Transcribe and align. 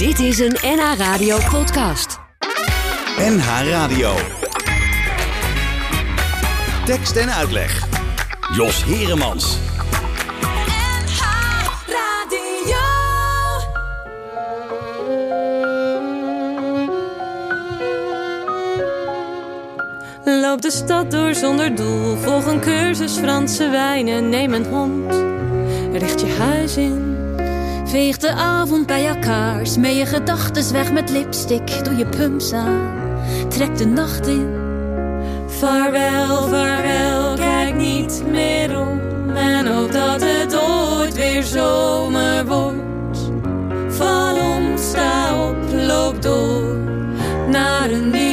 Dit 0.00 0.18
is 0.18 0.38
een 0.38 0.56
NH 0.62 0.98
Radio 0.98 1.38
podcast. 1.50 2.18
NH 3.18 3.68
Radio. 3.70 4.14
Tekst 6.84 7.16
en 7.16 7.32
uitleg. 7.32 7.86
Jos 8.54 8.84
Heremans. 8.84 9.58
Loop 20.24 20.62
de 20.62 20.70
stad 20.70 21.10
door 21.10 21.34
zonder 21.34 21.74
doel, 21.74 22.16
volg 22.16 22.46
een 22.46 22.60
cursus 22.60 23.12
Franse 23.12 23.68
wijnen, 23.68 24.28
neem 24.28 24.52
een 24.52 24.66
hond, 24.66 25.14
richt 25.92 26.20
je 26.20 26.36
huis 26.38 26.76
in. 26.76 27.09
Veeg 27.90 28.16
de 28.16 28.32
avond 28.32 28.86
bij 28.86 29.06
elkaar, 29.06 29.66
smee 29.66 29.96
je 29.96 30.06
gedachtes 30.06 30.70
weg 30.70 30.92
met 30.92 31.10
lipstick, 31.10 31.84
doe 31.84 31.96
je 31.96 32.06
pumps 32.06 32.52
aan, 32.52 32.90
trek 33.48 33.76
de 33.76 33.86
nacht 33.86 34.26
in. 34.26 34.48
Vaarwel, 35.46 36.48
vaarwel, 36.48 37.34
kijk 37.34 37.74
niet 37.74 38.22
meer 38.30 38.80
om. 38.80 39.00
En 39.30 39.66
hoop 39.66 39.92
dat 39.92 40.22
het 40.22 40.56
ooit 40.56 41.14
weer 41.14 41.42
zomer 41.42 42.46
wordt. 42.46 43.18
Val 43.88 44.36
om, 44.36 44.76
sta 44.78 45.48
op, 45.48 45.56
loop 45.72 46.22
door 46.22 46.76
naar 47.48 47.90
een 47.90 48.10
nieuw 48.10 48.29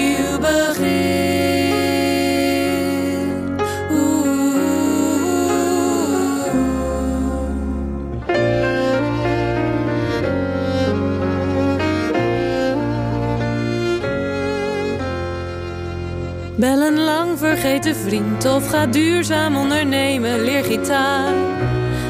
een 17.48 17.54
lang 17.54 17.60
vergeten 17.60 17.96
vriend 17.96 18.46
of 18.46 18.70
ga 18.70 18.86
duurzaam 18.86 19.56
ondernemen. 19.56 20.44
Leer 20.44 20.64
gitaar, 20.64 21.34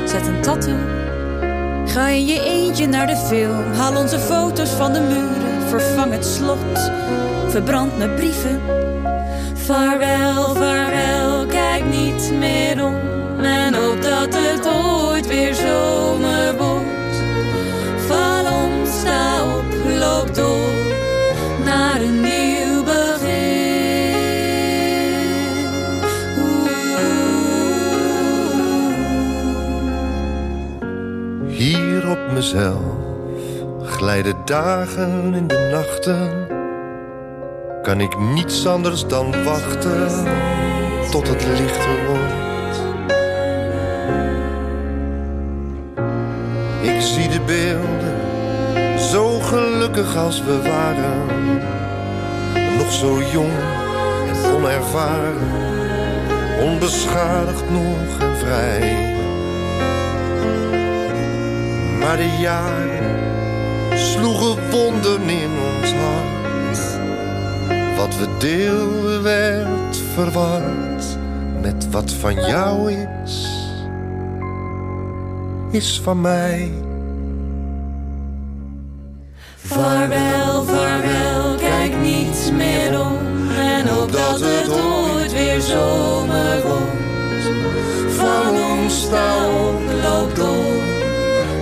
zet 0.05 0.27
een 0.27 0.41
tattoo. 0.41 0.75
Ga 1.85 2.07
in 2.07 2.25
je 2.25 2.43
eentje 2.43 2.87
naar 2.87 3.07
de 3.07 3.15
film, 3.15 3.73
haal 3.73 3.95
onze 3.97 4.19
foto's 4.19 4.69
van 4.69 4.93
de 4.93 4.99
muren, 4.99 5.69
vervang 5.69 6.11
het 6.11 6.25
slot, 6.25 6.91
verbrand 7.47 7.97
mijn 7.97 8.15
brieven. 8.15 8.61
Vaarwel, 9.53 10.55
vaarwel, 10.55 11.45
kijk 11.45 11.83
niet 11.85 12.31
meer 12.39 12.83
om 12.85 12.95
en 13.43 13.73
hoop 13.73 14.01
dat 14.01 14.35
het 14.35 14.67
ooit 14.67 15.27
weer 15.27 15.55
zomer 15.55 16.06
mezelf 32.53 32.81
glijden 33.83 34.35
dagen 34.45 35.33
in 35.33 35.47
de 35.47 35.69
nachten. 35.71 36.47
Kan 37.81 38.01
ik 38.01 38.19
niets 38.19 38.67
anders 38.67 39.07
dan 39.07 39.43
wachten 39.43 40.07
tot 41.11 41.27
het 41.27 41.45
lichter 41.45 42.05
wordt. 42.07 42.79
Ik 46.81 47.01
zie 47.01 47.29
de 47.29 47.41
beelden, 47.45 48.99
zo 48.99 49.39
gelukkig 49.39 50.15
als 50.17 50.43
we 50.43 50.61
waren. 50.61 51.25
Nog 52.77 52.91
zo 52.91 53.21
jong 53.31 53.53
en 54.27 54.51
onervaren, 54.55 55.37
onbeschadigd 56.61 57.69
nog 57.69 58.19
en 58.19 58.37
vrij. 58.37 59.16
Maar 62.07 62.17
de 62.17 62.37
jaren 62.39 63.19
sloegen 63.97 64.69
wonden 64.69 65.29
in 65.29 65.51
ons 65.75 65.93
hart. 65.93 66.79
Wat 67.97 68.17
we 68.17 68.27
deelden 68.37 69.23
werd 69.23 69.97
verward 70.13 71.05
met 71.61 71.89
wat 71.91 72.11
van 72.11 72.33
jou 72.33 72.91
is, 72.91 73.47
is 75.71 76.01
van 76.03 76.21
mij. 76.21 76.71
Vaarwel, 79.55 80.63
vaarwel, 80.63 81.55
kijk 81.55 81.97
niet 82.01 82.51
meer 82.53 82.99
om 82.99 83.49
en 83.57 83.87
hoop 83.87 84.11
dat 84.11 84.39
het 84.39 84.69
ooit 84.69 85.33
weer 85.33 85.61
zomer 85.61 86.61
wordt. 86.61 87.45
Val 88.09 88.53
om, 88.53 88.89
sta 88.89 89.47
op, 89.47 89.81
loop 90.03 90.35
door 90.35 90.66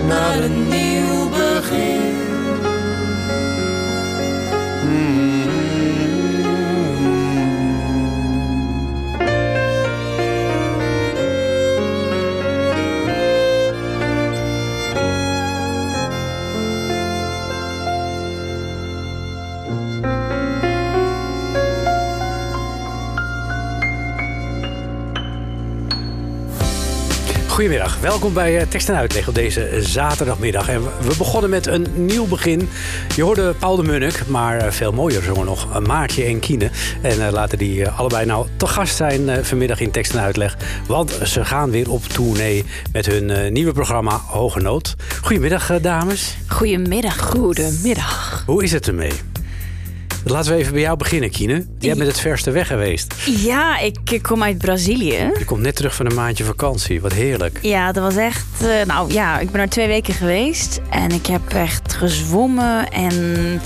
naar 0.06 0.42
een 0.42 0.68
nieuw 0.68 1.28
begin. 1.28 1.95
Goedemiddag, 27.56 28.00
welkom 28.00 28.32
bij 28.32 28.58
eh, 28.60 28.66
Tekst 28.66 28.88
en 28.88 28.96
Uitleg 28.96 29.28
op 29.28 29.34
deze 29.34 29.68
zaterdagmiddag. 29.80 30.68
En 30.68 30.82
we 30.82 31.14
begonnen 31.18 31.50
met 31.50 31.66
een 31.66 31.86
nieuw 31.94 32.26
begin. 32.26 32.68
Je 33.14 33.22
hoorde 33.22 33.54
Paul 33.58 33.76
de 33.76 33.82
Munnik, 33.82 34.26
maar 34.26 34.58
eh, 34.58 34.70
veel 34.70 34.92
mooier 34.92 35.22
zongen 35.22 35.44
nog 35.44 35.74
eh, 35.74 35.80
Maartje 35.80 36.24
en 36.24 36.40
Kiene. 36.40 36.70
En 37.02 37.30
laten 37.30 37.58
die 37.58 37.88
allebei 37.88 38.26
nou 38.26 38.46
te 38.56 38.66
gast 38.66 38.96
zijn 38.96 39.44
vanmiddag 39.44 39.80
in 39.80 39.90
Tekst 39.90 40.12
en 40.14 40.20
Uitleg. 40.20 40.56
Want 40.86 41.18
ze 41.24 41.44
gaan 41.44 41.70
weer 41.70 41.90
op 41.90 42.02
tournee 42.02 42.64
met 42.92 43.06
hun 43.06 43.52
nieuwe 43.52 43.72
programma 43.72 44.20
Hoge 44.26 44.60
Nood. 44.60 44.94
Goedemiddag 45.22 45.80
dames. 45.80 46.36
Goedemiddag. 46.46 47.18
Goedemiddag. 47.18 48.42
Hoe 48.46 48.62
is 48.62 48.72
het 48.72 48.86
ermee? 48.86 49.35
Laten 50.28 50.52
we 50.52 50.58
even 50.58 50.72
bij 50.72 50.80
jou 50.80 50.96
beginnen, 50.96 51.30
Kine. 51.30 51.66
Jij 51.78 51.94
bent 51.94 52.08
het 52.08 52.20
verste 52.20 52.50
weg 52.50 52.66
geweest. 52.66 53.14
Ja, 53.26 53.78
ik, 53.78 54.18
kom 54.22 54.42
uit 54.42 54.58
Brazilië. 54.58 55.30
Je 55.38 55.44
komt 55.44 55.60
net 55.60 55.76
terug 55.76 55.94
van 55.94 56.06
een 56.06 56.14
maandje 56.14 56.44
vakantie. 56.44 57.00
Wat 57.00 57.12
heerlijk. 57.12 57.58
Ja, 57.62 57.92
dat 57.92 58.02
was 58.02 58.16
echt... 58.16 58.46
eh, 58.60 58.86
nou 58.86 59.12
ja, 59.12 59.38
ik 59.38 59.50
ben 59.50 59.60
er 59.60 59.68
twee 59.68 59.86
weken 59.86 60.14
geweest. 60.14 60.80
En 60.90 61.10
ik 61.10 61.26
heb 61.26 61.52
echt 61.52 61.94
gezwommen 61.94 62.88
en 62.88 63.60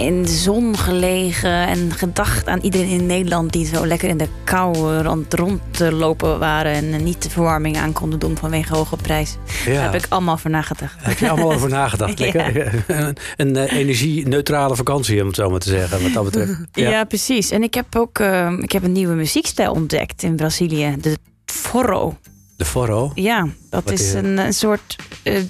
in 0.00 0.22
de 0.22 0.28
zon 0.28 0.78
gelegen. 0.78 1.66
En 1.66 1.92
gedacht 1.92 2.48
aan 2.48 2.60
iedereen 2.60 2.88
in 2.88 3.06
Nederland 3.06 3.52
die 3.52 3.66
zo 3.66 3.86
lekker 3.86 4.08
in 4.08 4.16
de 4.16 4.28
kou 4.44 5.02
rond, 5.02 5.34
rond 5.34 5.60
te 5.70 5.92
lopen 5.92 6.38
waren. 6.38 6.72
En 6.72 7.04
niet 7.04 7.22
de 7.22 7.30
verwarming 7.30 7.76
aan 7.76 7.92
konden 7.92 8.18
doen 8.18 8.36
vanwege 8.36 8.74
hoge 8.74 8.96
prijs. 8.96 9.36
Ja. 9.66 9.72
Daar 9.72 9.92
heb 9.92 10.04
ik 10.04 10.06
allemaal 10.08 10.38
voor 10.38 10.50
nagedacht. 10.50 10.98
Daar 10.98 11.08
heb 11.08 11.18
je 11.18 11.30
allemaal 11.30 11.52
over 11.52 11.68
nagedacht. 11.80 12.18
Lekker. 12.18 12.84
Een, 12.86 13.16
een 13.36 13.56
eh, 13.56 13.78
energie-neutrale 13.78 14.76
vakantie, 14.76 15.20
om 15.20 15.26
het 15.26 15.36
zo 15.36 15.50
maar 15.50 15.60
te 15.60 15.68
zeggen. 15.68 16.02
Wat 16.02 16.12
dat 16.12 16.24
betreft. 16.24 16.58
Ja, 16.72 17.04
precies. 17.04 17.50
En 17.50 17.62
ik 17.62 17.74
heb 17.74 17.96
ook 17.96 18.18
eh, 18.18 18.52
ik 18.58 18.72
heb 18.72 18.82
een 18.82 18.92
nieuwe 18.92 19.14
muziekstijl 19.14 19.72
ontdekt 19.72 20.22
in 20.22 20.36
Brazilië. 20.36 20.96
De 21.00 21.16
forró. 21.44 22.18
De 22.56 22.64
forro. 22.64 23.12
Ja, 23.14 23.48
dat 23.70 23.84
Wat 23.84 23.92
is 23.92 24.12
een, 24.12 24.38
een 24.38 24.52
soort 24.52 24.96
eh, 25.22 25.42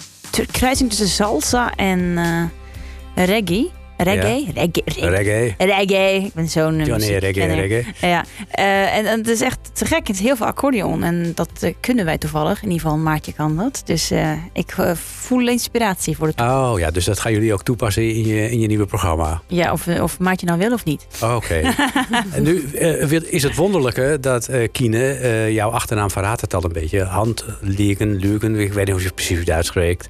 kruising 0.51 0.89
tussen 0.89 1.09
salsa 1.09 1.75
en 1.75 2.19
eh, 2.19 3.25
reggae. 4.03 4.53
Reggae? 4.55 4.83
Reggae. 4.85 5.11
Reggae. 5.11 5.55
Reggae. 5.57 5.77
Reggae. 5.77 6.25
Ik 6.25 6.35
ben 6.35 6.49
zo'n 6.49 6.85
Johnny 6.85 7.07
Reggae, 7.07 7.47
reggae. 7.47 7.85
Ja, 8.01 8.25
eh, 8.51 8.97
en, 8.97 9.07
en 9.07 9.19
het 9.19 9.29
is 9.29 9.41
echt 9.41 9.59
te 9.73 9.85
gek. 9.85 10.07
Het 10.07 10.17
is 10.17 10.23
heel 10.23 10.37
veel 10.37 10.47
accordeon. 10.47 11.03
En 11.03 11.33
dat 11.35 11.51
eh, 11.61 11.75
kunnen 11.81 12.05
wij 12.05 12.19
toevallig. 12.19 12.63
In 12.63 12.69
ieder 12.71 12.81
geval, 12.81 12.99
Maartje 12.99 13.33
kan 13.33 13.57
dat. 13.57 13.83
Dus 13.85 14.11
eh, 14.11 14.33
ik 14.53 14.77
voel 14.95 15.49
inspiratie 15.49 16.17
voor 16.17 16.27
de 16.27 16.35
toekomst. 16.35 16.73
Oh 16.73 16.79
ja, 16.79 16.91
dus 16.91 17.05
dat 17.05 17.19
gaan 17.19 17.33
jullie 17.33 17.53
ook 17.53 17.63
toepassen 17.63 18.15
in 18.15 18.27
je, 18.27 18.51
in 18.51 18.61
je 18.61 18.67
nieuwe 18.67 18.87
programma. 18.87 19.43
Ja, 19.47 19.73
of, 19.73 19.87
of 19.87 20.19
Maartje 20.19 20.47
nou 20.47 20.59
wil 20.59 20.73
of 20.73 20.85
niet. 20.85 21.07
Oké. 21.23 21.55
en 22.35 22.43
nu 22.43 22.65
is 23.29 23.43
het 23.43 23.55
wonderlijke 23.55 24.19
dat 24.21 24.51
Kine, 24.73 25.49
jouw 25.53 25.71
achternaam 25.71 26.11
verraadt 26.11 26.41
het 26.41 26.55
al 26.55 26.65
een 26.65 26.73
beetje. 26.73 27.05
Hand, 27.05 27.45
Liegen, 27.61 28.17
Lugen, 28.17 28.57
ik 28.57 28.73
weet 28.73 28.85
niet 28.85 28.95
hoe 28.95 29.01
je 29.01 29.07
het 29.07 29.15
precies 29.15 29.39
het 29.39 29.51
uitspreekt. 29.51 30.09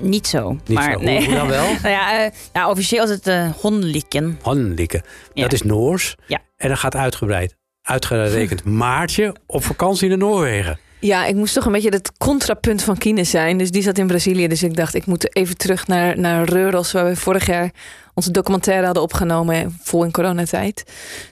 Niet 0.00 0.26
zo. 0.26 0.50
Niet 0.50 0.78
maar 0.78 0.92
zo. 0.92 1.00
Nee. 1.00 1.24
hoe 1.24 1.34
dan 1.34 1.48
wel? 1.48 1.64
nou 1.82 1.88
ja, 1.88 2.30
ja, 2.52 2.70
officieel 2.70 3.04
is 3.04 3.10
het 3.10 3.26
eh 3.32 3.50
Honlikken. 4.42 5.02
Ja. 5.34 5.42
Dat 5.42 5.52
is 5.52 5.62
Noors. 5.62 6.14
Ja. 6.26 6.40
En 6.56 6.68
dan 6.68 6.76
gaat 6.76 6.96
uitgebreid. 6.96 7.56
Uitgerekend 7.82 8.64
Maartje 8.84 9.34
op 9.46 9.64
vakantie 9.64 10.08
naar 10.08 10.18
Noorwegen. 10.18 10.78
Ja, 11.02 11.24
ik 11.24 11.34
moest 11.34 11.54
toch 11.54 11.64
een 11.64 11.72
beetje 11.72 11.88
het 11.88 12.12
contrapunt 12.18 12.82
van 12.82 12.98
Kine 12.98 13.24
zijn. 13.24 13.58
Dus 13.58 13.70
die 13.70 13.82
zat 13.82 13.98
in 13.98 14.06
Brazilië. 14.06 14.48
Dus 14.48 14.62
ik 14.62 14.76
dacht, 14.76 14.94
ik 14.94 15.06
moet 15.06 15.36
even 15.36 15.56
terug 15.56 15.86
naar, 15.86 16.18
naar 16.18 16.44
Reuros... 16.48 16.92
waar 16.92 17.04
we 17.04 17.16
vorig 17.16 17.46
jaar 17.46 17.70
onze 18.14 18.30
documentaire 18.30 18.84
hadden 18.84 19.02
opgenomen... 19.02 19.78
vol 19.82 20.04
in 20.04 20.10
coronatijd. 20.10 20.82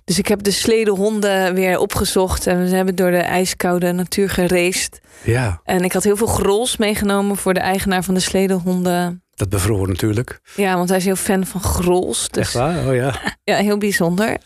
Dus 0.04 0.18
ik 0.18 0.26
heb 0.28 0.42
de 0.42 0.50
sledehonden 0.50 1.54
weer 1.54 1.78
opgezocht... 1.78 2.46
en 2.46 2.64
we 2.64 2.76
hebben 2.76 2.94
door 2.94 3.10
de 3.10 3.16
ijskoude 3.16 3.92
natuur 3.92 4.30
gereisd. 4.30 5.00
Ja, 5.22 5.60
En 5.64 5.84
ik 5.84 5.92
had 5.92 6.04
heel 6.04 6.16
veel 6.16 6.26
grols 6.26 6.76
meegenomen... 6.76 7.36
voor 7.36 7.54
de 7.54 7.60
eigenaar 7.60 8.04
van 8.04 8.14
de 8.14 8.20
sledehonden. 8.20 9.22
Dat 9.40 9.48
bevroor 9.48 9.88
natuurlijk. 9.88 10.40
Ja, 10.56 10.76
want 10.76 10.88
hij 10.88 10.98
is 10.98 11.04
heel 11.04 11.16
fan 11.16 11.46
van 11.46 11.60
grols. 11.60 12.28
Dus 12.28 12.42
Echt 12.42 12.52
waar? 12.52 12.86
Oh 12.86 12.94
ja. 12.94 13.14
ja, 13.50 13.56
heel 13.56 13.78
bijzonder. 13.78 14.38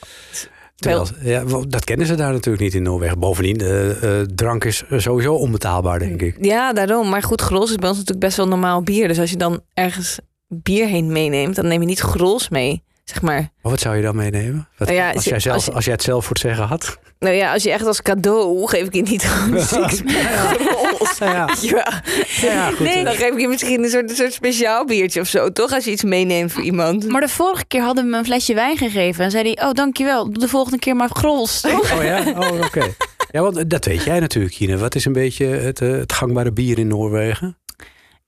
Terwijl, 0.77 1.07
ja, 1.21 1.45
dat 1.69 1.85
kennen 1.85 2.07
ze 2.07 2.15
daar 2.15 2.33
natuurlijk 2.33 2.65
niet 2.65 2.75
in 2.75 2.83
Noorwegen. 2.83 3.19
Bovendien, 3.19 3.61
eh, 3.61 4.21
eh, 4.21 4.27
drank 4.35 4.65
is 4.65 4.85
sowieso 4.91 5.35
onbetaalbaar, 5.35 5.99
denk 5.99 6.23
ik. 6.23 6.37
Ja, 6.41 6.73
daarom. 6.73 7.09
Maar 7.09 7.23
goed, 7.23 7.41
grols 7.41 7.71
is 7.71 7.77
bij 7.77 7.89
ons 7.89 7.99
natuurlijk 7.99 8.27
best 8.27 8.37
wel 8.37 8.49
normaal 8.49 8.83
bier. 8.83 9.09
Dus 9.09 9.19
als 9.19 9.31
je 9.31 9.37
dan 9.37 9.61
ergens 9.75 10.19
bier 10.49 10.87
heen 10.87 11.13
meeneemt, 11.13 11.57
dan 11.57 11.67
neem 11.67 11.81
je 11.81 11.87
niet 11.87 12.01
grols 12.01 12.49
mee, 12.49 12.83
zeg 13.05 13.23
maar. 13.23 13.41
Maar 13.63 13.73
wat 13.73 13.81
zou 13.81 13.97
je 13.97 14.03
dan 14.03 14.17
meenemen? 14.17 14.69
Wat- 14.79 14.89
Nou 14.89 15.01
ja, 15.01 15.11
als, 15.13 15.25
jij 15.25 15.41
zelf, 15.41 15.55
als 15.57 15.65
je- 15.65 15.73
als 15.73 15.85
jij 15.85 15.93
het 15.95 16.03
zelf 16.03 16.23
voor 16.25 16.33
het 16.33 16.43
zeggen 16.43 16.65
had. 16.67 16.99
Nou 17.19 17.35
ja, 17.37 17.53
als 17.53 17.63
je 17.63 17.71
echt 17.71 17.87
als 17.87 18.03
cadeau 18.03 18.69
geef 18.69 18.87
ik 18.87 18.95
je 18.95 19.03
niet 19.03 19.23
gewoon 19.23 19.61
six 19.65 20.03
grols. 20.07 21.19
Ja, 21.19 21.49
Ja. 21.61 22.03
ja 22.41 22.69
goed. 22.71 22.79
Nee, 22.79 23.05
dan 23.05 23.15
geef 23.15 23.31
ik 23.33 23.41
je 23.41 23.49
misschien 23.49 23.83
een 23.85 23.91
soort, 23.91 24.11
een 24.11 24.17
soort 24.17 24.33
speciaal 24.33 24.85
biertje 24.85 25.21
of 25.21 25.29
zo, 25.29 25.53
toch? 25.53 25.73
Als 25.73 25.85
je 25.85 25.91
iets 25.91 26.03
meeneemt 26.05 26.53
voor 26.53 26.63
iemand. 26.63 27.09
Maar 27.09 27.21
de 27.21 27.29
vorige 27.29 27.65
keer 27.67 27.83
hadden 27.83 28.05
we 28.05 28.11
me 28.11 28.19
een 28.19 28.25
flesje 28.25 28.55
wijn 28.55 28.77
gegeven. 28.77 29.25
En 29.25 29.31
zei 29.31 29.53
hij, 29.55 29.67
oh 29.67 29.73
dankjewel, 29.73 30.25
doe 30.25 30.43
de 30.43 30.49
volgende 30.49 30.79
keer 30.79 30.97
maar 30.97 31.09
grols. 31.13 31.65
Oh 31.65 32.03
ja? 32.05 32.23
Oh, 32.37 32.61
oké. 32.65 32.87
Ja, 33.31 33.41
want 33.43 33.71
dat 33.71 33.85
weet 33.85 34.05
jij 34.05 34.21
natuurlijk, 34.21 34.55
Kine. 34.55 34.77
Wat 34.79 34.95
is 34.95 35.05
een 35.05 35.13
beetje 35.13 35.47
het, 35.47 35.81
eh, 35.81 35.91
het 35.91 36.13
gangbare 36.13 36.53
bier 36.53 36.79
in 36.79 36.87
Noorwegen? 36.87 37.59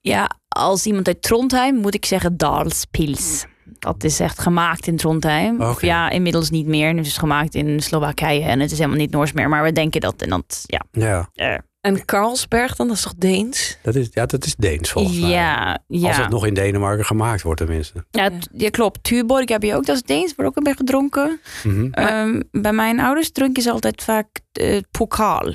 Ja, 0.00 0.30
als 0.48 0.86
iemand 0.86 1.06
uit 1.06 1.22
Trondheim 1.22 1.74
moet 1.74 1.94
ik 1.94 2.04
zeggen 2.04 2.36
Dalspils. 2.36 3.44
Dat 3.92 4.04
is 4.04 4.20
echt 4.20 4.38
gemaakt 4.38 4.86
in 4.86 4.96
Trondheim. 4.96 5.60
Of 5.60 5.80
ja, 5.82 6.10
inmiddels 6.10 6.50
niet 6.50 6.66
meer. 6.66 6.96
Het 6.96 7.06
is 7.06 7.16
gemaakt 7.16 7.54
in 7.54 7.80
Slowakije 7.82 8.42
en 8.42 8.60
het 8.60 8.70
is 8.72 8.78
helemaal 8.78 8.98
niet 8.98 9.10
Noors 9.10 9.32
meer. 9.32 9.48
Maar 9.48 9.62
we 9.62 9.72
denken 9.72 10.00
dat 10.00 10.22
en 10.22 10.28
dat, 10.30 10.64
ja. 10.66 10.80
Ja, 10.92 11.28
eh, 11.34 11.54
En 11.80 12.04
Carlsberg 12.04 12.76
dan, 12.76 12.86
dat 12.88 12.96
is 12.96 13.02
toch 13.02 13.14
Deens? 13.16 13.78
dat 13.82 13.94
is, 13.94 14.08
ja, 14.12 14.26
dat 14.26 14.44
is 14.44 14.54
Deens 14.56 14.90
volgens 14.90 15.18
mij. 15.20 15.30
ja, 15.30 15.78
ja. 15.86 16.06
Als 16.08 16.16
het 16.16 16.28
nog 16.28 16.46
in 16.46 16.54
Denemarken 16.54 17.04
gemaakt 17.04 17.42
wordt 17.42 17.60
tenminste. 17.60 18.04
Ja, 18.10 18.30
ja, 18.52 18.70
klopt. 18.70 19.02
Tuborg 19.04 19.48
heb 19.48 19.62
je 19.62 19.74
ook, 19.74 19.86
dat 19.86 19.96
is 19.96 20.02
Deens, 20.02 20.34
wordt 20.34 20.50
ook 20.50 20.56
een 20.56 20.62
beetje 20.62 20.78
gedronken. 20.78 21.40
Mhm. 21.64 21.88
Ehm, 21.92 22.40
bij 22.50 22.72
mijn 22.72 23.00
ouders 23.00 23.32
drinken 23.32 23.62
ze 23.62 23.70
altijd 23.70 24.02
vaak 24.02 24.26
eh 24.52 24.78
pokaal. 24.90 25.52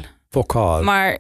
Maar 0.84 1.18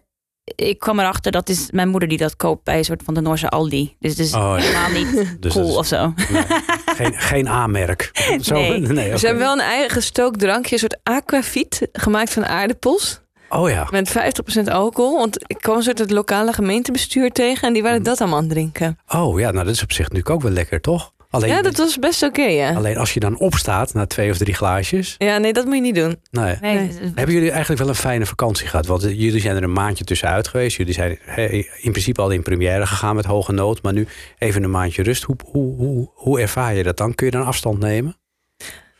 ik 0.55 0.79
kwam 0.79 0.99
erachter, 0.99 1.31
dat 1.31 1.49
is 1.49 1.71
mijn 1.71 1.89
moeder 1.89 2.09
die 2.09 2.17
dat 2.17 2.35
koopt 2.35 2.63
bij 2.63 2.77
een 2.77 2.85
soort 2.85 3.03
van 3.03 3.13
de 3.13 3.21
Noorse 3.21 3.49
Aldi. 3.49 3.95
Dus 3.99 4.11
het 4.11 4.19
is 4.19 4.33
Oh, 4.33 4.41
ja. 4.41 4.55
helemaal 4.55 4.89
niet 5.13 5.37
Dus 5.41 5.53
cool 5.53 5.69
is- 5.69 5.75
of 5.75 5.85
zo. 5.85 6.13
Nee, 6.31 6.43
geen, 7.03 7.19
geen 7.19 7.47
A-merk. 7.47 8.11
Zo, 8.41 8.55
Nee. 8.77 9.17
Ze 9.17 9.25
hebben 9.25 9.43
wel 9.43 9.53
een 9.53 9.59
eigen 9.59 9.89
gestookt 9.89 10.39
drankje, 10.39 10.73
een 10.73 10.79
soort 10.79 10.99
aquavit, 11.03 11.87
gemaakt 11.93 12.33
van 12.33 12.45
aardappels. 12.45 13.21
Oh 13.49 13.69
ja. 13.69 13.87
Met 13.91 14.09
50% 14.09 14.63
alcohol. 14.71 15.17
Want 15.17 15.37
ik 15.47 15.57
kwam 15.57 15.77
een 15.77 15.83
soort 15.83 15.99
het 15.99 16.11
lokale 16.11 16.53
gemeentebestuur 16.53 17.31
tegen 17.31 17.67
en 17.67 17.73
die 17.73 17.83
waren 17.83 18.03
dat 18.03 18.19
allemaal 18.21 18.37
aan 18.37 18.43
het 18.43 18.53
drinken. 18.53 18.99
Oh 19.07 19.39
ja, 19.39 19.51
nou 19.51 19.65
dat 19.65 19.73
is 19.75 19.83
op 19.83 19.91
zich 19.91 20.01
natuurlijk 20.03 20.29
ook 20.29 20.41
wel 20.41 20.51
lekker, 20.51 20.81
toch? 20.81 21.13
Alleen, 21.31 21.49
Ja, 21.49 21.61
dat 21.61 21.77
was 21.77 21.99
best 21.99 22.23
oké, 22.23 22.41
ja. 22.41 22.73
alleen 22.73 22.97
als 22.97 23.13
je 23.13 23.19
dan 23.19 23.37
opstaat 23.39 23.93
na 23.93 24.05
twee 24.05 24.29
of 24.31 24.37
drie 24.37 24.53
glaasjes. 24.53 25.15
Ja, 25.17 25.37
nee, 25.37 25.53
dat 25.53 25.65
moet 25.65 25.75
je 25.75 25.81
niet 25.81 25.95
doen. 25.95 26.19
Nee. 26.31 26.55
Nee, 26.61 26.75
Nee. 26.75 26.87
het- 26.87 26.99
Hebben 27.15 27.35
jullie 27.35 27.49
eigenlijk 27.51 27.79
wel 27.81 27.89
een 27.89 27.95
fijne 27.95 28.25
vakantie 28.25 28.67
gehad? 28.67 28.85
Want 28.85 29.03
eh, 29.03 29.19
jullie 29.19 29.41
zijn 29.41 29.55
er 29.55 29.63
een 29.63 29.73
maandje 29.73 30.03
tussenuit 30.03 30.47
geweest. 30.47 30.77
Jullie 30.77 30.93
zijn 30.93 31.17
hè, 31.21 31.45
in 31.81 31.91
principe 31.91 32.21
al 32.21 32.29
in 32.29 32.41
première 32.43 32.85
gegaan 32.87 33.15
met 33.15 33.25
hoge 33.25 33.51
nood. 33.51 33.81
Maar 33.81 33.93
nu 33.93 34.07
even 34.37 34.63
een 34.63 34.71
maandje 34.71 35.03
rust. 35.03 35.23
Hoe, 35.23 35.35
hoe, 35.45 35.75
hoe, 35.75 36.09
hoe 36.13 36.39
ervaar 36.39 36.75
je 36.75 36.83
dat 36.83 36.97
dan? 36.97 37.15
Kun 37.15 37.25
je 37.25 37.31
dan 37.31 37.45
afstand 37.45 37.79
nemen? 37.79 38.17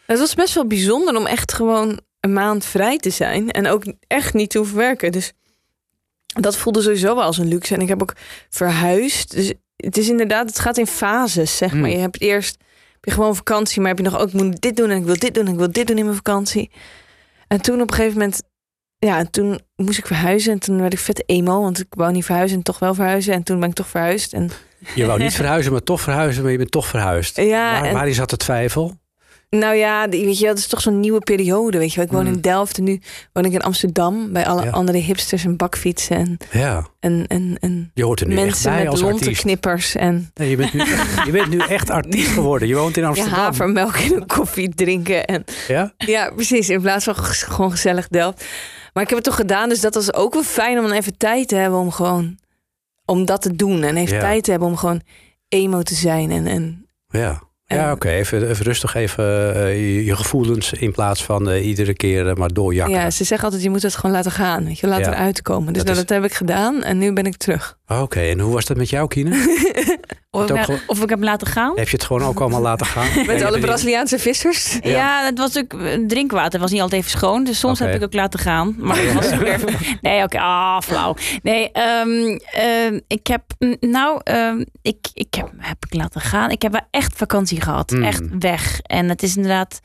Het 0.06 0.20
was 0.20 0.34
best 0.34 0.54
wel 0.54 0.68
bijzonder 0.68 1.16
om 1.16 1.26
echt 1.26 1.54
gewoon 1.54 2.00
een 2.20 2.34
maand 2.34 2.66
vrij 2.66 2.98
te 2.98 3.10
zijn. 3.10 3.52
En 3.52 3.68
ook 3.68 3.84
echt 4.08 4.34
niet 4.34 4.50
te 4.50 4.58
hoeven 4.58 4.78
werken. 4.78 5.12
Dus 5.12 5.34
dat 6.26 6.58
voelde 6.58 6.82
sowieso 6.82 7.16
wel 7.16 7.24
als 7.24 7.38
een 7.38 7.48
luxe. 7.48 7.74
En 7.76 7.82
ik 7.82 7.88
heb 7.88 8.02
ook 8.02 8.14
verhuisd. 8.50 9.32
Dus 9.36 9.54
het 9.86 9.98
is 9.98 10.10
inderdaad, 10.10 10.48
het 10.48 10.60
gaat 10.60 10.78
in 10.78 10.88
fases, 10.88 11.58
zeg 11.58 11.72
maar. 11.72 11.82
Hmm. 11.82 11.90
Je 11.92 11.98
hebt 11.98 12.22
eerst 12.22 12.58
heb 12.92 13.06
je 13.06 13.12
gewoon 13.12 13.36
vakantie, 13.36 13.80
maar 13.82 13.90
heb 13.90 13.98
je 13.98 14.04
nog 14.04 14.20
ook, 14.20 14.28
ik 14.28 14.34
moet 14.34 14.62
dit 14.62 14.78
doen 14.78 14.90
en 14.90 14.98
ik 14.98 15.04
wil 15.04 15.20
dit 15.20 15.34
doen 15.34 15.46
en 15.46 15.52
ik 15.52 15.58
wil 15.58 15.72
dit 15.72 15.88
doen 15.88 15.98
in 15.98 16.04
mijn 16.04 16.16
vakantie. 16.16 16.72
En 17.48 17.62
toen 17.62 17.82
op 17.82 17.90
een 17.90 17.96
gegeven 17.96 18.18
moment, 18.18 18.42
ja, 18.98 19.26
toen 19.26 19.60
moest 19.76 19.98
ik 19.98 20.08
verhuizen. 20.08 20.52
En 20.52 20.60
toen 20.60 20.80
werd 20.80 20.94
ik 20.94 21.00
vet 21.00 21.24
emo, 21.26 21.62
want 21.62 21.80
ik 21.80 21.86
wou 21.90 22.12
niet 22.12 22.26
verhuizen 22.26 22.58
en 22.58 22.64
toch 22.64 22.80
wel 22.80 22.94
verhuizen. 22.94 23.34
En 23.34 23.44
toen 23.44 23.60
ben 23.60 23.70
ik 23.70 23.76
toch 23.76 23.88
verhuisd. 23.88 24.34
En 24.34 24.50
Je 24.96 25.06
wou 25.06 25.20
niet 25.20 25.34
verhuizen, 25.34 25.72
maar 25.72 25.84
toch 25.84 26.02
verhuizen. 26.02 26.44
Maar 26.44 26.52
je 26.52 26.58
bent 26.58 26.72
toch 26.72 26.88
verhuisd. 26.88 27.36
Ja, 27.36 27.82
waar, 27.82 28.06
en- 28.06 28.16
dat 28.16 28.30
de 28.30 28.38
twijfel? 28.38 29.00
Nou 29.60 29.76
ja, 29.76 30.10
weet 30.10 30.40
je, 30.40 30.46
dat 30.46 30.58
is 30.58 30.68
toch 30.68 30.82
zo'n 30.82 31.00
nieuwe 31.00 31.20
periode. 31.20 31.78
Weet 31.78 31.94
je, 31.94 32.02
ik 32.02 32.12
woon 32.12 32.26
Mm. 32.28 32.34
in 32.34 32.42
Delft 32.42 32.78
en 32.78 32.84
nu 32.84 33.02
woon 33.34 33.46
ik 33.46 33.52
in 33.52 33.62
Amsterdam 33.62 34.32
bij 34.34 34.46
alle 34.48 34.64
Ja. 34.64 34.70
andere 34.70 34.98
hipsters 34.98 35.44
en 35.46 35.56
bakfietsen 35.58 36.16
en, 36.18 36.38
Ja, 36.52 36.88
en, 37.00 37.26
en, 37.28 37.58
en 37.60 37.92
je 37.94 38.04
hoort 38.04 38.20
er 38.20 38.28
nu 38.28 38.36
echt 38.36 38.44
mensen 38.46 38.72
bij 38.72 38.80
met 38.84 38.88
als 38.92 39.02
artiest. 39.04 39.20
lontenknippers 39.26 39.96
en 39.96 40.32
Nee, 40.34 40.50
je, 40.50 40.56
bent 40.56 40.74
nu, 40.74 40.80
echt- 40.80 41.24
je 41.26 41.32
bent 41.32 41.50
nu 41.50 41.58
echt 41.60 41.90
artiest 41.90 42.28
geworden. 42.32 42.68
Je 42.68 42.76
woont 42.76 42.96
in 42.98 43.02
ja, 43.02 43.08
Amsterdam. 43.08 43.40
havermelk 43.40 43.96
in 43.98 44.14
een 44.14 44.28
koffie 44.28 44.70
drinken. 44.76 45.26
En, 45.26 45.44
Ja? 45.68 45.94
ja, 45.98 46.32
precies. 46.36 46.70
In 46.70 46.82
plaats 46.82 47.04
van 47.06 47.16
gewoon 47.16 47.72
gezellig 47.72 48.08
Delft. 48.08 48.46
Maar 48.94 49.04
ik 49.04 49.10
heb 49.10 49.18
het 49.18 49.28
toch 49.28 49.36
gedaan, 49.36 49.70
dus 49.70 49.82
dat 49.82 49.94
was 49.96 50.14
ook 50.14 50.34
wel 50.34 50.44
fijn 50.44 50.78
om 50.80 50.84
dan 50.88 50.96
even 50.98 51.18
tijd 51.18 51.48
te 51.48 51.56
hebben 51.56 51.80
om 51.80 51.92
gewoon 51.92 52.38
om 53.06 53.26
dat 53.26 53.42
te 53.42 53.56
doen 53.56 53.84
en 53.84 53.98
even 53.98 54.16
Ja. 54.16 54.22
tijd 54.22 54.44
te 54.44 54.52
hebben 54.52 54.70
om 54.70 54.76
gewoon 54.78 55.02
emo 55.48 55.82
te 55.82 55.96
zijn 55.96 56.32
en, 56.32 56.48
en 56.48 56.86
Ja. 57.08 57.42
Ja, 57.76 57.92
oké. 57.92 58.10
Even, 58.10 58.50
even 58.50 58.66
rustig 58.66 58.96
even 58.96 59.56
eh, 59.56 60.06
je, 60.06 60.16
gevoelens 60.16 60.74
in 60.74 60.92
plaats 60.92 61.24
van 61.24 61.50
eh, 61.50 61.66
iedere 61.66 61.94
keer 61.94 62.28
eh, 62.30 62.36
maar 62.36 62.50
doorjakken. 62.54 62.96
ja, 62.96 63.10
ze 63.12 63.24
zeggen 63.24 63.46
altijd 63.46 63.64
je 63.64 63.70
moet 63.70 63.82
het 63.82 63.96
gewoon 63.96 64.16
laten 64.16 64.32
gaan, 64.32 64.66
weet 64.66 64.80
je, 64.80 64.88
laat 64.88 65.00
Ja. 65.00 65.14
eruit 65.14 65.42
komen. 65.42 65.68
Dus 65.74 65.84
Dat 65.84 65.86
nou, 65.86 65.98
is- 66.00 66.06
dat 66.06 66.22
heb 66.22 66.30
ik 66.32 66.38
gedaan 66.38 66.84
en 66.84 66.98
nu 66.98 67.14
ben 67.14 67.26
ik 67.26 67.36
terug. 67.38 67.78
Oké, 68.00 68.20
en 68.20 68.40
hoe 68.40 68.54
was 68.54 68.66
dat 68.66 68.78
met 68.78 68.90
jou, 68.90 69.08
Kine? 69.08 69.30
Of, 70.34 70.52
ook 70.52 70.58
ik, 70.58 70.84
of 70.88 71.04
ik 71.04 71.10
heb 71.10 71.24
laten 71.24 71.48
gaan. 71.48 71.78
Heb 71.78 71.90
je 71.90 71.96
het 71.96 72.06
gewoon 72.06 72.24
ook 72.24 72.40
allemaal 72.40 72.62
laten 72.62 72.86
gaan? 72.86 73.08
Met 73.26 73.42
alle 73.42 73.60
Braziliaanse 73.60 74.20
vissers. 74.20 74.78
Ja, 74.82 75.26
het 75.26 75.38
was 75.38 75.56
eh, 75.56 75.64
drinkwater 76.08 76.60
was 76.60 76.72
niet 76.72 76.82
altijd 76.82 77.02
even 77.02 77.20
schoon, 77.20 77.44
dus 77.44 77.60
soms 77.60 77.80
heb 77.80 77.96
ik 77.96 78.04
ook 78.04 78.14
laten 78.14 78.40
gaan. 78.40 78.76
Maar 78.78 78.98
het 78.98 79.14
was 79.14 79.38
weer. 79.38 79.60
Nee, 80.02 80.24
oké, 80.24 80.40
ah, 80.40 80.82
flauw. 80.82 81.16
Nee, 81.44 81.72
ehm, 81.72 82.38
ehm, 82.52 83.00
ik 83.08 83.28
heb 83.28 83.44
nou, 83.80 84.22
ehm, 84.24 84.64
ik, 84.82 85.08
ik 85.14 85.34
heb, 85.34 85.52
heb 85.58 85.86
ik 85.86 85.94
laten 85.94 86.22
gaan. 86.22 86.52
Ik 86.52 86.62
heb 86.62 86.72
wel 86.72 86.88
echt 86.92 87.14
vakantie 87.16 87.62
gehad, 87.62 87.92
Mm. 87.92 88.04
echt 88.04 88.22
weg. 88.40 88.80
En 88.82 89.10
het 89.10 89.24
is 89.24 89.36
inderdaad, 89.36 89.80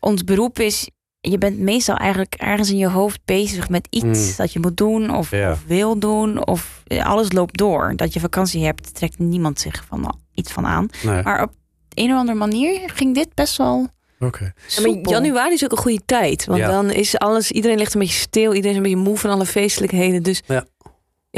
ons 0.00 0.24
beroep 0.24 0.58
is. 0.58 0.88
Je 1.20 1.38
bent 1.38 1.58
meestal 1.58 1.96
eigenlijk 1.96 2.34
ergens 2.34 2.70
in 2.70 2.76
je 2.78 2.88
hoofd 2.88 3.20
bezig 3.24 3.68
met 3.68 3.86
iets 3.90 4.28
Mm. 4.30 4.36
dat 4.36 4.52
je 4.52 4.58
moet 4.60 4.76
doen 4.76 5.14
of, 5.14 5.30
Ja. 5.30 5.50
of 5.52 5.64
wil 5.66 5.98
doen. 5.98 6.46
Of 6.46 6.82
eh, 6.86 7.06
alles 7.06 7.32
loopt 7.32 7.56
door. 7.58 7.92
Dat 7.96 8.12
je 8.12 8.20
vakantie 8.20 8.64
hebt, 8.64 8.94
trekt 8.94 9.18
niemand 9.18 9.60
zich 9.60 9.84
van 9.88 10.18
iets 10.34 10.52
van 10.52 10.66
aan. 10.66 10.88
Nee, 11.02 11.22
Maar 11.22 11.42
op 11.42 11.50
een 11.94 12.10
of 12.12 12.18
andere 12.18 12.38
manier 12.38 12.80
ging 12.90 13.14
dit 13.14 13.34
best 13.34 13.56
wel. 13.56 13.88
oké. 14.20 14.44
Ja, 14.44 14.52
soepel. 14.66 14.92
maar 15.02 15.12
januari 15.12 15.54
is 15.54 15.64
ook 15.64 15.72
een 15.72 15.78
goede 15.78 16.02
tijd. 16.06 16.44
Want 16.44 16.58
Ja. 16.58 16.68
dan 16.68 16.90
is 16.90 17.18
alles, 17.18 17.50
iedereen 17.50 17.78
ligt 17.78 17.94
een 17.94 18.00
beetje 18.00 18.18
stil. 18.18 18.48
Iedereen 18.54 18.70
is 18.70 18.76
een 18.76 18.82
beetje 18.82 18.98
moe 19.10 19.16
van 19.18 19.30
alle 19.30 19.46
feestelijkheden. 19.46 20.22
Dus 20.22 20.42
Ja. 20.46 20.64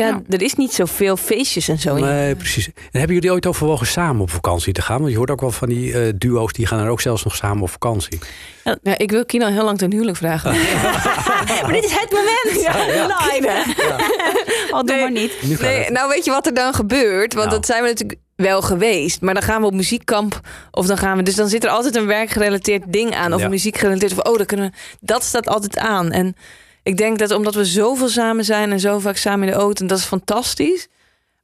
Ja, 0.01 0.07
Ja. 0.09 0.21
er 0.29 0.43
is 0.43 0.55
niet 0.55 0.73
zoveel 0.73 1.17
feestjes 1.17 1.69
en 1.69 1.79
zo. 1.79 1.95
in. 1.95 2.05
Nee, 2.05 2.35
precies. 2.37 2.67
En 2.67 2.99
hebben 2.99 3.15
jullie 3.15 3.33
ooit 3.33 3.47
overwogen 3.47 3.87
samen 3.87 4.23
op 4.23 4.31
vakantie 4.31 4.73
te 4.73 4.83
gaan? 4.83 4.99
Want 5.01 5.11
je 5.11 5.17
hoort 5.17 5.31
ook 5.31 5.41
wel 5.41 5.51
van 5.51 5.69
die 5.69 5.93
eh, 6.01 6.13
duo's 6.17 6.53
die 6.53 6.67
gaan 6.67 6.79
er 6.81 6.89
ook 6.91 7.01
zelfs 7.01 7.25
nog 7.25 7.37
samen 7.37 7.63
op 7.63 7.71
vakantie. 7.71 8.19
Ja, 8.83 8.99
ik 8.99 9.11
wil 9.11 9.25
Kina 9.27 9.49
heel 9.49 9.65
lang 9.65 9.79
ten 9.79 9.93
huwelijk 9.93 10.17
vragen. 10.17 10.53
Maar 11.63 11.73
dit 11.73 11.85
is 11.85 11.93
het 11.93 12.11
moment. 12.13 12.63
Ja, 12.65 12.73
Kina. 13.33 13.65
Oh, 14.71 14.81
doe 14.81 14.83
Nee. 14.85 15.01
maar 15.01 15.11
niet. 15.11 15.61
Nee, 15.61 15.91
nou 15.91 16.09
weet 16.09 16.25
je 16.25 16.31
wat 16.31 16.47
er 16.47 16.55
dan 16.55 16.75
gebeurt? 16.75 17.35
Want 17.35 17.47
Nou. 17.47 17.59
dat 17.61 17.67
zijn 17.67 17.83
we 17.83 17.89
natuurlijk 17.89 18.21
wel 18.37 18.63
geweest. 18.63 19.21
Maar 19.21 19.35
dan 19.35 19.43
gaan 19.43 19.61
we 19.61 19.67
op 19.67 19.75
muziekkamp. 19.75 20.41
Of 20.71 20.87
dan 20.87 20.99
gaan 20.99 21.17
we. 21.17 21.23
Dus 21.23 21.35
dan 21.35 21.49
zit 21.49 21.65
er 21.65 21.71
altijd 21.71 21.97
een 21.97 22.07
werkgerelateerd 22.07 22.83
ding 22.93 23.15
aan. 23.15 23.35
Of 23.35 23.49
muziekgerelateerd. 23.49 24.13
Of 24.13 24.19
oh, 24.19 24.37
dan 24.37 24.47
kunnen 24.47 24.71
we, 24.71 24.77
dat 25.01 25.25
staat 25.25 25.49
altijd 25.49 25.79
aan. 25.79 26.11
En 26.13 26.37
ik 26.83 26.97
denk 26.97 27.19
dat 27.19 27.31
omdat 27.31 27.55
we 27.55 27.65
zoveel 27.65 28.09
samen 28.09 28.45
zijn 28.45 28.73
en 28.73 28.81
zo 28.81 28.99
vaak 28.99 29.17
samen 29.17 29.49
in 29.49 29.55
de 29.55 29.61
auto. 29.61 29.83
En 29.83 29.87
dat 29.87 29.99
is 29.99 30.05
fantastisch. 30.05 30.89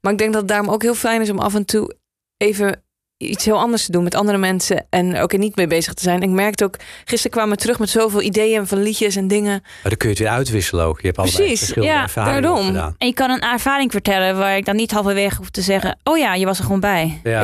Maar 0.01 0.13
ik 0.13 0.19
denk 0.19 0.33
dat 0.33 0.41
het 0.41 0.51
daarom 0.51 0.71
ook 0.71 0.83
heel 0.83 0.95
fijn 0.95 1.21
is 1.21 1.31
om 1.31 1.39
af 1.39 1.55
en 1.55 1.65
toe 1.65 1.95
even 2.37 2.83
iets 3.19 3.45
heel 3.45 3.59
anders 3.59 3.85
te 3.85 3.93
doen 3.93 4.03
met 4.05 4.15
andere 4.15 4.39
mensen. 4.39 4.87
En 4.91 5.17
ook 5.19 5.33
er 5.33 5.39
niet 5.39 5.57
mee 5.57 5.67
bezig 5.67 5.95
te 5.95 6.03
zijn. 6.03 6.23
Ik 6.23 6.29
merkte 6.31 6.65
ook, 6.65 6.77
gisteren 7.05 7.31
kwamen 7.31 7.51
we 7.57 7.63
terug 7.63 7.79
met 7.79 7.89
zoveel 7.89 8.23
ideeën 8.23 8.67
van 8.67 8.83
liedjes 8.83 9.17
en 9.17 9.29
dingen. 9.29 9.61
Maar 9.63 9.81
dan 9.83 9.97
kun 9.97 10.09
je 10.09 10.15
het 10.15 10.19
weer 10.25 10.33
uitwisselen 10.33 10.85
ook. 10.85 11.01
Je 11.01 11.07
hebt 11.07 11.17
Precies, 11.35 11.59
verschillende 11.59 11.95
ja, 11.95 12.03
ervaringen 12.03 12.43
daarom. 12.43 12.67
gedaan. 12.67 12.95
En 12.99 13.07
je 13.07 13.15
kan 13.15 13.31
een 13.31 13.41
ervaring 13.41 13.91
vertellen 13.93 14.37
waar 14.39 14.57
ik 14.57 14.65
dan 14.65 14.77
niet 14.77 14.91
halverwege 14.91 15.37
hoef 15.37 15.51
te 15.51 15.61
zeggen: 15.63 15.99
Oh 16.05 16.19
ja, 16.19 16.35
je 16.35 16.45
was 16.45 16.59
er 16.59 16.65
gewoon 16.65 16.81
bij. 16.81 17.21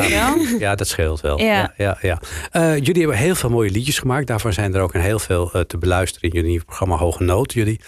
Ja. 0.58 0.74
Dat 0.74 0.88
scheelt 0.88 1.20
wel. 1.20 1.38
Ja. 1.40 1.44
Ja. 1.46 1.72
Ja, 1.76 1.98
ja, 2.00 2.20
Eh, 2.50 2.74
jullie 2.76 3.00
hebben 3.00 3.16
heel 3.16 3.34
veel 3.34 3.50
mooie 3.50 3.70
liedjes 3.70 3.98
gemaakt. 3.98 4.26
Daarvan 4.26 4.52
zijn 4.52 4.74
er 4.74 4.80
ook 4.80 4.94
een 4.94 5.00
heel 5.00 5.18
veel 5.18 5.52
eh, 5.52 5.60
te 5.60 5.78
beluisteren 5.78 6.30
in 6.30 6.40
jullie 6.42 6.64
programma 6.64 6.96
Hoge 6.96 7.22
Noot. 7.22 7.52
Jullie 7.52 7.80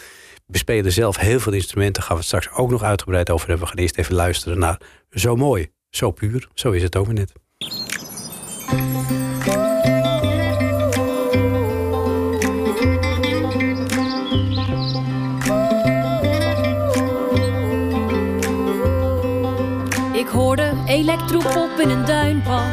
bespelen 0.47 0.93
zelf 0.93 1.17
heel 1.17 1.41
veel 1.41 1.53
instrumenten. 1.53 1.95
Daar 1.95 2.03
gaan 2.03 2.17
we 2.17 2.23
het 2.23 2.31
straks 2.41 2.57
ook 2.59 2.71
nog 2.71 2.83
uitgebreid 2.83 3.31
over 3.31 3.49
hebben. 3.49 3.65
We 3.67 3.73
gaan 3.73 3.83
eerst 3.83 3.97
even 3.99 4.15
luisteren 4.15 4.59
naar 4.59 4.81
Zo 5.11 5.37
Mooi, 5.37 5.69
Zo 5.91 6.11
Puur. 6.11 6.49
Zo 6.55 6.71
is 6.71 6.83
het 6.83 6.97
ook 6.97 7.07
weer 7.07 7.15
net. 7.15 7.33
Ik 7.65 7.71
hoorde 20.31 20.73
elektropop 20.87 21.71
in 21.79 21.91
een 21.91 22.05
duinpan. 22.05 22.71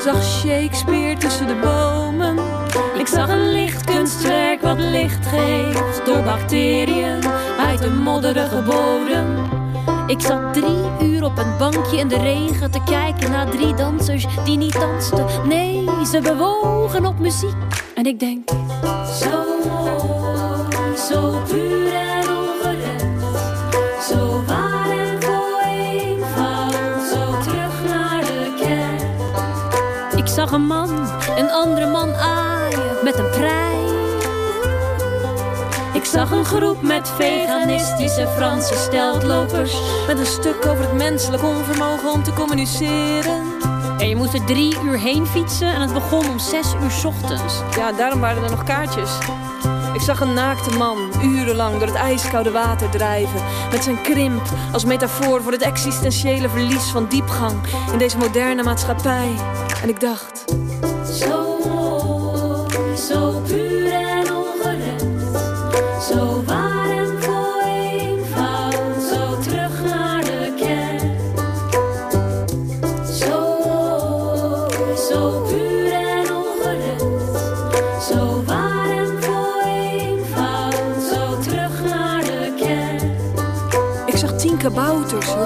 Zag 0.00 0.24
Shakespeare 0.24 1.16
tussen 1.16 1.46
de 1.46 1.54
bomen. 1.62 2.38
Ik 2.98 3.06
zag 3.06 3.28
een 3.28 3.52
lichtkunstwerk 3.52 4.60
wat 4.60 4.78
licht 4.78 5.26
geeft 5.26 6.06
door 6.06 6.22
bacteriën 6.22 7.18
uit 7.58 7.82
de 7.82 7.90
modderige 7.90 8.62
bodem. 8.62 9.63
Ik 10.06 10.20
zat 10.20 10.52
drie 10.52 11.08
uur 11.08 11.24
op 11.24 11.38
een 11.38 11.58
bankje 11.58 11.96
in 11.96 12.08
de 12.08 12.18
regen 12.18 12.70
te 12.70 12.82
kijken 12.84 13.30
naar 13.30 13.50
drie 13.50 13.74
dansers 13.74 14.26
die 14.44 14.56
niet 14.56 14.72
dansten. 14.72 15.26
Nee, 15.48 15.84
ze 16.10 16.20
bewogen 16.20 17.06
op 17.06 17.18
muziek. 17.18 17.56
En 17.94 18.06
ik 18.06 18.18
denk, 18.18 18.48
zo 19.20 19.44
mooi, 19.68 20.96
zo 20.96 21.42
puur 21.48 21.93
zag 36.28 36.38
een 36.38 36.44
groep 36.44 36.82
met 36.82 37.08
veganistische 37.08 38.28
Franse 38.36 38.74
steltlopers. 38.74 39.76
Met 40.06 40.18
een 40.18 40.26
stuk 40.26 40.66
over 40.66 40.84
het 40.84 40.92
menselijk 40.92 41.42
onvermogen 41.42 42.12
om 42.12 42.22
te 42.22 42.32
communiceren. 42.32 43.42
En 43.98 44.08
je 44.08 44.16
moest 44.16 44.34
er 44.34 44.44
drie 44.44 44.76
uur 44.84 44.98
heen 44.98 45.26
fietsen 45.26 45.72
en 45.74 45.80
het 45.80 45.92
begon 45.92 46.28
om 46.28 46.38
zes 46.38 46.74
uur 46.82 46.90
's 46.90 47.04
ochtends. 47.04 47.54
Ja, 47.76 47.92
daarom 47.92 48.20
waren 48.20 48.44
er 48.44 48.50
nog 48.50 48.64
kaartjes. 48.64 49.10
Ik 49.94 50.00
zag 50.00 50.20
een 50.20 50.34
naakte 50.34 50.76
man 50.76 50.98
urenlang 51.22 51.78
door 51.78 51.86
het 51.86 51.96
ijskoude 51.96 52.50
water 52.50 52.90
drijven. 52.90 53.42
Met 53.70 53.84
zijn 53.84 54.02
krimp 54.02 54.42
als 54.72 54.84
metafoor 54.84 55.42
voor 55.42 55.52
het 55.52 55.62
existentiële 55.62 56.48
verlies 56.48 56.84
van 56.84 57.06
diepgang 57.08 57.60
in 57.92 57.98
deze 57.98 58.18
moderne 58.18 58.62
maatschappij. 58.62 59.34
En 59.82 59.88
ik 59.88 60.00
dacht. 60.00 60.44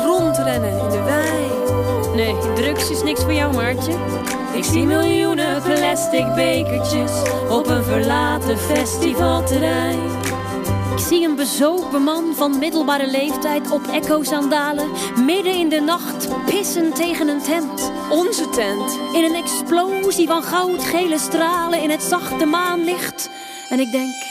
Rondrennen 0.05 0.79
in 0.79 0.89
de 0.89 1.03
wei. 1.03 1.47
Nee, 2.15 2.55
drugs 2.55 2.91
is 2.91 3.03
niks 3.03 3.23
voor 3.23 3.33
jou, 3.33 3.55
Maartje. 3.55 3.93
Ik 4.55 4.65
zie 4.65 4.85
miljoenen 4.85 5.63
plastic 5.63 6.35
bekertjes 6.35 7.13
op 7.51 7.67
een 7.67 7.85
verlaten 7.85 8.59
festivalterrein. 8.59 9.99
Ik 10.93 11.05
zie 11.05 11.29
een 11.29 11.37
bezopen 11.37 12.03
man 12.03 12.35
van 12.35 12.59
middelbare 12.59 13.11
leeftijd 13.11 13.71
op 13.71 13.87
echo-sandalen 13.87 14.89
midden 15.25 15.55
in 15.55 15.69
de 15.69 15.81
nacht 15.81 16.29
pissen 16.45 16.93
tegen 16.93 17.29
een 17.29 17.43
tent. 17.43 17.93
Onze 18.11 18.49
tent. 18.49 18.99
In 19.13 19.25
een 19.25 19.35
explosie 19.35 20.27
van 20.27 20.43
goudgele 20.43 21.19
stralen 21.19 21.83
in 21.83 21.91
het 21.91 22.03
zachte 22.03 22.45
maanlicht. 22.45 23.31
En 23.69 23.81
ik 23.81 23.91
denk. 23.91 24.28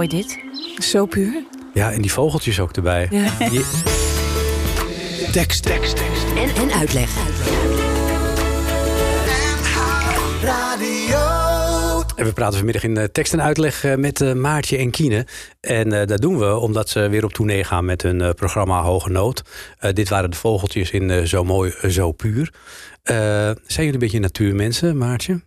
Mooi 0.00 0.22
dit. 0.22 0.38
Zo 0.84 1.06
puur. 1.06 1.44
Ja, 1.74 1.92
en 1.92 2.02
die 2.02 2.12
vogeltjes 2.12 2.60
ook 2.60 2.72
erbij. 2.72 3.08
Ja. 3.10 3.30
Tekst, 5.32 5.62
tekst, 5.62 5.96
tekst. 5.96 6.24
En, 6.36 6.54
en 6.54 6.72
uitleg. 6.72 7.08
En 12.16 12.24
we 12.24 12.32
praten 12.32 12.56
vanmiddag 12.56 12.84
in 12.84 12.96
eh, 12.96 13.04
tekst 13.04 13.32
en 13.32 13.42
uitleg 13.42 13.84
eh, 13.84 13.94
met 13.94 14.20
eh, 14.20 14.32
Maartje 14.32 14.76
en 14.76 14.90
Kiene. 14.90 15.26
En 15.60 16.06
dat 16.06 16.20
doen 16.20 16.38
we 16.38 16.56
omdat 16.56 16.88
ze 16.88 17.08
weer 17.08 17.24
op 17.24 17.32
tournee 17.32 17.64
gaan 17.64 17.84
met 17.84 18.02
hun 18.02 18.34
programma 18.34 18.82
Hoge 18.82 19.10
Nood. 19.10 19.42
Dit 19.92 20.08
waren 20.08 20.30
de 20.30 20.36
vogeltjes 20.36 20.90
in 20.90 21.28
Zo 21.28 21.44
Mooi, 21.44 21.74
Zo 21.88 22.12
Puur. 22.12 22.52
Zijn 23.02 23.56
jullie 23.66 23.92
een 23.92 23.98
beetje 23.98 24.20
natuurmensen, 24.20 24.98
Maartje? 24.98 25.40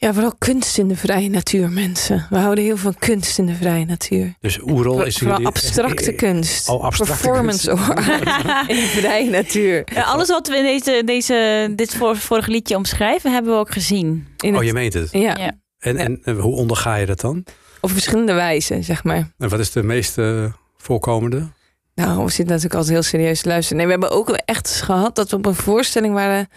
Ja, 0.00 0.12
vooral 0.12 0.32
kunst 0.38 0.78
in 0.78 0.88
de 0.88 0.96
vrije 0.96 1.28
natuur, 1.30 1.70
mensen. 1.70 2.26
We 2.30 2.36
houden 2.38 2.64
heel 2.64 2.76
veel 2.76 2.94
kunst 2.98 3.38
in 3.38 3.46
de 3.46 3.54
vrije 3.54 3.84
natuur. 3.84 4.34
Dus 4.40 4.58
Oerol 4.62 5.02
is 5.04 5.16
Vooral 5.18 5.32
jullie- 5.36 5.46
abstracte 5.52 6.12
kunst. 6.12 6.68
Oh, 6.68 6.82
abstracte 6.84 7.14
Performance 7.16 7.66
kunst. 7.68 7.88
in 8.74 8.76
de 8.76 8.92
vrije 8.96 9.30
natuur. 9.30 9.82
Ja, 9.94 10.02
alles 10.02 10.28
wat 10.28 10.48
we 10.48 10.56
in 10.56 10.62
deze, 10.62 11.02
deze, 11.04 11.72
dit 11.76 11.94
vor- 11.94 12.16
vorige 12.16 12.50
liedje 12.50 12.76
omschrijven, 12.76 13.32
hebben 13.32 13.52
we 13.52 13.58
ook 13.58 13.72
gezien. 13.72 14.26
In 14.36 14.50
Oh, 14.52 14.56
het- 14.58 14.66
je 14.66 14.72
meent 14.72 14.92
het. 14.92 15.08
ja, 15.12 15.36
Ja. 15.38 15.52
En, 15.78 15.96
en 15.96 16.20
eh, 16.24 16.40
hoe 16.40 16.54
onderga 16.54 16.94
je 16.94 17.06
dat 17.06 17.20
dan? 17.20 17.44
op 17.80 17.90
verschillende 17.90 18.32
wijzen, 18.32 18.84
zeg 18.84 19.04
maar. 19.04 19.30
En 19.38 19.48
wat 19.48 19.60
is 19.60 19.72
de 19.72 19.82
meest 19.82 20.18
eh, 20.18 20.44
voorkomende? 20.76 21.48
Nou, 21.94 22.16
we 22.24 22.28
zitten 22.30 22.46
natuurlijk 22.46 22.74
altijd 22.74 22.92
heel 22.94 23.02
serieus 23.02 23.40
te 23.40 23.48
luisteren. 23.48 23.76
Nee, 23.76 23.86
we 23.86 23.92
hebben 23.92 24.10
ook 24.18 24.30
echt 24.30 24.70
gehad 24.82 25.14
dat 25.16 25.30
we 25.30 25.36
op 25.36 25.46
een 25.46 25.54
voorstelling 25.54 26.14
waren 26.14 26.48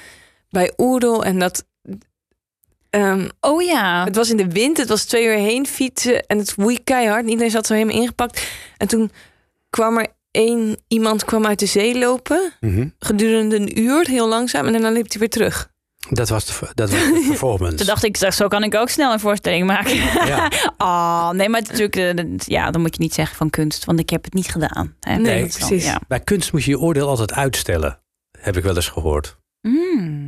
bij 0.49 0.73
Oerdel. 0.77 1.23
En 1.25 1.39
dat... 1.39 1.65
ehm, 2.91 3.29
Oh 3.39 3.61
ja. 3.61 4.03
het 4.03 4.15
was 4.15 4.29
in 4.29 4.37
de 4.37 4.47
wind, 4.47 4.77
het 4.77 4.89
was 4.89 5.03
twee 5.05 5.25
uur 5.25 5.33
heen 5.37 5.65
fietsen 5.67 6.25
en 6.25 6.37
het 6.37 6.55
woei 6.55 6.83
keihard. 6.83 7.27
Iedereen 7.29 7.51
zat 7.51 7.65
zo 7.65 7.73
helemaal 7.73 7.95
ingepakt. 8.01 8.47
En 8.77 8.87
toen 8.87 9.11
kwam 9.69 9.97
er 9.97 10.07
één 10.31 10.77
iemand 10.87 11.25
kwam 11.25 11.45
uit 11.45 11.59
de 11.59 11.65
zee 11.65 11.97
lopen. 11.97 12.51
Mhm. 12.59 12.87
Gedurende 12.99 13.55
een 13.55 13.79
uur, 13.79 14.07
heel 14.07 14.27
langzaam. 14.27 14.65
En 14.65 14.71
daarna 14.71 14.89
liep 14.89 15.09
hij 15.09 15.19
weer 15.19 15.29
terug. 15.29 15.69
Dat 16.09 16.29
was 16.29 16.45
de, 16.45 16.53
dat 16.73 16.89
was 16.89 16.99
de 16.99 17.23
performance. 17.27 17.75
Toen 17.75 17.85
dacht 17.85 18.03
ik, 18.03 18.17
zo 18.17 18.47
kan 18.47 18.63
ik 18.63 18.75
ook 18.75 18.89
snel 18.89 19.13
een 19.13 19.19
voorstelling 19.19 19.65
maken. 19.67 19.95
Ja. 19.95 20.51
Oh, 20.77 21.29
nee, 21.37 21.49
maar 21.49 21.61
het 21.61 21.71
is 21.71 21.79
natuurlijk, 21.79 22.19
eh, 22.19 22.37
ja, 22.37 22.71
dan 22.71 22.81
moet 22.81 22.95
je 22.95 23.01
niet 23.01 23.13
zeggen 23.13 23.35
van 23.37 23.49
kunst, 23.49 23.85
want 23.85 23.99
ik 23.99 24.09
heb 24.09 24.23
het 24.23 24.33
niet 24.33 24.47
gedaan. 24.51 24.95
Hè. 24.99 25.15
Nee, 25.15 25.39
dan- 25.39 25.49
precies. 25.49 25.85
Ja. 25.85 25.99
Bij 26.07 26.19
kunst 26.19 26.51
moet 26.51 26.63
je 26.63 26.71
je 26.71 26.79
oordeel 26.79 27.07
altijd 27.07 27.33
uitstellen. 27.33 27.99
Heb 28.39 28.57
ik 28.57 28.63
wel 28.63 28.75
eens 28.75 28.87
gehoord. 28.89 29.37
Hmm. 29.61 30.20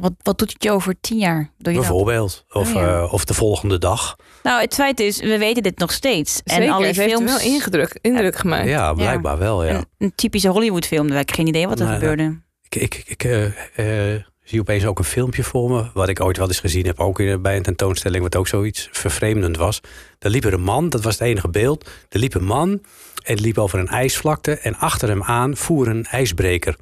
Wat, 0.00 0.12
wat 0.22 0.38
doet 0.38 0.52
het 0.52 0.62
je 0.62 0.70
over 0.70 0.94
tien 1.00 1.18
jaar? 1.18 1.50
Doe 1.58 1.72
je 1.72 1.78
dat? 1.78 1.88
Bijvoorbeeld. 1.88 2.44
Of, 2.52 2.68
Oh, 2.68 2.74
ja. 2.74 2.96
eh, 2.96 3.12
of 3.12 3.24
de 3.24 3.34
volgende 3.34 3.78
dag. 3.78 4.16
Nou, 4.42 4.60
het 4.60 4.74
feit 4.74 5.00
is, 5.00 5.20
we 5.20 5.38
weten 5.38 5.62
dit 5.62 5.78
nog 5.78 5.92
steeds. 5.92 6.40
Zeker, 6.44 6.64
en 6.64 6.70
al 6.70 6.80
die 6.80 6.92
ze 6.92 7.00
heeft 7.00 7.12
films. 7.14 7.30
wel 7.42 7.52
ingedruk, 7.52 7.98
indruk 8.00 8.36
gemaakt. 8.36 8.68
Ja, 8.68 8.92
blijkbaar 8.94 9.38
wel. 9.38 9.64
Ja. 9.64 9.74
Een, 9.74 9.86
een 9.98 10.12
typische 10.14 10.48
Hollywood 10.48 10.86
film. 10.86 11.06
Daar 11.08 11.16
heb 11.16 11.28
ik 11.28 11.34
geen 11.34 11.46
idee 11.46 11.68
wat 11.68 11.80
er 11.80 11.86
gebeurde. 11.86 12.40
Ik, 12.68 12.74
ik, 12.74 13.02
ik 13.06 13.24
eh, 13.24 14.14
eh, 14.14 14.22
zie 14.44 14.60
opeens 14.60 14.84
ook 14.86 14.98
een 14.98 15.04
filmpje 15.04 15.42
voor 15.42 15.70
me. 15.70 15.84
Wat 15.94 16.08
ik 16.08 16.20
ooit 16.20 16.36
wel 16.36 16.48
eens 16.48 16.60
gezien 16.60 16.86
heb. 16.86 17.00
Ook 17.00 17.20
in- 17.20 17.42
bij 17.42 17.56
een 17.56 17.62
tentoonstelling. 17.62 18.22
Wat 18.22 18.36
ook 18.36 18.48
zoiets 18.48 18.88
vervreemdend 18.92 19.56
was. 19.56 19.80
Daar 20.18 20.30
liep 20.30 20.44
er 20.44 20.52
een 20.52 20.62
man. 20.62 20.88
Dat 20.88 21.02
was 21.02 21.12
het 21.18 21.22
enige 21.28 21.48
beeld. 21.48 21.88
Er 22.08 22.18
liep 22.18 22.34
een 22.34 22.44
man. 22.44 22.80
En 23.24 23.40
liep 23.40 23.58
over 23.58 23.78
een 23.78 23.88
ijsvlakte. 23.88 24.52
En 24.58 24.76
achter 24.78 25.08
hem 25.08 25.22
aan 25.22 25.56
voer 25.56 25.88
een 25.88 26.04
ijsbreker. 26.10 26.76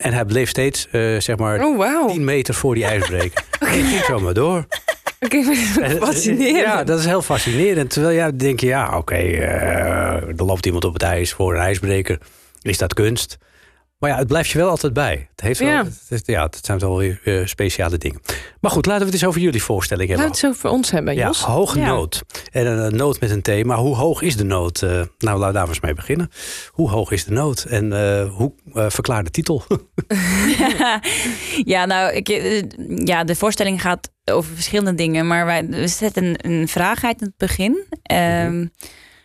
En 0.00 0.12
hij 0.12 0.24
bleef 0.24 0.48
steeds, 0.48 0.88
eh, 0.90 1.00
zeg 1.18 1.36
maar, 1.36 1.64
Oh, 1.64 1.78
wauw. 1.78 2.08
10 2.08 2.24
meter 2.24 2.54
voor 2.54 2.74
die 2.74 2.84
ijsbreker. 2.84 3.44
En 3.60 3.72
die 3.72 3.84
ging 3.84 4.04
zo 4.04 4.20
maar 4.20 4.34
door. 4.34 4.66
Ik 5.18 5.30
vind 5.30 5.46
het 5.80 5.98
fascinerend. 5.98 6.56
Ja, 6.56 6.84
dat 6.84 6.98
is 6.98 7.04
heel 7.04 7.22
fascinerend. 7.22 7.90
Terwijl 7.90 8.14
ja, 8.14 8.26
dan 8.28 8.36
denk 8.36 8.60
je, 8.60 8.66
ja, 8.66 8.96
oké, 8.98 9.14
eh, 9.14 10.12
er 10.14 10.44
loopt 10.44 10.66
iemand 10.66 10.84
op 10.84 10.92
het 10.92 11.02
ijs 11.02 11.32
voor 11.32 11.54
een 11.54 11.60
ijsbreker. 11.60 12.18
Is 12.62 12.78
dat 12.78 12.94
kunst? 12.94 13.38
Maar 14.00 14.10
ja, 14.10 14.16
het 14.16 14.26
blijft 14.26 14.50
je 14.50 14.58
wel 14.58 14.68
altijd 14.68 14.92
bij. 14.92 15.28
Het, 15.30 15.40
heeft 15.40 15.58
wel, 15.60 15.68
Ja. 15.68 15.84
het, 15.84 16.00
het- 16.08 16.26
ja, 16.26 16.42
het 16.42 16.58
zijn 16.62 16.78
wel 16.78 16.96
weer 16.96 17.20
eh, 17.24 17.46
speciale 17.46 17.98
dingen. 17.98 18.20
Maar 18.60 18.70
goed, 18.70 18.86
laten 18.86 19.00
we 19.00 19.04
het 19.12 19.14
eens 19.14 19.24
over 19.28 19.40
jullie 19.40 19.62
voorstelling 19.62 20.08
hebben. 20.08 20.26
Laten 20.26 20.40
we 20.40 20.46
het 20.48 20.56
zo 20.56 20.62
voor 20.68 20.76
ons 20.76 20.90
hebben, 20.90 21.14
Ja, 21.14 21.26
Jos. 21.26 21.42
hoge 21.42 21.78
Ja. 21.78 21.86
noot. 21.86 22.22
En 22.52 22.66
een, 22.66 22.78
een 22.78 22.96
noot 22.96 23.20
met 23.20 23.30
een 23.30 23.42
T. 23.42 23.64
Maar 23.64 23.76
hoe 23.78 23.96
hoog 23.96 24.22
is 24.22 24.36
de 24.36 24.44
noot? 24.44 24.82
Eh, 24.82 24.90
nou, 24.90 25.38
laten 25.38 25.46
we 25.46 25.52
daar 25.52 25.68
eens 25.68 25.80
mee 25.80 25.94
beginnen. 25.94 26.30
Hoe 26.70 26.90
hoog 26.90 27.10
is 27.10 27.24
de 27.24 27.32
noot? 27.32 27.62
En 27.64 27.92
eh, 27.92 28.34
hoe 28.36 28.52
eh 28.74 28.86
verklaar 28.90 29.24
de 29.24 29.30
titel? 29.30 29.62
ja, 31.74 31.84
nou, 31.86 32.12
ik, 32.14 32.28
ja, 33.06 33.24
de 33.24 33.34
voorstelling 33.36 33.80
gaat 33.80 34.10
over 34.24 34.54
verschillende 34.54 34.94
dingen. 34.94 35.26
Maar 35.26 35.46
wij, 35.46 35.66
we 35.66 35.88
zetten 35.88 36.24
een, 36.24 36.50
een 36.50 36.68
vraag 36.68 37.04
uit 37.04 37.20
in 37.20 37.26
het 37.26 37.36
begin. 37.36 37.84
Ehm, 38.02 38.66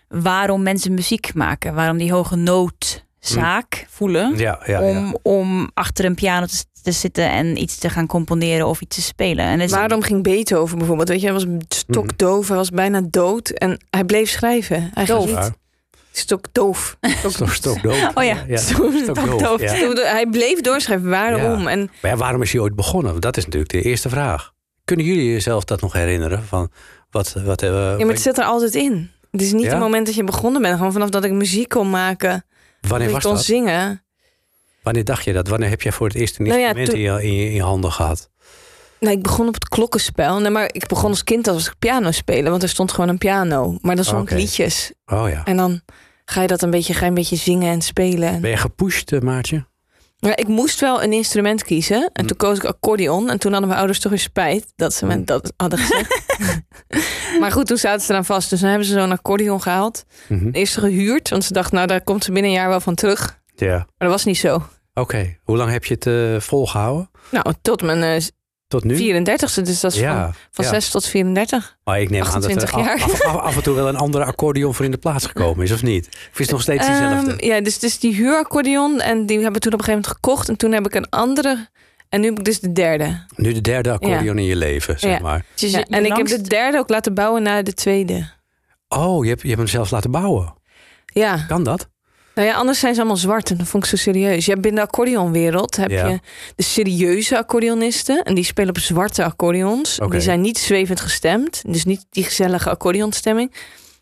Waarom 0.07 0.63
mensen 0.63 0.93
muziek 0.93 1.33
maken. 1.33 1.73
Waarom 1.73 1.97
die 1.97 2.11
hoge 2.11 2.35
noodzaak 3.33 3.85
voelen. 3.89 4.37
ja, 4.37 4.59
ja, 4.65 4.81
om, 4.81 5.05
ja. 5.05 5.13
om 5.21 5.69
achter 5.73 6.05
een 6.05 6.15
piano 6.15 6.45
te, 6.45 6.65
te 6.81 6.91
zitten 6.91 7.29
en 7.29 7.61
iets 7.61 7.77
te 7.77 7.89
gaan 7.89 8.07
componeren 8.07 8.67
of 8.67 8.81
iets 8.81 8.95
te 8.95 9.01
spelen. 9.01 9.45
En 9.45 9.69
Waarom 9.69 10.01
ging 10.01 10.23
Beethoven 10.23 10.77
bijvoorbeeld? 10.77 11.09
Weet 11.09 11.19
je, 11.21 11.25
hij 11.25 11.33
was 11.35 11.45
stokdoof, 11.67 12.47
hij 12.47 12.57
was 12.57 12.69
bijna 12.69 13.01
dood 13.09 13.49
en 13.49 13.77
hij 13.89 14.03
bleef 14.03 14.29
schrijven. 14.29 14.91
Hij 14.93 15.05
Doof. 15.05 15.51
Stokdoof. 16.11 16.97
Stok, 17.27 17.49
stokdoof. 17.49 18.11
Oh 18.13 18.23
ja, 18.23 18.37
stokdoof. 18.57 19.61
Ja. 19.61 19.93
Hij 19.93 20.27
bleef 20.31 20.61
doorschrijven. 20.61 21.09
Waarom? 21.09 21.67
En 21.67 21.91
Maar 22.01 22.11
ja, 22.11 22.17
waarom 22.17 22.41
is 22.41 22.51
hij 22.51 22.61
ooit 22.61 22.75
begonnen? 22.75 23.19
Dat 23.21 23.37
is 23.37 23.43
natuurlijk 23.43 23.71
de 23.71 23.81
eerste 23.81 24.09
vraag. 24.09 24.53
Kunnen 24.85 25.05
jullie 25.05 25.31
jezelf 25.31 25.63
dat 25.63 25.81
nog 25.81 25.93
herinneren? 25.93 26.43
Van 26.43 26.69
wat, 27.09 27.35
wat, 27.45 27.61
eh, 27.61 27.69
ja, 27.69 27.97
maar 27.97 28.07
het 28.07 28.21
zit 28.21 28.37
er 28.37 28.43
altijd 28.43 28.75
in. 28.75 29.11
Het 29.31 29.41
is 29.41 29.53
niet 29.53 29.63
Ja? 29.63 29.69
het 29.69 29.79
moment 29.79 30.05
dat 30.05 30.15
je 30.15 30.23
begonnen 30.23 30.61
bent. 30.61 30.77
Gewoon 30.77 30.91
vanaf 30.91 31.09
dat 31.09 31.23
ik 31.23 31.31
muziek 31.31 31.69
kon 31.69 31.89
maken. 31.89 32.44
Wanneer 32.87 33.07
dat 33.07 33.17
ik 33.17 33.23
was 33.23 33.23
kon 33.23 33.33
dat? 33.33 33.43
zingen. 33.43 34.03
Wanneer 34.83 35.03
dacht 35.03 35.23
je 35.23 35.33
dat? 35.33 35.47
Wanneer 35.47 35.69
heb 35.69 35.81
jij 35.81 35.91
voor 35.91 36.07
het 36.07 36.15
eerst 36.15 36.39
een 36.39 36.45
Nou 36.45 36.59
instrument 36.59 36.93
in, 36.93 37.31
je, 37.33 37.53
in, 37.53 37.61
handen 37.61 37.91
gehad? 37.91 38.29
Nou, 38.99 39.17
ik 39.17 39.23
begon 39.23 39.47
op 39.47 39.53
het 39.53 39.67
klokkenspel. 39.67 40.39
Nee, 40.39 40.49
maar 40.51 40.69
ik 40.71 40.87
begon 40.87 41.09
als 41.09 41.23
kind 41.23 41.47
als 41.47 41.67
ik 41.67 41.75
piano 41.79 42.11
spelen. 42.11 42.51
Want 42.51 42.63
er 42.63 42.69
stond 42.69 42.91
gewoon 42.91 43.09
een 43.09 43.17
piano. 43.17 43.77
Maar 43.81 43.95
dan 43.95 44.05
zong 44.05 44.29
ik 44.29 44.37
liedjes. 44.37 44.91
Oh 45.05 45.29
ja. 45.29 45.43
En 45.43 45.57
dan 45.57 45.81
ga 46.25 46.41
je 46.41 46.47
dat 46.47 46.61
een 46.61 46.69
beetje, 46.69 46.93
ga 46.93 47.01
je 47.01 47.05
een 47.05 47.13
beetje 47.13 47.35
zingen 47.35 47.71
en 47.71 47.81
spelen. 47.81 48.41
Ben 48.41 48.49
je 48.49 48.57
gepusht, 48.57 49.11
eh, 49.11 49.19
Maartje? 49.19 49.65
Ja, 50.25 50.35
ik 50.35 50.47
moest 50.47 50.79
wel 50.79 51.03
een 51.03 51.13
instrument 51.13 51.63
kiezen. 51.63 52.09
En 52.13 52.25
toen 52.25 52.37
koos 52.37 52.57
ik 52.57 52.63
accordeon. 52.63 53.29
En 53.29 53.39
toen 53.39 53.51
hadden 53.51 53.67
mijn 53.67 53.79
ouders 53.79 53.99
toch 54.01 54.11
weer 54.11 54.19
spijt 54.21 54.73
dat 54.75 54.93
ze 54.93 55.05
me 55.05 55.13
Hm. 55.13 55.23
dat 55.23 55.53
hadden 55.57 55.79
gezegd. 55.79 56.21
maar 57.39 57.51
goed, 57.51 57.65
toen 57.67 57.77
zaten 57.77 58.01
ze 58.01 58.11
eraan 58.11 58.25
vast. 58.25 58.49
Dus 58.49 58.59
dan 58.59 58.69
hebben 58.69 58.87
ze 58.87 58.93
zo'n 58.93 59.11
accordeon 59.11 59.61
gehaald. 59.61 60.03
Mhm. 60.27 60.49
Eerst 60.51 60.77
gehuurd. 60.77 61.29
Want 61.29 61.43
ze 61.43 61.53
dachten, 61.53 61.75
nou, 61.75 61.87
daar 61.87 62.01
komt 62.03 62.23
ze 62.23 62.31
binnen 62.31 62.51
een 62.51 62.57
jaar 62.57 62.69
wel 62.69 62.79
van 62.79 62.95
terug. 62.95 63.39
Ja. 63.55 63.75
Maar 63.77 63.85
dat 63.97 64.09
was 64.09 64.25
niet 64.25 64.37
zo. 64.37 64.63
Oké. 64.93 65.37
Hoe 65.43 65.57
lang 65.57 65.71
heb 65.71 65.85
je 65.85 65.93
het 65.93 66.05
eh, 66.07 66.39
volgehouden? 66.39 67.09
Nou, 67.31 67.53
tot 67.61 67.81
mijn 67.81 68.03
eh, 68.03 68.21
Tot 68.67 68.83
nu? 68.83 68.95
34ste. 68.95 69.61
Dus 69.61 69.79
dat 69.79 69.91
is 69.93 69.99
van, 69.99 70.07
ja. 70.07 70.31
van 70.51 70.65
ja. 70.65 70.71
6 70.71 70.89
tot 70.89 71.05
34. 71.07 71.77
Maar 71.83 72.01
ik 72.01 72.09
neem 72.09 72.21
aan 72.23 72.41
dat 72.41 72.45
28 72.45 72.71
er 72.71 73.03
af, 73.03 73.21
af- 73.25 73.35
af 73.41 73.55
en 73.55 73.63
toe 73.63 73.75
wel 73.75 73.87
een 73.87 73.95
andere 73.95 74.25
accordeon 74.25 74.73
voor 74.73 74.85
in 74.85 74.91
de 74.91 74.97
plaats 74.97 75.25
gekomen 75.25 75.63
is, 75.63 75.71
of 75.71 75.83
niet? 75.83 76.07
Of 76.07 76.13
is 76.33 76.39
het 76.39 76.49
nog 76.51 76.61
steeds 76.61 76.85
diezelfde? 76.87 77.31
Ehm, 77.35 77.45
ja, 77.45 77.61
dus 77.61 77.73
het 77.73 77.83
is 77.83 77.99
die 77.99 78.13
huuraccordeon. 78.15 78.99
En 79.01 79.25
die 79.25 79.35
hebben 79.35 79.53
we 79.53 79.59
toen 79.59 79.73
op 79.73 79.79
een 79.79 79.85
gegeven 79.85 80.01
moment 80.07 80.07
gekocht. 80.07 80.49
En 80.49 80.57
toen 80.57 80.71
heb 80.71 80.85
ik 80.85 80.95
een 80.95 81.09
andere. 81.09 81.67
En 82.09 82.19
nu 82.21 82.27
heb 82.27 82.37
ik 82.39 82.45
dus 82.45 82.59
de 82.59 82.71
derde. 82.71 83.25
nu 83.35 83.53
de 83.53 83.61
derde 83.61 83.91
accordeon 83.91 84.37
in 84.37 84.45
je 84.45 84.55
leven, 84.55 84.99
zeg 84.99 85.11
Ja. 85.11 85.19
maar. 85.19 85.45
Dus 85.55 85.71
Ja, 85.71 85.83
en 85.83 86.05
ik 86.05 86.15
heb 86.17 86.27
de 86.27 86.41
derde 86.41 86.77
ook 86.77 86.89
laten 86.89 87.13
bouwen 87.13 87.43
naar 87.43 87.63
de 87.63 87.73
tweede. 87.73 88.29
Oh, 88.87 89.23
je 89.23 89.29
hebt, 89.29 89.41
je 89.41 89.47
hebt 89.47 89.59
hem 89.59 89.69
zelf 89.69 89.91
laten 89.91 90.11
bouwen. 90.11 90.53
Ja. 91.05 91.37
Kan 91.47 91.63
dat? 91.63 91.87
Nou 92.35 92.47
ja, 92.47 92.53
anders 92.53 92.79
zijn 92.79 92.93
ze 92.93 92.99
allemaal 92.99 93.17
zwart 93.17 93.49
en 93.49 93.57
dat 93.57 93.67
vond 93.67 93.83
ik 93.83 93.89
zo 93.89 93.95
serieus. 93.95 94.45
Je 94.45 94.51
hebt 94.51 94.63
binnen 94.63 94.81
de 94.81 94.87
accordeonwereld 94.87 95.75
heb 95.75 95.89
Ja. 95.91 96.07
je 96.07 96.19
de 96.55 96.63
serieuze 96.63 97.37
accordeonisten 97.37 98.23
en 98.23 98.35
die 98.35 98.43
spelen 98.43 98.69
op 98.69 98.77
zwarte 98.77 99.23
accordeons. 99.23 99.97
Die 100.09 100.19
zijn 100.19 100.41
niet 100.41 100.57
zwevend 100.57 100.99
gestemd, 100.99 101.61
dus 101.67 101.85
niet 101.85 102.05
die 102.09 102.23
gezellige 102.23 102.69
accordeonstemming. 102.69 103.53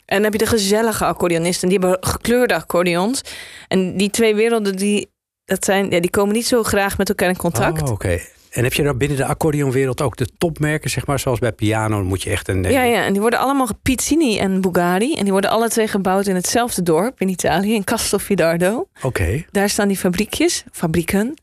En 0.05 0.15
dan 0.15 0.23
heb 0.23 0.33
je 0.33 0.37
de 0.37 0.45
gezellige 0.45 1.05
accordeonisten, 1.05 1.69
die 1.69 1.77
hebben 1.79 1.97
gekleurde 2.01 2.53
accordeons. 2.55 3.21
En 3.67 3.97
die 3.97 4.09
twee 4.09 4.35
werelden 4.35 4.75
die 4.75 5.11
dat 5.45 5.65
zijn, 5.65 5.89
ja, 5.89 5.99
die 5.99 6.09
komen 6.09 6.33
niet 6.33 6.47
zo 6.47 6.63
graag 6.63 6.97
met 6.97 7.09
elkaar 7.09 7.29
in 7.29 7.37
contact. 7.37 7.81
Oh, 7.81 7.91
oké. 7.91 8.19
En 8.53 8.63
heb 8.63 8.73
je 8.73 8.83
daar 8.83 8.97
binnen 8.97 9.17
de 9.17 9.25
accordeonwereld 9.25 10.01
ook 10.01 10.17
de 10.17 10.27
topmerken, 10.37 10.89
zeg 10.89 11.05
maar, 11.05 11.19
zoals 11.19 11.39
bij 11.39 11.51
piano, 11.51 12.03
moet 12.03 12.23
je 12.23 12.29
echt 12.29 12.47
een... 12.47 12.63
Ja, 12.63 12.83
ja, 12.83 13.03
en 13.05 13.11
die 13.11 13.21
worden 13.21 13.39
allemaal 13.39 13.67
Pizzini 13.81 14.37
en 14.37 14.61
Bugatti. 14.61 15.15
En 15.15 15.23
die 15.23 15.31
worden 15.31 15.49
alle 15.49 15.69
twee 15.69 15.87
gebouwd 15.87 16.27
in 16.27 16.35
hetzelfde 16.35 16.83
dorp 16.83 17.21
in 17.21 17.29
Italië, 17.29 17.73
in 17.73 17.83
Castelfidardo. 17.83 18.87
Oké. 19.01 19.43
Daar 19.51 19.69
staan 19.69 19.87
die 19.87 19.97
fabriekjes, 19.97 20.63
fabrieken. 20.71 21.33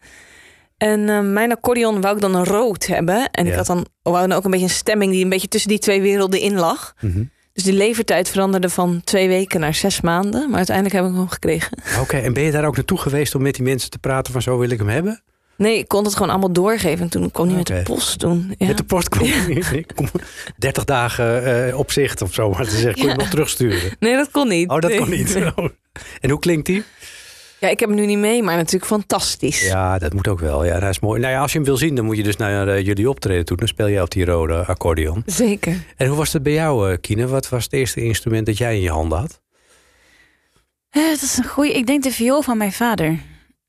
En 0.76 1.08
eh, 1.08 1.20
mijn 1.20 1.52
accordeon 1.52 2.00
wou 2.00 2.14
ik 2.14 2.20
dan 2.20 2.34
een 2.34 2.44
rood 2.44 2.86
hebben. 2.86 3.30
En 3.30 3.44
Ja. 3.44 3.50
ik 3.50 3.56
had 3.56 3.66
dan 3.66 3.86
wou 4.02 4.28
dan 4.28 4.36
ook 4.38 4.44
een 4.44 4.50
beetje 4.50 4.66
een 4.66 4.72
stemming 4.72 5.12
die 5.12 5.22
een 5.24 5.28
beetje 5.30 5.48
tussen 5.48 5.70
die 5.70 5.78
twee 5.78 6.00
werelden 6.00 6.40
in 6.40 6.54
lag. 6.54 6.94
Mhm. 7.00 7.22
Dus 7.52 7.62
die 7.64 7.72
levertijd 7.72 8.28
veranderde 8.28 8.68
van 8.68 9.00
twee 9.04 9.28
weken 9.28 9.60
naar 9.60 9.74
zes 9.74 10.00
maanden. 10.00 10.48
Maar 10.48 10.56
uiteindelijk 10.56 10.96
heb 10.96 11.04
ik 11.06 11.14
hem 11.14 11.28
gekregen. 11.28 11.78
Oké, 12.00 12.16
en 12.16 12.32
ben 12.32 12.42
je 12.42 12.50
daar 12.50 12.64
ook 12.64 12.76
naartoe 12.76 12.98
geweest 12.98 13.34
om 13.34 13.42
met 13.42 13.54
die 13.54 13.64
mensen 13.64 13.90
te 13.90 13.98
praten 13.98 14.32
van 14.32 14.42
zo 14.42 14.58
wil 14.58 14.70
ik 14.70 14.78
hem 14.78 14.88
hebben? 14.88 15.22
Nee, 15.60 15.78
ik 15.78 15.88
kon 15.88 16.04
het 16.04 16.12
gewoon 16.14 16.30
allemaal 16.30 16.52
doorgeven. 16.52 17.00
En 17.04 17.08
toen 17.08 17.30
kwam 17.30 17.46
hij 17.48 17.56
met 17.56 17.66
de 17.66 17.82
post 17.82 18.18
toen. 18.18 18.54
Ja. 18.58 18.66
Met 18.66 18.76
de 18.76 18.84
post 18.84 19.08
kom 19.94 20.08
30 20.56 20.84
dagen 20.84 21.44
eh, 21.68 21.78
op 21.78 21.92
zicht 21.92 22.22
of 22.22 22.34
zo, 22.34 22.50
maar 22.50 22.64
te 22.64 22.70
zeggen, 22.70 22.94
kun 23.00 23.08
je 23.08 23.14
nog 23.16 23.28
terugsturen? 23.28 23.96
Nee, 23.98 24.14
dat 24.16 24.30
kon 24.30 24.48
niet. 24.48 24.68
Oh, 24.70 24.78
dat 24.78 24.90
Nee. 24.90 24.98
kon 24.98 25.10
niet. 25.10 25.36
Oh. 25.56 25.68
En 26.20 26.30
hoe 26.30 26.38
klinkt 26.38 26.66
die? 26.66 26.82
Ja, 27.58 27.68
ik 27.68 27.80
heb 27.80 27.88
hem 27.88 27.98
nu 27.98 28.06
niet 28.06 28.18
mee, 28.18 28.42
maar 28.42 28.56
natuurlijk 28.56 28.84
fantastisch. 28.86 29.62
Ja, 29.66 29.98
dat 29.98 30.12
moet 30.12 30.28
ook 30.28 30.40
wel. 30.40 30.64
Ja, 30.64 30.80
dat 30.80 30.88
is 30.88 31.00
mooi. 31.00 31.20
Nou 31.20 31.32
ja, 31.32 31.40
als 31.40 31.52
je 31.52 31.58
hem 31.58 31.66
wil 31.66 31.76
zien, 31.76 31.94
dan 31.94 32.04
moet 32.04 32.16
je 32.16 32.22
dus 32.22 32.36
naar 32.36 32.68
eh, 32.68 32.84
jullie 32.86 33.08
optreden 33.08 33.44
toe. 33.44 33.56
Dan 33.56 33.68
speel 33.68 33.86
je 33.86 34.02
op 34.02 34.10
die 34.10 34.24
rode 34.24 34.64
accordeon. 34.66 35.22
Zeker. 35.26 35.76
En 35.96 36.06
hoe 36.08 36.16
was 36.16 36.32
het 36.32 36.42
bij 36.42 36.52
jou, 36.52 36.90
eh, 36.92 36.98
Kine? 37.00 37.26
Wat 37.26 37.48
was 37.48 37.64
het 37.64 37.72
eerste 37.72 38.02
instrument 38.04 38.46
dat 38.46 38.58
jij 38.58 38.74
in 38.74 38.80
je 38.80 38.90
handen 38.90 39.18
had? 39.18 39.40
Eh, 40.90 41.02
dat 41.08 41.22
is 41.22 41.36
een 41.36 41.44
goeie. 41.48 41.72
Ik 41.72 41.86
denk 41.86 42.02
de 42.02 42.10
viool 42.12 42.42
van 42.42 42.56
mijn 42.56 42.72
vader. 42.72 43.18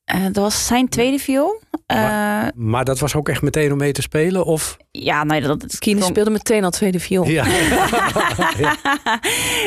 Eh, 0.04 0.24
dat 0.24 0.36
was 0.36 0.66
zijn 0.68 0.90
tweede 0.90 1.20
viool. 1.20 1.62
Eh, 1.96 2.48
Maar 2.56 2.86
dat 2.86 3.00
was 3.00 3.16
ook 3.16 3.30
echt 3.30 3.42
meteen 3.42 3.72
om 3.72 3.78
mee 3.78 3.92
te 3.92 4.02
spelen? 4.02 4.46
Of? 4.46 4.78
ja, 4.92 5.24
nee, 5.24 5.42
dat, 5.42 5.62
dat 5.62 5.80
Kine 5.80 6.00
kon- 6.00 6.10
speelde 6.10 6.30
meteen 6.30 6.64
al 6.64 6.70
tweede 6.70 7.00
viool. 7.00 7.26
Ja. 7.28 7.46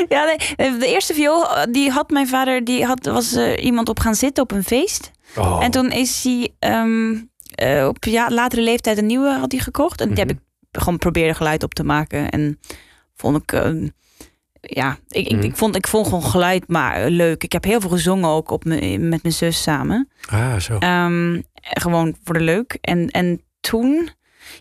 ja, 0.09 0.25
nee, 0.57 0.79
de 0.79 0.87
eerste 0.87 1.15
viool, 1.15 1.57
eh, 1.57 1.63
die 1.73 1.91
had 1.91 2.11
mijn 2.11 2.29
vader, 2.29 2.65
die 2.65 2.85
had, 2.85 3.07
was 3.07 3.33
eh, 3.35 3.65
iemand 3.65 3.89
op 3.89 4.01
gaan 4.01 4.15
zitten 4.15 4.43
op 4.43 4.51
een 4.53 4.65
feest. 4.65 5.11
Oh. 5.37 5.65
En 5.65 5.71
toen 5.71 5.91
is 5.91 6.25
hij 6.25 6.49
ehm, 6.59 7.15
eh, 7.55 7.87
op 7.89 8.05
ja, 8.05 8.31
latere 8.31 8.63
leeftijd 8.63 8.99
een 8.99 9.07
nieuwe 9.07 9.31
had 9.39 9.53
hij 9.53 9.61
gekocht. 9.61 10.01
En 10.01 10.07
die 10.09 10.17
Mhm. 10.19 10.29
heb 10.29 10.37
ik 10.37 10.43
gewoon 10.83 10.99
proberen 10.99 11.35
geluid 11.35 11.63
op 11.63 11.75
te 11.75 11.85
maken. 11.85 12.29
En 12.31 12.59
vond 13.15 13.37
ik, 13.43 13.53
eh, 13.53 13.71
ja, 14.61 14.97
ik, 15.09 15.27
ik, 15.27 15.37
Mhm. 15.37 15.45
ik, 15.45 15.57
vond, 15.57 15.77
ik 15.77 15.87
vond 15.87 16.07
gewoon 16.07 16.23
geluid 16.23 16.69
maar 16.69 17.11
leuk. 17.11 17.43
Ik 17.45 17.53
heb 17.53 17.65
heel 17.65 17.81
veel 17.81 17.91
gezongen 17.91 18.29
ook 18.29 18.51
op 18.51 18.65
me, 18.65 18.99
met 18.99 19.23
mijn 19.23 19.35
zus 19.35 19.63
samen. 19.63 20.09
Ah, 20.31 20.57
zo. 20.57 20.79
Ehm, 20.79 21.41
gewoon 21.71 22.17
voor 22.25 22.35
de 22.35 22.45
leuk. 22.45 22.79
En, 22.81 23.11
en 23.11 23.41
toen, 23.61 24.11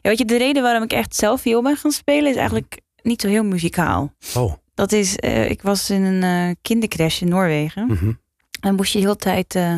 ja, 0.02 0.10
weet 0.10 0.18
je, 0.18 0.26
de 0.26 0.38
reden 0.38 0.64
waarom 0.64 0.84
ik 0.84 0.94
echt 0.94 1.16
zelf 1.16 1.42
viool 1.42 1.62
ben 1.62 1.78
gaan 1.78 1.92
spelen 1.92 2.30
is 2.30 2.36
eigenlijk 2.36 2.82
niet 3.02 3.22
zo 3.22 3.28
heel 3.28 3.44
muzikaal. 3.44 4.14
Oh. 4.36 4.54
Dat 4.74 4.92
is, 4.92 5.18
eh, 5.18 5.50
ik 5.50 5.62
was 5.62 5.90
in 5.90 6.02
een 6.02 6.24
eh 6.24 6.56
kindercrash 6.62 7.22
in 7.22 7.28
Noorwegen. 7.28 7.88
Mhm. 7.88 8.12
En 8.60 8.76
moest 8.76 8.94
je 8.94 9.00
de 9.00 9.06
hele 9.06 9.18
tijd 9.18 9.56
eh, 9.56 9.78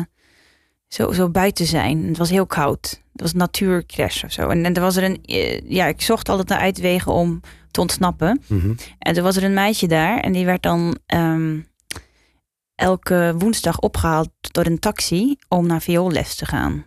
zo, 0.88 1.12
zo 1.12 1.28
buiten 1.28 1.66
zijn. 1.66 2.06
Het 2.06 2.16
was 2.16 2.30
heel 2.30 2.46
koud. 2.46 3.02
Het 3.12 3.20
was 3.20 3.32
een 3.32 3.38
natuurcrash 3.38 4.24
of 4.24 4.32
zo. 4.32 4.48
En, 4.48 4.64
en 4.64 4.74
er 4.74 4.80
was 4.80 4.96
er 4.96 5.02
een, 5.02 5.18
eh, 5.24 5.60
ja, 5.60 5.86
ik 5.86 6.02
zocht 6.02 6.28
altijd 6.28 6.48
naar 6.48 6.58
uitwegen 6.58 7.12
om 7.12 7.40
te 7.70 7.80
ontsnappen. 7.80 8.42
Mhm. 8.46 8.72
En 8.98 9.14
toen 9.14 9.22
was 9.22 9.36
er 9.36 9.44
een 9.44 9.54
meisje 9.54 9.86
daar 9.86 10.20
en 10.20 10.32
die 10.32 10.44
werd 10.44 10.62
dan 10.62 10.98
ehm, 11.06 11.60
elke 12.74 13.34
woensdag 13.38 13.80
opgehaald 13.80 14.30
door 14.40 14.66
een 14.66 14.78
taxi 14.78 15.36
om 15.48 15.66
naar 15.66 15.82
vioolles 15.82 16.34
te 16.34 16.46
gaan. 16.46 16.84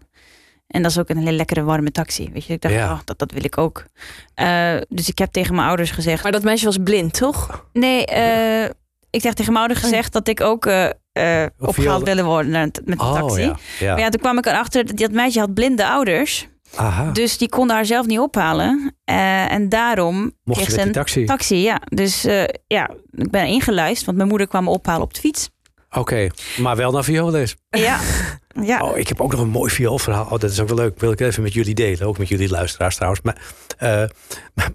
En 0.70 0.82
dat 0.82 0.92
is 0.92 1.00
ook 1.00 1.10
een 1.10 1.18
hele 1.18 1.32
lekkere 1.32 1.64
warme 1.64 1.92
taxi. 1.92 2.30
Weet 2.34 2.46
je, 2.46 2.54
ik 2.54 2.62
dacht, 2.62 2.74
Ja. 2.74 2.92
oh, 2.92 3.00
dat, 3.06 3.20
dat 3.20 3.32
wil 3.32 3.44
ik 3.44 3.58
ook. 3.58 3.86
Eh, 4.34 4.76
dus 4.90 5.08
ik 5.10 5.18
heb 5.18 5.32
tegen 5.32 5.56
mijn 5.56 5.68
ouders 5.68 5.92
gezegd. 5.92 6.24
Maar 6.24 6.32
dat 6.32 6.44
meisje 6.44 6.66
was 6.66 6.78
blind, 6.84 7.14
toch? 7.14 7.66
Nee, 7.74 8.06
eh, 8.06 8.64
ik 9.10 9.24
heb 9.24 9.34
tegen 9.34 9.54
mijn 9.54 9.66
ouders 9.66 9.80
gezegd 9.80 10.14
dat 10.14 10.28
ik 10.28 10.42
ook 10.42 10.66
eh, 10.66 10.90
eh, 11.12 11.48
opgehaald 11.60 12.04
willen 12.04 12.26
worden 12.26 12.52
naar 12.52 12.66
het- 12.66 12.82
met 12.86 13.00
de 13.00 13.04
Oh, 13.06 13.14
taxi. 13.14 13.42
ja. 13.42 13.56
ja. 13.80 13.92
Maar 13.92 14.00
ja, 14.00 14.10
toen 14.10 14.22
kwam 14.22 14.38
ik 14.38 14.46
erachter 14.46 14.86
dat 14.86 14.98
dat 14.98 15.12
meisje 15.12 15.40
had 15.40 15.54
blinde 15.54 15.88
ouders. 15.88 16.48
Aha. 16.76 17.12
Dus 17.12 17.38
die 17.38 17.50
konden 17.50 17.76
haar 17.76 17.86
zelf 17.86 18.06
niet 18.06 18.20
ophalen. 18.20 18.96
Eh, 19.04 19.52
en 19.52 19.70
daarom 19.70 20.32
Mocht 20.44 20.60
kreeg 20.62 20.72
ze 20.72 20.82
een 20.82 20.92
taxi? 20.92 21.26
taxi. 21.26 21.56
Ja, 21.56 21.82
dus 21.86 22.26
eh, 22.26 22.44
ja, 22.68 22.90
ik 23.12 23.32
ben 23.32 23.46
ingeluisterd, 23.46 24.06
want 24.06 24.18
mijn 24.18 24.30
moeder 24.30 24.48
kwam 24.48 24.64
me 24.64 24.70
ophalen 24.70 25.02
op 25.02 25.14
de 25.14 25.20
fiets. 25.20 25.50
Oké, 25.92 26.28
maar 26.58 26.76
wel 26.76 26.92
naar 26.92 27.04
vioolles. 27.04 27.56
Ja. 27.70 28.00
ja. 28.72 28.82
Oh, 28.84 28.98
ik 28.98 29.08
heb 29.08 29.22
ook 29.22 29.32
nog 29.32 29.42
een 29.42 29.50
mooi 29.50 29.72
vioolverhaal. 29.72 30.26
Oh, 30.26 30.30
dat 30.30 30.52
is 30.52 30.60
ook 30.60 30.68
wel 30.68 30.78
leuk. 30.78 31.00
Wil 31.00 31.12
ik 31.12 31.20
even 31.20 31.44
met 31.44 31.54
jullie 31.54 31.74
delen. 31.74 32.08
Ook 32.08 32.18
met 32.18 32.28
jullie 32.28 32.50
luisteraars 32.50 32.96
trouwens. 32.96 33.22
Maar, 33.22 33.42
eh, 33.78 34.04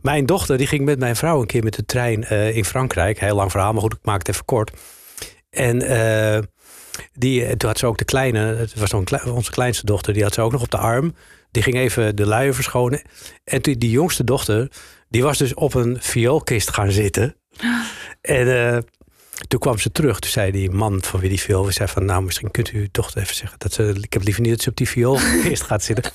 mijn 0.03 0.27
dochter 0.27 0.57
die 0.59 0.67
ging 0.67 0.85
met 0.85 0.99
mijn 0.99 1.17
vrouw 1.17 1.41
een 1.41 1.47
keer 1.47 1.63
met 1.63 1.75
de 1.75 1.85
trein 1.85 2.25
eh, 2.25 2.57
in 2.57 2.65
Frankrijk. 2.65 3.21
Heel 3.21 3.37
lang 3.37 3.51
verhaal, 3.51 3.73
maar 3.73 3.83
goed, 3.83 3.93
ik 3.93 3.99
maak 4.03 4.19
het 4.19 4.29
even 4.29 4.45
kort. 4.45 4.71
En 5.51 5.83
eh, 5.83 6.43
die, 7.13 7.57
toen 7.57 7.69
had 7.69 7.79
ze 7.79 7.87
ook 7.87 7.99
de 7.99 8.05
kleine, 8.05 8.39
het 8.39 8.75
was 8.75 8.93
onze 8.93 9.51
kleinste 9.51 9.87
dochter, 9.87 10.13
die 10.13 10.23
had 10.23 10.35
ze 10.35 10.41
ook 10.41 10.53
nog 10.53 10.63
op 10.63 10.71
de 10.71 10.77
arm. 10.77 11.15
Die 11.51 11.63
ging 11.63 11.77
even 11.77 12.17
de 12.17 12.27
luier 12.27 12.55
verschonen. 12.55 13.03
En 13.45 13.63
toen, 13.63 13.75
die 13.75 13.91
jongste 13.91 14.25
dochter, 14.25 14.71
die 15.09 15.23
was 15.23 15.39
dus 15.39 15.55
op 15.55 15.75
een 15.75 15.97
vioolkist 16.01 16.71
gaan 16.71 16.91
zitten. 16.91 17.37
En 18.21 18.75
eh, 18.75 18.79
toen 19.49 19.61
kwam 19.61 19.79
ze 19.79 19.93
terug. 19.93 20.19
Toen 20.19 20.31
zei 20.31 20.51
die 20.51 20.71
man 20.71 21.03
van 21.03 21.21
wie 21.21 21.29
die 21.29 21.41
viool 21.41 21.73
zei 21.73 21.89
van... 21.89 22.05
nou, 22.05 22.23
misschien 22.23 22.51
kunt 22.51 22.73
u 22.73 22.89
toch 22.93 23.15
even 23.15 23.35
zeggen... 23.35 23.59
dat 23.59 23.73
ze, 23.73 23.95
ik 24.01 24.13
heb 24.13 24.23
liever 24.25 24.43
niet 24.43 24.51
dat 24.51 24.63
ze 24.63 24.69
op 24.69 24.77
die 24.77 24.89
vioolkist 24.89 25.63
gaat 25.71 25.83
zitten. 25.83 26.11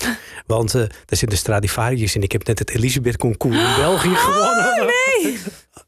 Want 0.45 0.75
eh 0.75 0.81
daar 0.81 1.17
zit 1.17 1.31
een 1.31 1.37
Stradivarius 1.37 2.15
in. 2.15 2.23
Ik 2.23 2.31
heb 2.31 2.47
net 2.47 2.59
het 2.59 2.69
Elisabeth 2.69 3.17
Concours 3.17 3.57
in 3.57 3.75
België 3.75 4.15
gewonnen. 4.15 4.85
nee. 4.85 5.37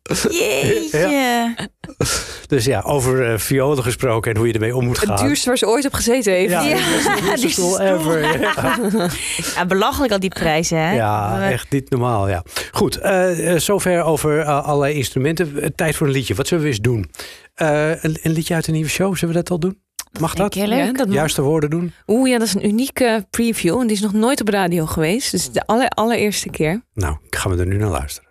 Jeetje. 0.29 1.55
Dus 2.47 2.65
ja, 2.65 2.81
over 2.81 3.31
eh, 3.31 3.37
violen 3.37 3.83
gesproken 3.83 4.31
en 4.31 4.37
hoe 4.37 4.47
je 4.47 4.53
ermee 4.53 4.75
om 4.75 4.85
moet 4.85 4.99
gaan. 4.99 5.11
Het 5.11 5.19
duurste 5.19 5.47
waar 5.47 5.57
ze 5.57 5.67
ooit 5.67 5.85
op 5.85 5.93
gezeten 5.93 6.33
heeft. 6.33 6.51
Ja, 6.51 7.35
die 7.35 7.49
stoel 7.49 7.81
ever. 7.81 8.19
Ja. 9.55 9.65
Belachelijk 9.65 10.13
al 10.13 10.19
die 10.19 10.29
prijzen, 10.29 10.77
hè? 10.77 10.95
Ja, 10.95 11.49
echt 11.51 11.71
niet 11.71 11.89
normaal. 11.89 12.29
Ja. 12.29 12.43
Goed, 12.71 12.97
eh, 12.97 13.57
zover 13.57 14.03
over 14.03 14.43
allerlei 14.43 14.93
instrumenten. 14.93 15.75
Tijd 15.75 15.95
voor 15.95 16.07
een 16.07 16.13
liedje. 16.13 16.35
Wat 16.35 16.47
zullen 16.47 16.63
we 16.63 16.69
eens 16.69 16.79
doen? 16.79 17.11
Eh, 17.53 18.03
een, 18.03 18.17
een 18.21 18.31
liedje 18.31 18.53
uit 18.53 18.67
een 18.67 18.73
nieuwe 18.73 18.89
show, 18.89 19.15
zullen 19.15 19.35
we 19.35 19.41
dat 19.41 19.51
al 19.51 19.59
doen? 19.59 19.81
Mag 20.19 20.33
dat? 20.33 20.55
Ja, 20.55 20.91
dat 20.91 21.07
mag. 21.07 21.15
Juiste 21.15 21.41
woorden 21.41 21.69
doen? 21.69 21.93
Oeh, 22.07 22.29
ja, 22.29 22.37
dat 22.37 22.47
is 22.47 22.53
een 22.53 22.65
unieke 22.65 23.25
preview. 23.29 23.79
En 23.79 23.87
die 23.87 23.95
is 23.95 24.01
nog 24.01 24.13
nooit 24.13 24.41
op 24.41 24.47
radio 24.47 24.85
geweest. 24.85 25.31
Dus 25.31 25.51
de 25.51 25.65
aller, 25.65 25.87
allereerste 25.89 26.49
keer. 26.49 26.81
Nou, 26.93 27.17
gaan 27.29 27.51
we 27.51 27.57
er 27.57 27.67
nu 27.67 27.77
naar 27.77 27.89
luisteren. 27.89 28.29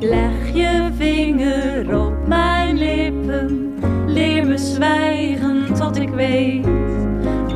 Leg 0.00 0.54
je 0.54 0.90
vinger 0.96 1.98
op 2.06 2.26
mijn 2.26 2.78
lippen, 2.78 3.75
zwijgen 4.58 5.74
tot 5.74 5.98
ik 5.98 6.08
weet 6.08 6.66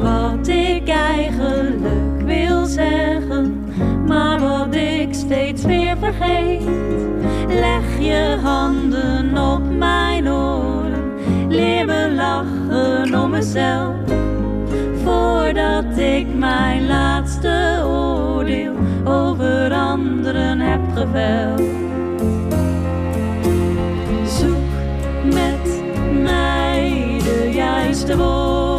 wat 0.03 0.49
ik 0.49 0.89
eigenlijk 0.89 2.23
wil 2.25 2.65
zeggen, 2.65 3.65
maar 4.07 4.41
wat 4.41 4.75
ik 4.75 5.15
steeds 5.15 5.65
weer 5.65 5.97
vergeet. 5.99 6.63
Leg 7.49 7.99
je 7.99 8.39
handen 8.43 9.39
op 9.39 9.71
mijn 9.79 10.29
oren, 10.29 11.13
leer 11.49 11.87
me 11.87 12.11
lachen 12.15 13.23
om 13.23 13.31
mezelf, 13.31 13.95
voordat 15.05 15.97
ik 15.97 16.27
mijn 16.35 16.87
laatste 16.87 17.83
oordeel 17.85 18.75
over 19.05 19.73
anderen 19.73 20.61
heb 20.61 20.81
geveld. 20.95 21.90
Juiste 28.11 28.70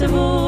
juiste 0.00 0.39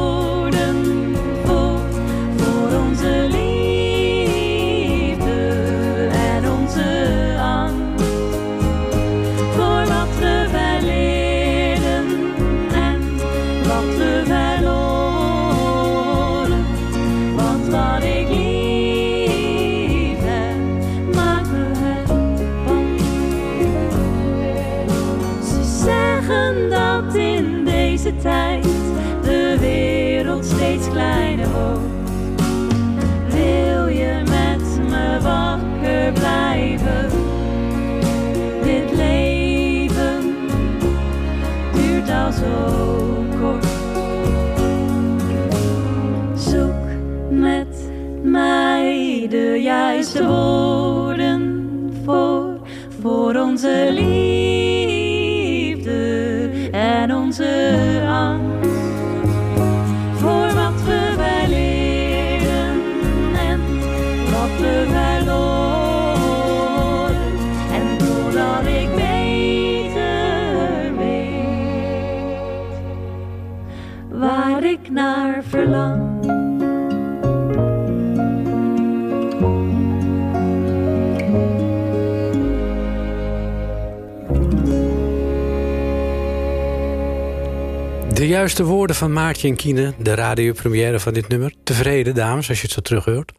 De 88.32 88.38
juiste 88.38 88.64
woorden 88.64 88.96
van 88.96 89.12
Maartje 89.12 89.48
en 89.48 89.56
Kiene, 89.56 89.92
de 89.98 90.14
radiopremière 90.14 91.00
van 91.00 91.12
dit 91.12 91.28
nummer. 91.28 91.52
Tevreden, 91.64 92.14
dames, 92.14 92.48
als 92.48 92.58
je 92.58 92.64
het 92.64 92.72
zo 92.74 92.80
terughoort. 92.80 93.32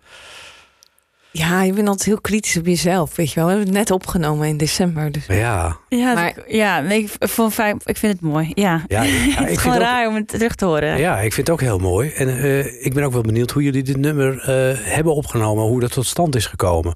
Ja, 1.31 1.63
je 1.63 1.73
bent 1.73 1.87
altijd 1.87 2.07
heel 2.07 2.21
kritisch 2.21 2.57
op 2.57 2.65
jezelf, 2.65 3.15
weet 3.15 3.29
je 3.29 3.35
wel. 3.35 3.43
We 3.45 3.49
hebben 3.49 3.69
het 3.69 3.77
net 3.77 3.91
opgenomen 3.91 4.47
in 4.47 4.57
december. 4.57 5.11
Dus. 5.11 5.25
Ja, 5.27 5.77
Ja, 5.89 6.13
Maar- 6.13 6.33
ja 6.47 6.79
nee, 6.79 7.01
ik, 7.19 7.29
vond 7.29 7.57
ik 7.85 7.97
vind 7.97 8.13
het 8.13 8.21
mooi. 8.21 8.51
Ja. 8.53 8.83
ja, 8.87 9.03
ja, 9.03 9.09
het 9.11 9.29
ik 9.29 9.39
is 9.39 9.45
vind 9.45 9.59
gewoon 9.59 9.75
ook, 9.77 9.83
raar 9.83 10.07
om 10.07 10.15
het 10.15 10.27
terug 10.27 10.55
te 10.55 10.65
horen. 10.65 10.97
ja, 10.97 11.15
ik 11.19 11.33
vind 11.33 11.47
het 11.47 11.49
ook 11.49 11.61
heel 11.61 11.79
mooi. 11.79 12.09
En 12.09 12.27
eh, 12.27 12.85
ik 12.85 12.93
ben 12.93 13.03
ook 13.03 13.13
wel 13.13 13.21
benieuwd 13.21 13.51
hoe 13.51 13.63
jullie 13.63 13.83
dit 13.83 13.97
nummer 13.97 14.39
eh, 14.39 14.77
hebben 14.79 15.13
opgenomen, 15.15 15.63
hoe 15.63 15.79
dat 15.79 15.91
tot 15.91 16.05
stand 16.05 16.35
is 16.35 16.45
gekomen. 16.45 16.95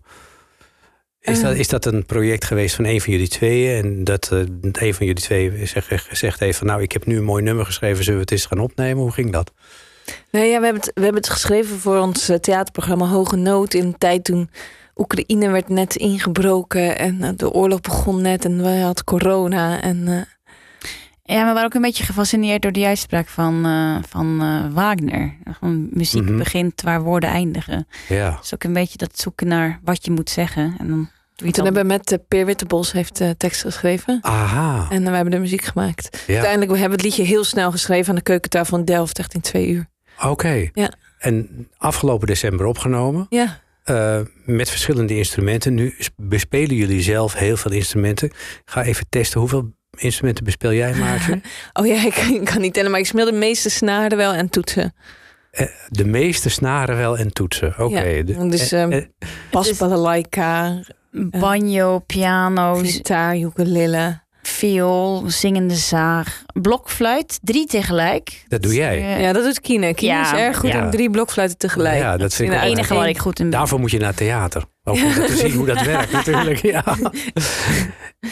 Is, 1.27 1.37
Eh. 1.37 1.43
dat, 1.43 1.55
is 1.55 1.67
dat 1.67 1.85
een 1.85 2.05
project 2.05 2.45
geweest 2.45 2.75
van 2.75 2.85
een 2.85 3.01
van 3.01 3.11
jullie 3.13 3.27
tweeën? 3.27 3.83
En 3.83 4.03
dat 4.03 4.31
eh, 4.31 4.39
een 4.71 4.93
van 4.93 5.05
jullie 5.05 5.21
tweeën 5.21 5.67
zeg- 5.67 6.07
gezegd 6.07 6.39
heeft 6.39 6.57
van 6.57 6.67
nou, 6.67 6.81
ik 6.81 6.91
heb 6.91 7.05
nu 7.05 7.17
een 7.17 7.23
mooi 7.23 7.43
nummer 7.43 7.65
geschreven, 7.65 7.97
zullen 8.03 8.15
we 8.19 8.21
het 8.21 8.31
eens 8.31 8.45
gaan 8.45 8.59
opnemen? 8.59 9.01
Hoe 9.03 9.11
ging 9.11 9.31
dat? 9.31 9.51
Nee, 10.31 10.49
ja, 10.49 10.57
we, 10.59 10.63
hebben 10.65 10.81
het, 10.83 10.91
we 10.95 11.01
hebben 11.03 11.21
het 11.21 11.29
geschreven 11.31 11.79
voor 11.79 11.97
ons 11.97 12.29
eh, 12.29 12.37
theaterprogramma 12.37 13.05
Hoge 13.07 13.35
Nood. 13.35 13.73
In 13.73 13.85
een 13.85 13.97
tijd 13.97 14.23
toen 14.23 14.49
Oekraïne 14.95 15.49
werd 15.49 15.69
net 15.69 15.95
ingebroken. 15.95 16.97
En 16.97 17.23
eh, 17.23 17.29
de 17.35 17.51
oorlog 17.51 17.81
begon 17.81 18.21
net. 18.21 18.45
En 18.45 18.61
we 18.63 18.69
hadden 18.79 19.03
corona. 19.03 19.81
En 19.81 20.07
eh, 20.07 20.21
Ja, 21.35 21.39
we 21.47 21.53
waren 21.53 21.63
ook 21.63 21.73
een 21.73 21.81
beetje 21.81 22.03
gefascineerd 22.03 22.61
door 22.61 22.71
de 22.71 22.85
uitspraak 22.85 23.27
van, 23.27 23.65
eh, 23.65 23.95
van 24.09 24.41
eh, 24.41 24.73
Wagner. 24.73 25.35
Van 25.59 25.87
muziek 25.91 26.23
Mhm. 26.23 26.37
begint 26.37 26.81
waar 26.81 27.01
woorden 27.01 27.29
eindigen. 27.29 27.87
Ja, 28.07 28.31
Het 28.35 28.43
is 28.43 28.53
ook 28.53 28.63
een 28.63 28.73
beetje 28.73 28.97
dat 28.97 29.19
zoeken 29.19 29.47
naar 29.47 29.79
wat 29.83 30.05
je 30.05 30.11
moet 30.11 30.29
zeggen. 30.29 30.75
En 30.79 30.87
dan 30.87 31.09
toen 31.37 31.51
dan- 31.51 31.65
hebben 31.65 31.81
we 31.81 31.87
met 31.87 32.11
eh, 32.11 32.17
Peer 32.27 32.45
Wittebos 32.45 32.91
heeft 32.91 33.17
de 33.17 33.35
tekst 33.37 33.61
geschreven. 33.61 34.17
aha. 34.21 34.87
En 34.89 35.03
eh, 35.03 35.09
we 35.09 35.15
hebben 35.15 35.33
de 35.33 35.39
muziek 35.39 35.61
gemaakt. 35.63 36.23
Ja. 36.27 36.33
Uiteindelijk 36.33 36.71
we 36.71 36.77
hebben 36.77 36.97
we 36.99 37.05
het 37.05 37.15
liedje 37.17 37.33
heel 37.33 37.43
snel 37.43 37.71
geschreven 37.71 38.09
aan 38.09 38.15
de 38.15 38.21
keukentafel 38.21 38.77
in 38.77 38.85
Delft. 38.85 39.19
Echt 39.19 39.33
in 39.33 39.41
twee 39.41 39.67
uur. 39.67 39.85
Oké. 40.23 40.69
Ja. 40.73 40.91
En 41.17 41.67
afgelopen 41.77 42.27
december 42.27 42.65
opgenomen. 42.65 43.25
Ja. 43.29 43.59
eh, 43.83 44.19
met 44.45 44.69
verschillende 44.69 45.15
instrumenten. 45.17 45.73
Nu 45.73 45.95
bespelen 46.15 46.75
jullie 46.75 47.01
zelf 47.01 47.33
heel 47.33 47.57
veel 47.57 47.71
instrumenten. 47.71 48.27
Ik 48.27 48.61
ga 48.65 48.83
even 48.83 49.05
testen. 49.09 49.39
Hoeveel 49.39 49.71
instrumenten 49.97 50.43
bespeel 50.43 50.73
jij, 50.73 50.93
Maartje? 50.93 51.41
Oh 51.73 51.87
ja, 51.87 52.05
ik, 52.05 52.15
ik 52.15 52.45
kan 52.45 52.61
niet 52.61 52.73
tellen. 52.73 52.91
Maar 52.91 52.99
ik 52.99 53.05
speel 53.05 53.25
de 53.25 53.31
meeste 53.31 53.69
snaren 53.69 54.17
wel 54.17 54.33
en 54.33 54.49
toetsen. 54.49 54.93
Eh, 55.51 55.67
de 55.89 56.05
meeste 56.05 56.49
snaren 56.49 56.97
wel 56.97 57.17
en 57.17 57.33
toetsen. 57.33 57.73
Oké. 57.79 57.99
Ja, 58.03 58.23
De- 58.23 58.47
dus, 58.47 58.71
eh, 58.71 58.81
ehm, 58.81 58.91
eh, 58.91 59.01
Pas, 59.51 59.77
balalaika, 59.77 60.79
Banjo, 61.19 61.99
piano's, 61.99 62.91
gitaar, 62.91 63.35
ukulele. 63.37 64.19
viool, 64.41 65.23
zingende 65.25 65.75
zaag, 65.75 66.43
blokfluit. 66.61 67.39
Drie 67.41 67.65
tegelijk. 67.67 68.45
dat 68.47 68.61
doe 68.61 68.73
jij. 68.73 68.97
Eh, 68.97 69.21
Ja, 69.21 69.33
dat 69.33 69.43
doet 69.43 69.61
Kine. 69.61 69.93
Kine 69.93 70.11
Ja, 70.11 70.33
is 70.33 70.39
erg 70.39 70.57
goed 70.57 70.69
ja. 70.71 70.83
in 70.83 70.89
drie 70.89 71.09
blokfluiten 71.09 71.57
tegelijk. 71.57 71.97
Ja, 71.97 72.17
dat 72.17 72.33
vind 72.33 72.51
ik 72.51 72.59
Het 72.59 72.69
enige 72.69 72.93
wat 72.93 73.05
ik 73.05 73.17
goed 73.17 73.39
in 73.39 73.49
ben. 73.49 73.57
Daarvoor 73.59 73.79
moet 73.79 73.91
je 73.91 73.99
naar 73.99 74.13
theater. 74.13 74.63
Ook 74.87 74.95
om 75.03 75.13
te 75.13 75.35
zien 75.41 75.51
hoe 75.51 75.65
dat 75.65 75.81
werkt 75.83 76.11
natuurlijk. 76.11 76.57
Ja. 76.61 76.83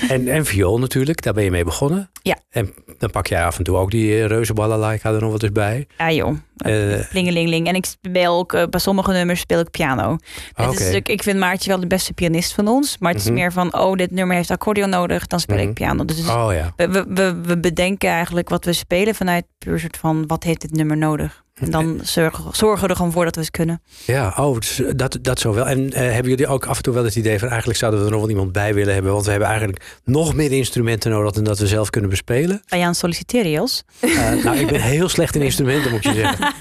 En, 0.10 0.28
en 0.28 0.46
viool 0.46 0.80
natuurlijk, 0.80 1.22
daar 1.22 1.34
ben 1.34 1.44
je 1.44 1.52
mee 1.52 1.64
begonnen. 1.64 2.10
Ja. 2.22 2.38
En 2.50 2.74
dan 2.98 3.12
pak 3.12 3.28
jij 3.28 3.46
af 3.46 3.58
en 3.58 3.64
toe 3.64 3.78
ook 3.78 3.92
die 3.92 4.12
uh, 4.12 4.26
reuzenbalalaika 4.26 5.12
er 5.14 5.22
nog 5.22 5.32
wat 5.32 5.44
eens 5.44 5.52
bij. 5.52 5.88
Ja 5.98 6.12
joh, 6.12 6.38
Eh, 6.58 7.08
plingelingeling. 7.10 7.68
En 7.68 7.76
ik 7.76 7.86
speel 7.86 8.38
ook, 8.38 8.54
eh, 8.54 8.64
bij 8.70 8.80
sommige 8.80 9.12
nummers 9.12 9.40
speel 9.40 9.60
ik 9.60 9.72
piano. 9.72 10.18
Oké. 10.56 10.84
is, 10.84 10.96
ook- 10.96 11.08
ik 11.08 11.24
vind 11.24 11.40
Maartje 11.40 11.70
wel 11.70 11.80
de 11.80 11.88
beste 11.88 12.14
pianist 12.14 12.54
van 12.54 12.68
ons. 12.68 12.98
Maar 13.00 13.12
het 13.12 13.20
is 13.22 13.26
Mhm. 13.28 13.36
meer 13.36 13.52
van, 13.52 13.74
oh 13.80 13.94
dit 13.98 14.12
nummer 14.12 14.36
heeft 14.36 14.52
accordeon 14.52 14.90
nodig. 14.90 15.28
Dan 15.28 15.40
speel 15.40 15.58
Mhm. 15.58 15.68
ik 15.68 15.74
piano. 15.74 16.06
Dus 16.06 16.20
Oh 16.30 16.50
ja. 16.54 16.74
we, 16.76 16.88
we, 16.90 17.06
we, 17.14 17.42
we 17.44 17.60
bedenken 17.60 18.10
eigenlijk 18.10 18.50
wat 18.50 18.66
we 18.66 18.74
spelen 18.74 19.16
vanuit 19.16 19.46
puur 19.58 19.80
soort 19.80 19.98
van, 19.98 20.28
wat 20.28 20.44
heeft 20.44 20.62
dit 20.62 20.72
nummer 20.72 20.98
nodig? 20.98 21.44
En 21.62 21.72
dan 21.72 22.00
zorgen, 22.04 22.44
zorgen 22.52 22.82
we 22.84 22.90
er 22.90 22.96
gewoon 22.96 23.12
voor 23.12 23.26
dat 23.26 23.36
we 23.36 23.42
het 23.42 23.52
kunnen. 23.52 23.82
Ja, 24.06 24.34
oh, 24.38 24.56
dus 24.60 24.82
dat, 24.96 25.18
dat 25.22 25.40
zo 25.40 25.54
wel. 25.54 25.68
En 25.68 25.94
eh, 25.94 26.02
hebben 26.12 26.30
jullie 26.30 26.48
ook 26.48 26.66
af 26.66 26.78
en 26.78 26.84
toe 26.84 26.94
wel 26.94 27.04
het 27.04 27.16
idee 27.16 27.40
van 27.40 27.48
eigenlijk 27.48 27.80
zouden 27.80 28.00
we 28.00 28.06
er 28.06 28.12
nog 28.12 28.22
wel 28.22 28.30
iemand 28.30 28.52
bij 28.52 28.74
willen 28.74 28.94
hebben? 28.94 29.12
Want 29.12 29.24
we 29.26 29.30
hebben 29.32 29.50
eigenlijk 29.50 30.00
nog 30.04 30.34
meer 30.34 30.52
instrumenten 30.52 31.12
nodig 31.12 31.32
dan 31.32 31.44
dat 31.44 31.60
we 31.60 31.68
zelf 31.68 31.90
kunnen 31.90 32.10
bespelen. 32.10 32.62
Ga 32.66 32.76
je 32.76 32.82
aan 32.84 32.90
het 32.90 32.98
solliciteren, 32.98 33.52
Jos? 33.52 33.84
Eh, 34.00 34.44
nou, 34.44 34.58
ik 34.58 34.68
ben 34.68 34.82
heel 34.82 35.10
slecht 35.10 35.36
in 35.36 35.42
instrumenten, 35.42 35.92
moet 35.92 36.04
je 36.04 36.14
zeggen. 36.14 36.54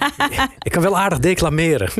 ik 0.59 0.73
kan 0.73 0.83
wel 0.83 0.99
aardig 0.99 1.19
declameren. 1.19 1.91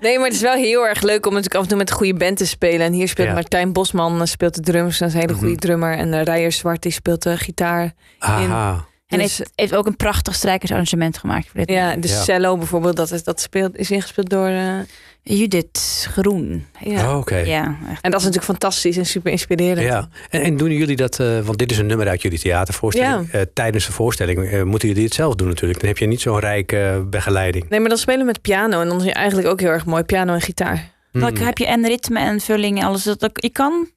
Nee, 0.00 0.16
maar 0.18 0.26
het 0.26 0.34
is 0.36 0.40
wel 0.40 0.54
heel 0.56 0.86
erg 0.86 1.02
leuk 1.02 1.26
om 1.26 1.32
natuurlijk 1.32 1.54
af 1.56 1.62
en 1.62 1.68
toe 1.68 1.78
met 1.78 1.90
een 1.90 1.96
goede 1.96 2.14
band 2.14 2.36
te 2.36 2.46
spelen. 2.46 2.86
En 2.86 2.92
hier 2.92 3.08
speelt 3.08 3.28
Ja. 3.28 3.34
Martijn 3.34 3.72
Bosman 3.72 4.20
eh, 4.20 4.26
speelt 4.26 4.54
de 4.54 4.60
drums. 4.60 4.98
Dat 4.98 5.08
is 5.08 5.14
een 5.14 5.20
hele 5.20 5.32
goede 5.34 5.48
Mhm. 5.52 5.60
drummer. 5.60 5.96
En 5.96 6.12
uh, 6.12 6.22
Rijer 6.22 6.52
Zwart 6.52 6.82
die 6.82 6.92
speelt 6.92 7.22
de 7.22 7.36
gitaar. 7.36 7.92
Aha. 8.18 8.86
En 9.08 9.18
Dus, 9.18 9.38
heeft, 9.38 9.50
heeft 9.54 9.74
ook 9.74 9.86
een 9.86 9.96
prachtig 9.96 10.34
strijkersarrangement 10.34 11.18
gemaakt 11.18 11.46
voor 11.46 11.60
dit. 11.60 11.70
ja, 11.70 11.96
de 11.96 12.08
Ja. 12.08 12.22
cello 12.22 12.56
bijvoorbeeld, 12.56 12.96
dat, 12.96 13.10
is, 13.12 13.24
dat 13.24 13.40
speelt, 13.40 13.76
is 13.76 13.90
ingespeeld 13.90 14.30
door... 14.30 14.46
eh, 14.48 14.74
Judith 15.22 16.06
Groen. 16.10 16.66
ja. 16.80 17.10
Oh, 17.12 17.18
Oké. 17.18 17.36
Ja, 17.36 17.76
echt. 17.90 18.00
En 18.02 18.10
dat 18.10 18.20
is 18.20 18.26
natuurlijk 18.26 18.44
fantastisch 18.44 18.96
en 18.96 19.06
super 19.06 19.30
inspirerend. 19.32 19.86
Ja, 19.86 20.08
en, 20.30 20.42
en 20.42 20.56
doen 20.56 20.70
jullie 20.72 20.96
dat, 20.96 21.20
eh, 21.20 21.40
want 21.40 21.58
dit 21.58 21.70
is 21.70 21.78
een 21.78 21.86
nummer 21.86 22.08
uit 22.08 22.22
jullie 22.22 22.38
theatervoorstelling. 22.38 23.30
Eh, 23.30 23.40
tijdens 23.54 23.86
de 23.86 23.92
voorstelling 23.92 24.44
eh, 24.50 24.62
moeten 24.62 24.88
jullie 24.88 25.04
het 25.04 25.14
zelf 25.14 25.34
doen 25.34 25.48
natuurlijk. 25.48 25.80
Dan 25.80 25.88
heb 25.88 25.98
je 25.98 26.06
niet 26.06 26.20
zo'n 26.20 26.38
rijke 26.38 27.06
begeleiding. 27.10 27.68
Nee, 27.68 27.80
maar 27.80 27.88
dan 27.88 27.98
spelen 27.98 28.20
we 28.20 28.26
met 28.26 28.40
piano. 28.40 28.80
En 28.80 28.88
dan 28.88 28.98
is 29.00 29.04
het 29.04 29.14
eigenlijk 29.14 29.48
ook 29.48 29.60
heel 29.60 29.70
erg 29.70 29.84
mooi. 29.86 30.02
Piano 30.02 30.32
en 30.34 30.40
gitaar. 30.40 30.90
Dan 31.12 31.22
Hmm. 31.36 31.46
heb 31.46 31.58
je 31.58 31.66
en 31.66 31.86
ritme 31.86 32.18
en 32.20 32.40
vulling 32.40 32.78
en 32.80 32.84
alles. 32.86 33.02
Dat, 33.02 33.20
dat, 33.20 33.30
je 33.34 33.50
kan, 33.50 33.88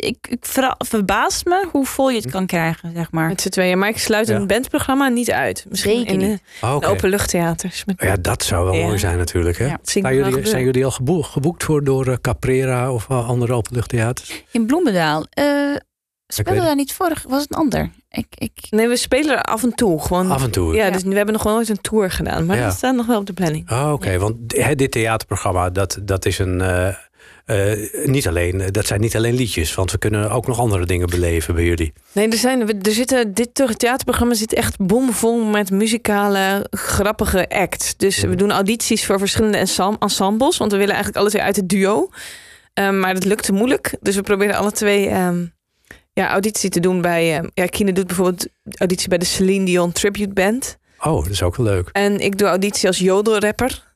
ik, 0.00 0.16
ik 0.28 0.44
verbaast 0.78 1.44
me 1.44 1.68
hoe 1.72 1.86
vol 1.86 2.10
je 2.10 2.20
het 2.20 2.30
kan 2.30 2.46
krijgen, 2.46 2.92
zeg 2.94 3.10
maar. 3.10 3.28
Met 3.28 3.40
z'n 3.40 3.48
tweeën. 3.48 3.78
Maar 3.78 3.88
ik 3.88 3.98
sluit 3.98 4.28
Ja. 4.28 4.34
een 4.36 4.46
bandprogramma 4.46 5.08
niet 5.08 5.30
uit. 5.30 5.64
Misschien 5.68 5.96
Zeker 5.96 6.12
in 6.12 6.18
de, 6.18 6.24
niet. 6.26 6.42
Oh, 6.62 6.80
de 6.80 6.86
openluchttheaters. 6.86 7.84
Met 7.84 8.00
Ja, 8.02 8.16
dat 8.20 8.42
zou 8.42 8.64
wel 8.64 8.74
Ja. 8.74 8.86
mooi 8.86 8.98
zijn 8.98 9.18
natuurlijk. 9.18 9.58
Hè? 9.58 9.66
Ja. 9.66 9.78
jullie, 10.12 10.46
zijn 10.46 10.64
jullie 10.64 10.84
al 10.84 10.90
geboek- 10.90 11.24
geboekt 11.26 11.64
voor 11.64 11.84
door 11.84 12.06
eh, 12.06 12.14
Caprera 12.20 12.92
of 12.92 13.08
eh, 13.08 13.28
andere 13.28 13.52
openluchttheaters? 13.52 14.44
In 14.50 14.66
Bloemendaal. 14.66 15.26
eh 15.30 15.44
weet 15.44 15.82
speelde 16.26 16.60
daar 16.60 16.74
niet 16.74 16.92
vorig? 16.92 17.24
Was 17.28 17.42
het 17.42 17.52
een 17.52 17.58
ander? 17.58 17.90
Ik, 18.10 18.26
ik, 18.30 18.52
Nee, 18.70 18.88
we 18.88 18.96
spelen 18.96 19.36
er 19.36 19.42
af 19.42 19.62
en 19.62 19.74
toe. 19.74 20.00
Gewoon, 20.02 20.30
Af 20.30 20.42
en 20.42 20.50
toe. 20.50 20.74
ja, 20.74 20.84
Ja. 20.86 20.90
dus 20.90 21.02
we 21.02 21.14
hebben 21.14 21.34
nog 21.34 21.42
wel 21.42 21.54
nooit 21.54 21.68
een 21.68 21.80
tour 21.80 22.10
gedaan. 22.10 22.46
Maar 22.46 22.56
Ja. 22.56 22.64
dat 22.64 22.74
staat 22.76 22.94
nog 22.94 23.06
wel 23.06 23.18
op 23.18 23.26
de 23.26 23.32
planning. 23.32 23.70
Oh, 23.70 23.92
Oké, 23.92 24.18
want 24.18 24.36
hè, 24.46 24.74
dit 24.74 24.90
theaterprogramma, 24.90 25.70
dat, 25.70 25.98
dat 26.02 26.26
is 26.26 26.38
een. 26.38 26.60
Eh, 27.50 27.72
eh, 27.72 28.08
niet 28.08 28.28
alleen, 28.28 28.62
dat 28.70 28.86
zijn 28.86 29.00
niet 29.00 29.16
alleen 29.16 29.34
liedjes, 29.34 29.74
want 29.74 29.90
we 29.90 29.98
kunnen 29.98 30.30
ook 30.30 30.46
nog 30.46 30.58
andere 30.58 30.86
dingen 30.86 31.08
beleven 31.08 31.54
bij 31.54 31.64
jullie. 31.64 31.92
Nee, 32.12 32.28
er, 32.28 32.36
zijn, 32.36 32.82
er 32.82 32.92
zitten, 32.92 33.34
dit 33.34 33.54
theaterprogramma 33.54 34.34
zit 34.34 34.52
echt 34.52 34.78
bomvol 34.78 35.44
met 35.44 35.70
muzikale, 35.70 36.66
grappige 36.70 37.48
acts. 37.48 37.96
Dus 37.96 38.20
we 38.20 38.34
doen 38.34 38.50
audities 38.50 39.06
voor 39.06 39.18
verschillende 39.18 39.58
ensem- 39.58 39.96
ensembles. 39.98 40.56
Want 40.56 40.72
we 40.72 40.78
willen 40.78 40.94
eigenlijk 40.94 41.22
alle 41.22 41.30
twee 41.30 41.42
uit 41.42 41.56
het 41.56 41.68
duo. 41.68 42.08
Ehm, 42.74 43.00
maar 43.00 43.14
dat 43.14 43.24
lukte 43.24 43.52
moeilijk. 43.52 43.96
Dus 44.00 44.14
we 44.16 44.22
proberen 44.22 44.54
alle 44.56 44.72
twee 44.72 45.08
ehm, 45.08 45.46
ja, 46.12 46.30
auditie 46.30 46.70
te 46.70 46.80
doen 46.80 47.00
bij... 47.00 47.36
ehm, 47.36 47.48
ja, 47.54 47.66
Kine 47.66 47.92
doet 47.92 48.06
bijvoorbeeld 48.06 48.48
auditie 48.74 49.08
bij 49.08 49.18
de 49.18 49.24
Celine 49.24 49.64
Dion 49.64 49.92
Tribute 49.92 50.32
Band. 50.32 50.78
Oh, 50.98 51.22
dat 51.22 51.32
is 51.32 51.42
ook 51.42 51.56
wel 51.56 51.66
leuk. 51.66 51.88
En 51.92 52.20
ik 52.20 52.38
doe 52.38 52.48
auditie 52.48 52.88
als 52.88 52.98
jodelrapper. 52.98 53.88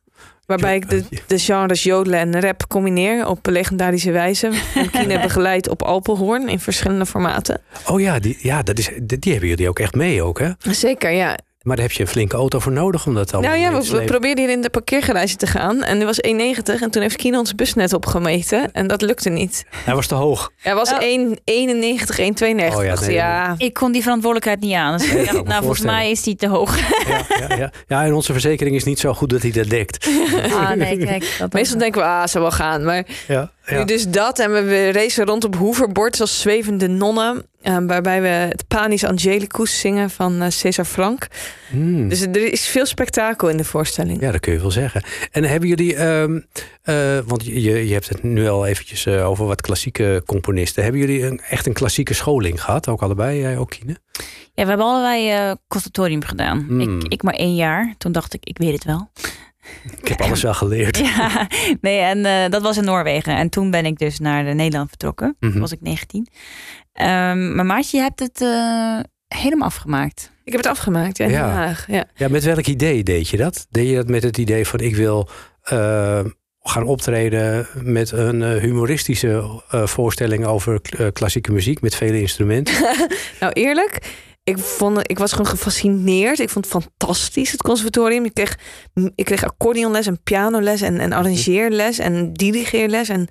Waarbij 0.46 0.76
ik 0.76 0.90
de, 0.90 1.04
de 1.26 1.38
genres 1.38 1.82
jodelen 1.82 2.18
en 2.18 2.40
rap 2.40 2.68
combineer 2.68 3.26
op 3.26 3.46
legendarische 3.46 4.10
wijze. 4.10 4.50
En 4.74 4.90
Kine 5.00 5.20
begeleidt 5.20 5.68
op 5.68 5.82
Alpenhoorn 5.82 6.48
in 6.48 6.60
verschillende 6.60 7.06
formaten. 7.06 7.60
Oh 7.86 8.00
ja, 8.00 8.18
die, 8.18 8.38
ja 8.40 8.62
dat 8.62 8.78
is, 8.78 8.90
die, 9.02 9.18
die 9.18 9.32
hebben 9.32 9.50
jullie 9.50 9.68
ook 9.68 9.78
echt 9.78 9.94
mee 9.94 10.22
ook, 10.22 10.38
hè? 10.38 10.50
Zeker, 10.58 11.10
ja. 11.10 11.38
Maar 11.64 11.76
daar 11.76 11.84
heb 11.84 11.94
je 11.94 12.02
een 12.02 12.08
flinke 12.08 12.36
auto 12.36 12.58
voor 12.58 12.72
nodig 12.72 13.06
om 13.06 13.14
dat 13.14 13.32
allemaal 13.32 13.50
Nou 13.50 13.62
ja, 13.62 13.70
mee 13.70 13.90
we, 13.90 13.98
we 13.98 14.04
probeerden 14.04 14.44
hier 14.44 14.52
in 14.52 14.62
de 14.62 14.70
parkeergarage 14.70 15.36
te 15.36 15.46
gaan. 15.46 15.82
En 15.82 15.96
die 15.96 16.06
was 16.06 16.20
1,90. 16.26 16.82
En 16.82 16.90
toen 16.90 17.02
heeft 17.02 17.16
Kino 17.16 17.38
ons 17.38 17.54
bus 17.54 17.74
net 17.74 17.92
opgemeten. 17.92 18.72
En 18.72 18.86
dat 18.86 19.02
lukte 19.02 19.30
niet. 19.30 19.64
Hij 19.70 19.94
was 19.94 20.06
te 20.06 20.14
hoog. 20.14 20.50
Hij 20.56 20.74
was 20.74 20.92
Oh. 20.92 21.00
1,91, 21.00 21.04
1,92. 21.06 22.76
Oh 22.76 22.84
ja, 22.84 23.00
nee, 23.00 23.12
ja. 23.12 23.54
ik 23.58 23.72
kon 23.74 23.92
die 23.92 24.02
verantwoordelijkheid 24.02 24.60
niet 24.60 24.74
aan. 24.74 24.98
Dus 24.98 25.30
nou, 25.32 25.62
volgens 25.62 25.80
mij 25.80 26.10
is 26.10 26.22
die 26.22 26.36
te 26.36 26.46
hoog. 26.48 26.78
Ja, 27.08 27.24
ja, 27.48 27.56
ja. 27.56 27.70
ja, 27.86 28.04
en 28.04 28.12
onze 28.12 28.32
verzekering 28.32 28.76
is 28.76 28.84
niet 28.84 28.98
zo 28.98 29.14
goed 29.14 29.30
dat 29.30 29.42
hij 29.42 29.50
dat 29.50 29.70
dekt. 29.70 30.06
Ah, 30.54 30.70
nee, 30.70 30.98
kijk. 30.98 31.36
Dat 31.38 31.52
Meestal 31.52 31.78
denken 31.78 32.00
we, 32.00 32.06
ah, 32.06 32.26
zou 32.26 32.44
wel 32.44 32.52
gaan. 32.52 32.84
Maar 32.84 33.04
Ja, 33.28 33.50
nu 33.70 33.84
dus 33.84 34.08
dat. 34.08 34.38
En 34.38 34.52
we, 34.52 34.62
we 34.62 34.92
racen 34.92 35.26
rond 35.26 35.44
op 35.44 35.56
hoverboards 35.56 36.20
als 36.20 36.40
zwevende 36.40 36.88
nonnen. 36.88 37.46
eh, 37.62 37.76
waarbij 37.86 38.22
we 38.22 38.28
het 38.28 38.68
Panis 38.68 39.04
Angelicus 39.04 39.80
zingen 39.80 40.10
van 40.10 40.42
eh, 40.42 40.50
Cesar 40.50 40.84
Frank. 40.84 41.26
Hmm. 41.70 42.08
Dus 42.08 42.20
er 42.20 42.52
is 42.52 42.66
veel 42.66 42.86
spektakel 42.86 43.48
in 43.48 43.56
de 43.56 43.64
voorstelling. 43.64 44.20
Ja, 44.20 44.30
dat 44.30 44.40
kun 44.40 44.52
je 44.52 44.60
wel 44.60 44.70
zeggen. 44.70 45.02
En 45.30 45.44
hebben 45.44 45.68
jullie, 45.68 45.96
ehm, 45.96 46.40
eh, 46.82 47.18
want 47.26 47.44
je, 47.44 47.86
je 47.86 47.92
hebt 47.92 48.08
het 48.08 48.22
nu 48.22 48.48
al 48.48 48.66
eventjes 48.66 49.08
over 49.08 49.46
wat 49.46 49.60
klassieke 49.60 50.22
componisten. 50.26 50.82
Hebben 50.82 51.00
jullie 51.00 51.22
een, 51.26 51.40
echt 51.48 51.66
een 51.66 51.72
klassieke 51.72 52.14
scholing 52.14 52.62
gehad? 52.62 52.88
Ook 52.88 53.02
allebei, 53.02 53.40
jij 53.40 53.58
ook, 53.58 53.70
Kine? 53.70 53.96
Ja, 54.54 54.62
we 54.62 54.68
hebben 54.68 54.86
allebei 54.86 55.30
eh 55.30 55.52
conservatorium 55.68 56.22
gedaan. 56.24 56.64
Hmm. 56.68 56.80
Ik, 56.80 57.12
ik 57.12 57.22
maar 57.22 57.34
één 57.34 57.54
jaar. 57.54 57.94
Toen 57.98 58.12
dacht 58.12 58.34
ik, 58.34 58.44
ik 58.44 58.58
weet 58.58 58.72
het 58.72 58.84
wel. 58.84 59.10
Ik 60.00 60.08
heb 60.08 60.20
alles 60.20 60.42
wel 60.42 60.54
geleerd. 60.54 60.98
Ja, 60.98 61.48
nee, 61.80 61.98
en 61.98 62.24
eh, 62.24 62.50
dat 62.50 62.62
was 62.62 62.76
in 62.76 62.84
Noorwegen. 62.84 63.36
En 63.36 63.48
toen 63.48 63.70
ben 63.70 63.86
ik 63.86 63.98
dus 63.98 64.18
naar 64.18 64.44
de 64.44 64.52
Nederland 64.52 64.88
vertrokken. 64.88 65.36
Toen 65.40 65.60
was 65.60 65.72
ik 65.72 65.80
19. 65.80 66.28
Ehm 66.92 67.54
maar 67.54 67.66
Maartje, 67.66 67.96
je 67.96 68.02
hebt 68.02 68.20
het 68.20 68.40
eh, 68.40 68.98
helemaal 69.28 69.68
afgemaakt. 69.68 70.32
Ik 70.44 70.52
heb 70.52 70.62
het 70.62 70.70
afgemaakt 70.70 71.16
ja, 71.16 71.26
Ja. 71.26 71.76
Ja. 71.86 72.04
Ja, 72.14 72.28
met 72.28 72.44
welk 72.44 72.66
idee 72.66 73.02
deed 73.02 73.28
je 73.28 73.36
dat? 73.36 73.66
Deed 73.70 73.88
je 73.88 73.94
dat 73.94 74.08
met 74.08 74.22
het 74.22 74.38
idee 74.38 74.66
van 74.66 74.80
ik 74.80 74.96
wil 74.96 75.28
eh, 75.62 76.24
gaan 76.60 76.84
optreden 76.84 77.66
met 77.82 78.10
een 78.10 78.42
humoristische 78.42 79.62
eh, 79.70 79.86
voorstelling 79.86 80.44
over 80.46 80.80
eh, 80.98 81.06
klassieke 81.12 81.52
muziek 81.52 81.80
met 81.80 81.94
vele 81.94 82.20
instrumenten. 82.20 82.74
Nou, 83.40 83.52
eerlijk, 83.52 83.98
ik, 84.44 84.58
vond, 84.58 85.10
ik 85.10 85.18
was 85.18 85.30
gewoon 85.30 85.46
gefascineerd. 85.46 86.38
Ik 86.38 86.50
vond 86.50 86.64
het 86.64 86.82
fantastisch, 86.82 87.52
het 87.52 87.62
conservatorium. 87.62 88.24
Ik 88.24 88.34
kreeg, 88.34 88.58
ik 89.14 89.24
kreeg 89.24 89.44
accordeonles 89.44 90.06
en 90.06 90.22
pianoles 90.22 90.80
en, 90.80 91.00
en 91.00 91.12
arrangeerles 91.12 91.98
en 91.98 92.32
dirigeerles. 92.32 93.08
En 93.08 93.28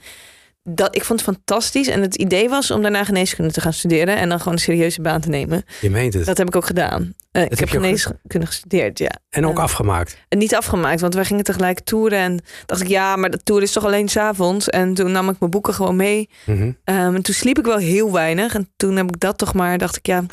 dat, 0.64 0.96
ik 0.96 1.04
vond 1.04 1.26
het 1.26 1.36
fantastisch. 1.36 1.88
En 1.88 2.02
het 2.02 2.16
idee 2.16 2.50
was 2.50 2.72
om 2.72 2.82
daarna 2.82 3.04
geneeskunde 3.04 3.52
te 3.52 3.62
gaan 3.62 3.74
studeren 3.74 4.18
en 4.18 4.30
dan 4.30 4.38
gewoon 4.38 4.54
een 4.54 4.60
serieuze 4.60 5.02
baan 5.02 5.22
te 5.22 5.30
nemen. 5.30 5.64
Je 5.82 5.90
meent 5.90 6.14
het. 6.14 6.26
Dat 6.26 6.38
heb 6.38 6.48
ik 6.48 6.56
ook 6.56 6.66
gedaan. 6.66 7.14
Eh, 7.32 7.44
ik 7.44 7.60
heb 7.60 7.70
geneeskunde 7.70 8.46
gestudeerd, 8.46 9.00
ja. 9.00 9.12
en 9.30 9.46
ook 9.48 9.60
afgemaakt. 9.60 10.18
En 10.30 10.38
niet 10.38 10.56
afgemaakt, 10.56 11.02
want 11.02 11.14
wij 11.14 11.26
gingen 11.26 11.44
tegelijk 11.44 11.80
toeren. 11.80 12.20
En 12.20 12.42
dacht 12.66 12.82
ik, 12.82 12.88
ja, 12.88 13.16
maar 13.16 13.30
de 13.30 13.44
tour 13.44 13.62
is 13.62 13.72
toch 13.72 13.86
alleen 13.86 14.10
s'avonds. 14.10 14.70
En 14.70 14.94
toen 14.94 15.12
nam 15.12 15.30
ik 15.30 15.40
mijn 15.40 15.52
boeken 15.52 15.74
gewoon 15.74 15.96
mee. 15.96 16.30
Mhm. 16.46 16.72
Ehm, 16.84 17.16
en 17.16 17.22
toen 17.22 17.34
sliep 17.34 17.60
ik 17.60 17.66
wel 17.66 17.78
heel 17.78 18.12
weinig. 18.12 18.54
En 18.56 18.70
toen 18.76 18.96
heb 18.96 19.08
ik 19.08 19.20
dat 19.20 19.38
toch 19.38 19.54
maar, 19.54 19.78
dacht 19.78 19.98
ik, 19.98 20.06
ja, 20.06 20.24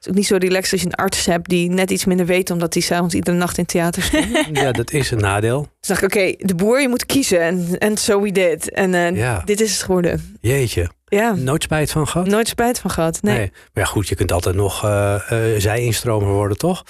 is 0.00 0.08
ook 0.08 0.14
niet 0.14 0.26
zo 0.26 0.36
relaxed 0.36 0.72
als 0.72 0.80
je 0.80 0.86
een 0.86 0.94
arts 0.94 1.26
hebt 1.26 1.48
die 1.48 1.70
net 1.70 1.90
iets 1.90 2.04
minder 2.04 2.26
weet, 2.26 2.50
omdat 2.50 2.74
hij 2.74 2.82
s'avonds 2.82 3.14
iedere 3.14 3.36
nacht 3.36 3.58
in 3.58 3.66
theater 3.66 4.02
stond. 4.02 4.26
Ja, 4.52 4.72
dat 4.72 4.90
is 4.92 5.10
een 5.10 5.18
nadeel. 5.18 5.68
dus 5.80 5.88
dacht 5.88 6.02
ik, 6.02 6.14
oké, 6.14 6.34
de 6.46 6.54
boer, 6.54 6.80
je 6.80 6.88
moet 6.88 7.06
kiezen. 7.06 7.40
En 7.40 7.78
en 7.78 7.96
so 7.96 8.20
we 8.20 8.32
did. 8.32 8.70
En 8.70 8.94
eh, 8.94 9.16
Ja. 9.16 9.42
dit 9.44 9.60
is 9.60 9.72
het 9.72 9.82
geworden. 9.82 10.36
Jeetje. 10.40 10.90
Ja, 11.08 11.32
Nooit 11.34 11.62
spijt 11.62 11.90
van 11.90 12.08
gehad? 12.08 12.26
nooit 12.26 12.48
spijt 12.48 12.78
van 12.78 12.90
gehad. 12.90 13.22
Nee, 13.22 13.38
Maar 13.38 13.84
ja, 13.84 13.84
goed, 13.84 14.08
je 14.08 14.14
kunt 14.14 14.32
altijd 14.32 14.54
nog 14.54 14.84
eh 14.84 15.14
eh 15.54 15.60
zij-instromer 15.60 16.28
worden, 16.32 16.56
toch? 16.58 16.84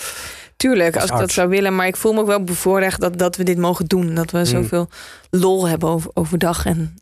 tuurlijk, 0.57 0.95
Als 0.95 1.03
als 1.03 1.11
ik 1.13 1.19
dat 1.19 1.31
zou 1.33 1.49
willen. 1.49 1.75
Maar 1.75 1.87
ik 1.87 1.97
voel 1.97 2.13
me 2.13 2.21
ook 2.21 2.27
wel 2.27 2.45
bevoorrecht 2.45 3.01
dat, 3.01 3.19
dat 3.19 3.37
we 3.37 3.45
dit 3.45 3.59
mogen 3.59 3.87
doen. 3.87 4.15
Dat 4.15 4.31
we 4.31 4.39
Mm. 4.39 4.45
zoveel 4.45 4.89
lol 5.31 5.69
hebben 5.69 5.89
over, 5.89 6.11
overdag 6.15 6.67
en, 6.67 6.95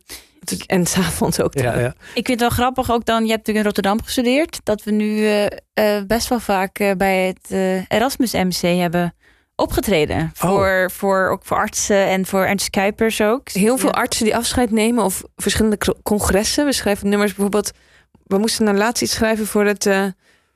en 0.67 0.87
s'avonds 0.87 1.41
ook. 1.41 1.55
Ja, 1.55 1.79
ja. 1.79 1.95
Ik 2.15 2.27
vind 2.27 2.29
het 2.29 2.41
wel 2.41 2.49
grappig 2.51 2.91
ook 2.91 3.05
dan, 3.05 3.25
je 3.25 3.31
hebt 3.31 3.47
natuurlijk 3.47 3.59
in 3.59 3.65
Rotterdam 3.65 4.03
gestudeerd, 4.03 4.61
dat 4.63 4.83
we 4.83 4.91
nu 4.91 5.25
eh, 5.27 5.47
eh, 5.75 6.07
best 6.07 6.29
wel 6.29 6.41
vaak 6.41 6.79
eh, 6.79 6.93
bij 6.97 7.27
het 7.27 7.51
Erasmus 7.89 8.33
MC 8.33 8.79
hebben 8.79 9.15
opgetreden. 9.57 10.19
Oh. 10.21 10.51
Voor, 10.51 10.91
voor, 10.91 11.29
ook 11.29 11.45
voor 11.45 11.57
artsen 11.57 12.07
en 12.07 12.27
voor 12.27 12.45
Ernst 12.45 12.71
Kuipers 12.71 13.21
ook. 13.21 13.49
Heel 13.49 13.79
veel 13.79 13.89
Ja. 13.95 14.01
artsen 14.01 14.25
die 14.25 14.37
afscheid 14.37 14.71
nemen 14.71 15.05
of 15.05 15.23
verschillende 15.37 15.79
congressen. 16.03 16.65
We 16.65 16.73
schrijven 16.73 17.09
nummers 17.09 17.31
bijvoorbeeld. 17.35 17.71
We 18.25 18.39
moesten 18.39 18.65
nou 18.65 18.77
laatst 18.77 19.03
iets 19.03 19.13
schrijven 19.13 19.47
voor 19.47 19.65
het 19.65 19.87
eh, 19.87 20.05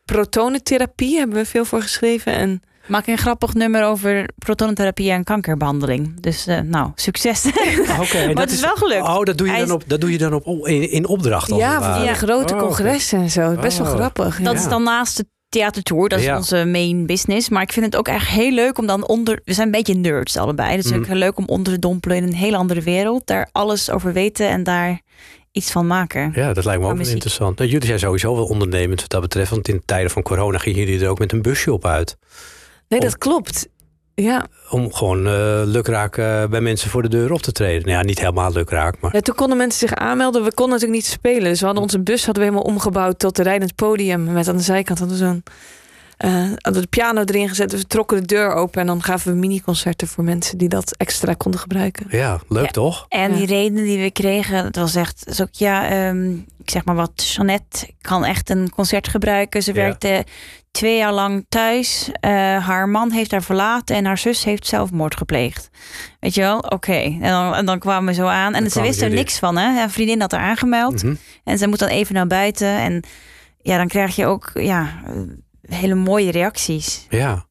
protonentherapie. 0.05 1.19
Hebben 1.19 1.37
we 1.37 1.45
veel 1.45 1.65
voor 1.65 1.83
geschreven. 1.83 2.33
En 2.33 2.63
Maak 2.87 3.07
een 3.07 3.19
grappig 3.19 3.55
nummer 3.55 3.85
over 3.85 4.29
protonentherapie 4.39 5.11
en 5.11 5.25
kankerbehandeling. 5.25 6.21
Dus 6.21 6.47
eh, 6.47 6.61
nou, 6.61 6.91
succes. 6.95 7.47
Oké, 8.01 8.17
en 8.19 8.27
maar 8.27 8.35
dat 8.35 8.39
het 8.39 8.51
is 8.53 8.61
wel 8.61 8.77
gelukt. 8.77 9.03
Oh, 9.03 9.23
dat 9.23 9.39
doe 9.39 9.47
je 9.47 9.53
Hij 9.53 9.65
dan 9.65 9.75
op, 9.75 9.83
dat 9.87 10.01
doe 10.01 10.11
je 10.13 10.19
dan 10.19 10.33
op 10.35 10.47
in, 10.69 10.91
in 10.91 11.07
opdracht. 11.07 11.49
ja, 11.57 11.83
van 11.95 12.03
die 12.03 12.15
grote 12.15 12.55
Oh, 12.55 12.61
congressen 12.61 13.19
en 13.21 13.31
zo. 13.31 13.55
Best 13.55 13.79
wel 13.79 13.87
Oh. 13.87 13.95
grappig. 13.95 14.37
Dat 14.41 14.53
Ja. 14.55 14.59
is 14.61 14.69
dan 14.69 14.83
naast 14.83 15.17
de 15.17 15.27
theatertour. 15.49 16.09
Dat 16.09 16.19
is 16.19 16.25
Ja. 16.25 16.37
onze 16.37 16.65
main 16.65 17.07
business. 17.07 17.49
Maar 17.49 17.63
ik 17.63 17.73
vind 17.73 17.87
het 17.87 17.97
ook 17.97 18.09
echt 18.09 18.29
heel 18.29 18.51
leuk 18.53 18.79
om 18.79 18.87
dan 18.87 19.07
onder... 19.07 19.41
We 19.45 19.53
zijn 19.53 19.67
een 19.67 19.73
beetje 19.73 19.95
nerds 19.95 20.37
allebei. 20.37 20.69
Dus 20.69 20.77
het 20.77 20.85
is 20.85 20.91
Mhm. 20.91 21.01
ook 21.01 21.07
heel 21.07 21.17
leuk 21.19 21.39
om 21.39 21.47
onder 21.47 21.73
te 21.73 21.79
dompelen 21.79 22.17
in 22.17 22.23
een 22.23 22.35
hele 22.35 22.57
andere 22.57 22.81
wereld. 22.81 23.27
Daar 23.27 23.49
alles 23.53 23.91
over 23.91 24.13
weten 24.13 24.49
en 24.49 24.63
daar 24.63 25.01
iets 25.53 25.71
van 25.71 25.87
maken. 25.87 26.33
Ja, 26.35 26.53
dat 26.53 26.65
lijkt 26.65 26.81
me 26.83 26.89
ook 26.89 26.97
wel 26.97 27.07
interessant. 27.07 27.59
Nou, 27.59 27.71
jullie 27.71 27.87
zijn 27.87 27.99
sowieso 27.99 28.35
wel 28.35 28.47
ondernemend 28.47 29.01
wat 29.01 29.11
dat 29.11 29.21
betreft. 29.21 29.51
Want 29.51 29.69
in 29.69 29.83
tijden 29.85 30.11
van 30.11 30.23
corona 30.23 30.59
gingen 30.59 30.79
jullie 30.79 31.01
er 31.05 31.09
ook 31.09 31.19
met 31.19 31.33
een 31.33 31.43
busje 31.43 31.73
op 31.73 31.87
uit. 31.87 32.17
Nee, 32.93 33.01
dat 33.01 33.19
klopt. 33.19 33.69
Ja. 34.15 34.47
Om 34.71 34.93
gewoon 34.93 35.27
eh 35.27 35.63
lukraak 35.65 36.17
eh, 36.17 36.45
bij 36.47 36.61
mensen 36.61 36.91
voor 36.91 37.03
de 37.03 37.09
deur 37.09 37.33
op 37.33 37.43
te 37.43 37.53
treden. 37.53 37.87
Nou 37.87 37.99
ja, 37.99 38.05
niet 38.05 38.19
helemaal 38.19 38.53
lukraak, 38.53 39.01
maar... 39.01 39.15
ja, 39.15 39.21
toen 39.21 39.35
konden 39.35 39.57
mensen 39.57 39.89
zich 39.89 39.99
aanmelden. 39.99 40.45
We 40.45 40.55
konden 40.55 40.75
natuurlijk 40.75 41.03
niet 41.03 41.13
spelen. 41.13 41.43
Dus 41.43 41.59
we 41.59 41.65
hadden 41.65 41.83
onze 41.83 42.01
bus 42.01 42.25
hadden 42.25 42.43
we 42.43 42.49
helemaal 42.51 42.73
omgebouwd 42.73 43.19
tot 43.19 43.39
een 43.39 43.45
rijdend 43.45 43.75
podium. 43.75 44.33
Met 44.33 44.49
aan 44.49 44.57
de 44.57 44.63
zijkant 44.63 44.99
hadden 44.99 45.19
we 45.19 45.25
zo'n... 45.25 45.43
eh, 46.23 46.33
hadden 46.35 46.73
we 46.73 46.81
de 46.81 46.87
piano 46.87 47.23
erin 47.25 47.49
gezet. 47.49 47.71
Dus 47.71 47.81
we 47.81 47.87
trokken 47.87 48.21
de 48.21 48.27
deur 48.27 48.53
open. 48.55 48.81
En 48.81 48.87
dan 48.87 49.03
gaven 49.03 49.33
we 49.33 49.39
mini-concerten 49.39 50.09
voor 50.09 50.25
mensen 50.25 50.59
die 50.59 50.69
dat 50.69 50.95
extra 50.97 51.35
konden 51.35 51.61
gebruiken. 51.61 52.07
Ja, 52.11 52.41
leuk 52.49 52.65
Ja. 52.65 52.71
toch? 52.71 53.07
En 53.09 53.31
Ja. 53.31 53.37
die 53.37 53.47
redenen 53.47 53.85
die 53.85 54.03
we 54.03 54.11
kregen, 54.11 54.65
het 54.65 54.77
was 54.77 54.95
echt 54.95 55.27
is 55.29 55.41
ook, 55.41 55.49
ja, 55.53 55.89
ehm, 55.89 56.33
ik 56.33 56.71
zeg 56.71 56.85
maar 56.85 56.95
wat, 56.95 57.33
Jeannette 57.35 57.91
kan 58.01 58.25
echt 58.25 58.51
een 58.51 58.71
concert 58.71 59.09
gebruiken. 59.09 59.63
Ze 59.63 59.75
Ja. 59.75 59.81
werkte 59.81 60.25
twee 60.71 60.97
jaar 60.97 61.13
lang 61.13 61.47
thuis. 61.49 62.11
Eh, 62.21 62.31
haar 62.67 62.89
man 62.89 63.11
heeft 63.11 63.31
haar 63.31 63.43
verlaten 63.43 63.97
en 63.97 64.05
haar 64.05 64.19
zus 64.19 64.45
heeft 64.45 64.67
zelfmoord 64.67 65.17
gepleegd. 65.17 65.71
Weet 66.21 66.35
je 66.35 66.41
wel? 66.41 66.59
Oké. 66.59 66.93
En, 66.93 67.21
dan, 67.21 67.55
en 67.55 67.67
dan 67.67 67.79
kwamen 67.79 68.07
we 68.09 68.15
zo 68.15 68.27
aan. 68.27 68.55
En 68.55 68.71
ze 68.71 68.81
wist 68.81 69.03
er 69.03 69.11
niks 69.11 69.39
van, 69.39 69.57
hè? 69.57 69.83
Een 69.83 69.91
vriendin 69.91 70.21
had 70.21 70.33
haar 70.33 70.41
aangemeld. 70.41 71.03
Mhm. 71.03 71.15
En 71.45 71.59
ze 71.59 71.67
moet 71.67 71.79
dan 71.79 71.89
even 71.89 72.15
naar 72.15 72.27
buiten. 72.27 72.69
En 72.69 73.03
ja, 73.63 73.77
dan 73.77 73.89
krijg 73.89 74.17
je 74.17 74.27
ook 74.27 74.51
ja, 74.55 74.89
hele 75.75 75.95
mooie 75.95 76.31
reacties. 76.31 77.07
Ja. 77.11 77.47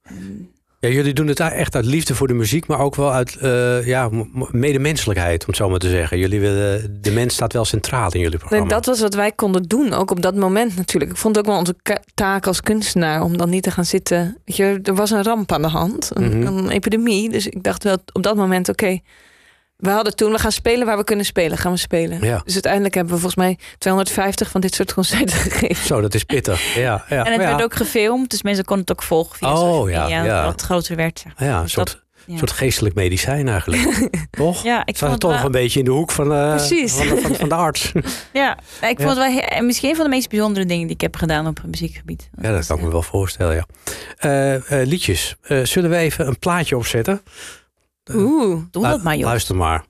ja. 0.79 0.87
Jullie 0.89 1.13
doen 1.13 1.27
het 1.27 1.39
echt 1.39 1.75
uit 1.75 1.85
liefde 1.85 2.15
voor 2.15 2.27
de 2.27 2.33
muziek, 2.33 2.67
maar 2.67 2.79
ook 2.79 2.95
wel 2.95 3.13
uit 3.13 3.35
eh, 3.35 3.87
ja, 3.87 4.09
medemenselijkheid, 4.51 5.41
om 5.41 5.47
het 5.47 5.55
zo 5.55 5.69
maar 5.69 5.79
te 5.79 5.89
zeggen. 5.89 6.17
Jullie 6.19 6.39
willen, 6.39 6.97
de 7.01 7.11
mens 7.11 7.33
staat 7.33 7.53
wel 7.53 7.65
centraal 7.65 8.11
in 8.13 8.19
jullie 8.19 8.37
programma. 8.37 8.67
dat 8.67 8.85
was 8.85 8.99
wat 9.01 9.13
wij 9.13 9.31
konden 9.31 9.63
doen, 9.63 9.93
ook 9.93 10.11
op 10.11 10.21
dat 10.21 10.35
moment 10.35 10.75
natuurlijk. 10.75 11.11
Ik 11.11 11.17
vond 11.17 11.35
het 11.35 11.45
ook 11.45 11.51
wel 11.51 11.59
onze 11.59 11.75
taak 12.13 12.47
als 12.47 12.61
kunstenaar 12.61 13.21
om 13.23 13.37
dan 13.37 13.49
niet 13.49 13.63
te 13.63 13.71
gaan 13.71 13.85
zitten. 13.85 14.37
Weet 14.45 14.55
je, 14.55 14.79
er 14.83 14.95
was 14.95 15.11
een 15.11 15.23
ramp 15.23 15.51
aan 15.51 15.61
de 15.61 15.67
hand, 15.67 16.09
een, 16.13 16.37
Mhm. 16.39 16.57
een 16.57 16.69
epidemie. 16.69 17.29
Dus 17.29 17.47
ik 17.47 17.63
dacht 17.63 17.83
wel 17.83 17.97
op 18.13 18.23
dat 18.23 18.35
moment, 18.35 18.69
oké, 18.69 18.99
we 19.81 19.89
hadden 19.89 20.15
toen, 20.15 20.31
we 20.31 20.39
gaan 20.39 20.51
spelen 20.51 20.85
waar 20.85 20.97
we 20.97 21.03
kunnen 21.03 21.25
spelen, 21.25 21.57
gaan 21.57 21.71
we 21.71 21.77
spelen. 21.77 22.21
Ja. 22.23 22.41
Dus 22.45 22.53
uiteindelijk 22.53 22.93
hebben 22.93 23.13
we 23.13 23.19
volgens 23.19 23.45
mij 23.45 23.57
250 23.77 24.49
van 24.49 24.61
dit 24.61 24.73
soort 24.75 24.93
concerten 24.93 25.37
gegeven. 25.49 25.85
Zo, 25.85 26.01
dat 26.01 26.13
is 26.13 26.23
pittig. 26.23 26.75
Ja, 26.75 27.05
ja. 27.09 27.25
en 27.25 27.31
het 27.31 27.41
ja, 27.41 27.47
werd 27.47 27.63
ook 27.63 27.75
gefilmd, 27.75 28.29
dus 28.29 28.43
mensen 28.43 28.65
konden 28.65 28.85
het 28.87 28.97
ook 28.97 29.03
volgen 29.03 29.37
via 29.37 29.49
Oh, 29.51 29.55
social 29.57 29.87
ja, 29.87 30.01
media, 30.03 30.23
ja. 30.23 30.45
Wat 30.45 30.61
groter 30.61 30.95
werd. 30.95 31.19
zeg 31.19 31.33
maar. 31.39 31.47
ja, 31.47 31.55
een 31.55 31.61
Dus 31.63 31.71
soort, 31.71 31.87
dat- 31.87 32.01
ja. 32.25 32.37
soort 32.37 32.51
geestelijk 32.51 32.95
medicijn 32.95 33.47
eigenlijk. 33.47 34.09
toch? 34.31 34.63
Ja, 34.63 34.85
ik 34.85 34.97
vond 34.97 34.99
toch 34.99 35.11
het 35.11 35.21
nog 35.21 35.31
wel, 35.35 35.45
een 35.45 35.51
beetje 35.51 35.79
in 35.79 35.85
de 35.85 35.91
hoek 35.91 36.11
van, 36.11 36.33
eh, 36.33 36.49
Precies. 36.55 36.93
van, 36.93 37.07
de- 37.15 37.21
van, 37.21 37.35
van 37.35 37.49
de 37.49 37.55
arts. 37.55 37.91
ja, 38.33 38.57
ik 38.81 38.97
vond 38.97 39.09
het 39.09 39.17
wel 39.17 39.31
he- 39.45 39.61
misschien 39.61 39.89
een 39.89 39.95
van 39.95 40.03
de 40.03 40.09
meest 40.11 40.29
bijzondere 40.29 40.65
dingen 40.65 40.85
die 40.85 40.95
ik 40.95 41.01
heb 41.01 41.15
gedaan 41.15 41.47
op 41.47 41.57
het 41.57 41.65
muziekgebied. 41.65 42.29
Ja, 42.41 42.51
dat 42.51 42.65
kan 42.65 42.77
ik 42.77 42.83
me 42.83 42.91
wel 42.91 43.01
voorstellen, 43.03 43.55
ja. 43.55 43.65
Eh, 44.17 44.81
eh, 44.81 44.87
liedjes. 44.87 45.35
Eh, 45.41 45.63
zullen 45.63 45.89
we 45.89 45.95
even 45.95 46.27
een 46.27 46.39
plaatje 46.39 46.77
opzetten? 46.77 47.21
Oeh. 48.09 48.63
Doe 48.71 48.83
dat 48.83 49.03
maar, 49.03 49.15
joh. 49.15 49.25
Luister 49.25 49.55
maar. 49.55 49.85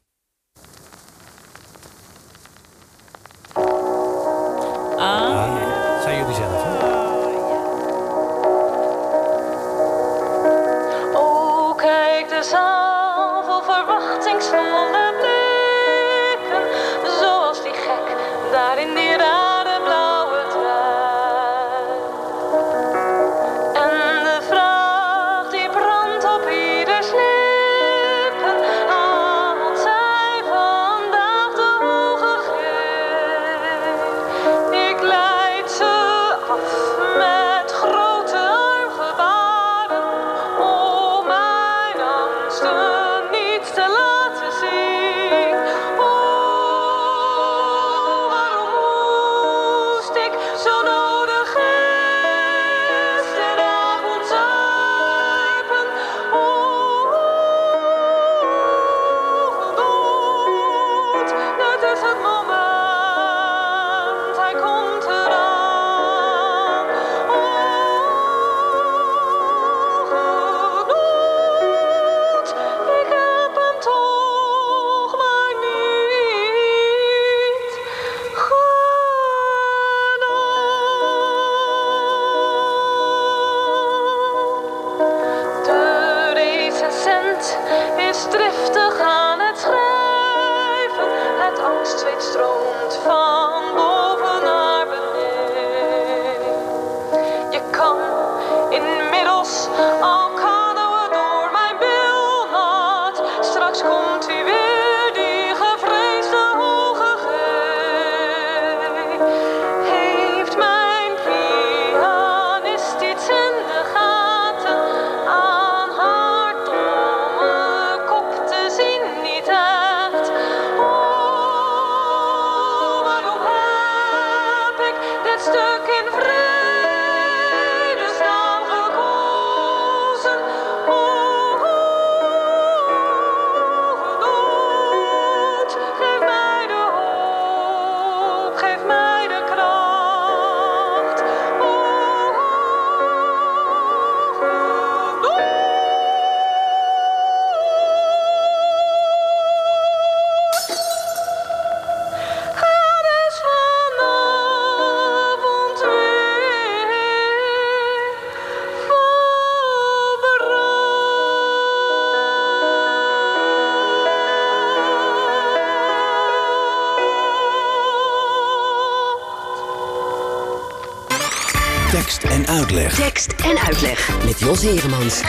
Uitleg. 172.71 172.95
Tekst 172.95 173.33
en 173.43 173.57
uitleg. 173.57 174.23
Met 174.25 174.39
Jos 174.39 174.61
Heremans. 174.61 175.21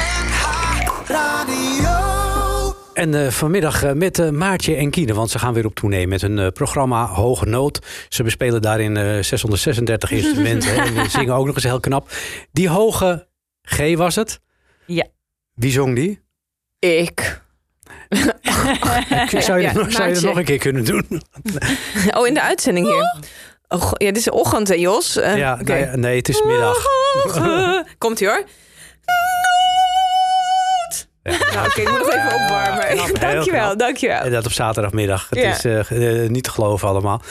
En 2.94 3.14
eh, 3.14 3.28
vanmiddag 3.30 3.82
eh, 3.82 3.92
met 3.92 4.18
eh, 4.18 4.28
Maartje 4.30 4.74
en 4.74 4.90
Kiene, 4.90 5.14
want 5.14 5.30
ze 5.30 5.38
gaan 5.38 5.54
weer 5.54 5.66
op 5.66 5.74
tournee 5.74 6.06
met 6.06 6.20
hun 6.20 6.38
eh, 6.38 6.48
programma 6.48 7.06
Hoge 7.06 7.46
Noot. 7.46 7.86
Ze 8.08 8.22
bespelen 8.22 8.62
daarin 8.62 8.96
eh 8.96 9.22
636 9.22 10.10
instrumenten 10.20 10.76
en 10.76 11.10
zingen 11.10 11.34
ook 11.34 11.46
nog 11.46 11.54
eens 11.54 11.64
heel 11.64 11.80
knap. 11.80 12.10
Die 12.52 12.68
hoge 12.68 13.26
G 13.62 13.94
was 13.96 14.14
het? 14.14 14.40
Ja. 14.86 15.06
Wie 15.54 15.72
zong 15.72 15.94
die? 15.94 16.20
Ik. 16.78 17.40
Zou 19.38 19.58
je, 19.58 19.64
Ja, 19.66 19.72
dat 19.72 19.82
nog- 19.82 19.92
zou 19.92 20.08
je 20.08 20.14
dat 20.14 20.22
nog 20.22 20.36
een 20.36 20.44
keer 20.44 20.58
kunnen 20.58 20.84
doen? 20.84 21.06
Oh, 22.16 22.26
in 22.26 22.34
de 22.34 22.42
uitzending 22.42 22.86
hier. 22.86 23.14
Oh, 23.72 23.90
ja, 23.92 24.06
dit 24.06 24.16
is 24.16 24.30
ochtend, 24.30 24.68
hè, 24.68 24.74
Jos? 24.74 25.16
Eh, 25.16 25.36
ja, 25.36 25.58
oké. 25.60 25.74
ja, 25.74 25.96
nee, 25.96 26.16
het 26.16 26.28
is 26.28 26.42
middag. 26.42 26.76
Komt 27.98 28.20
ie 28.20 28.26
hoor. 28.28 28.42
Ja, 31.22 31.30
Nou, 31.54 31.66
oké, 31.66 31.80
ik 31.80 31.90
moet 31.90 31.98
nog 31.98 32.08
even 32.12 32.34
opwarmen. 32.42 32.86
knap, 32.96 33.20
dankjewel, 33.20 33.66
knap. 33.66 33.78
dankjewel. 33.78 34.20
En 34.20 34.30
dat 34.30 34.46
op 34.46 34.52
zaterdagmiddag. 34.52 35.26
Het 35.30 35.38
Ja. 35.38 35.50
is 35.50 35.64
eh, 35.64 36.22
eh, 36.22 36.30
niet 36.30 36.44
te 36.44 36.50
geloven 36.50 36.88
allemaal. 36.88 37.22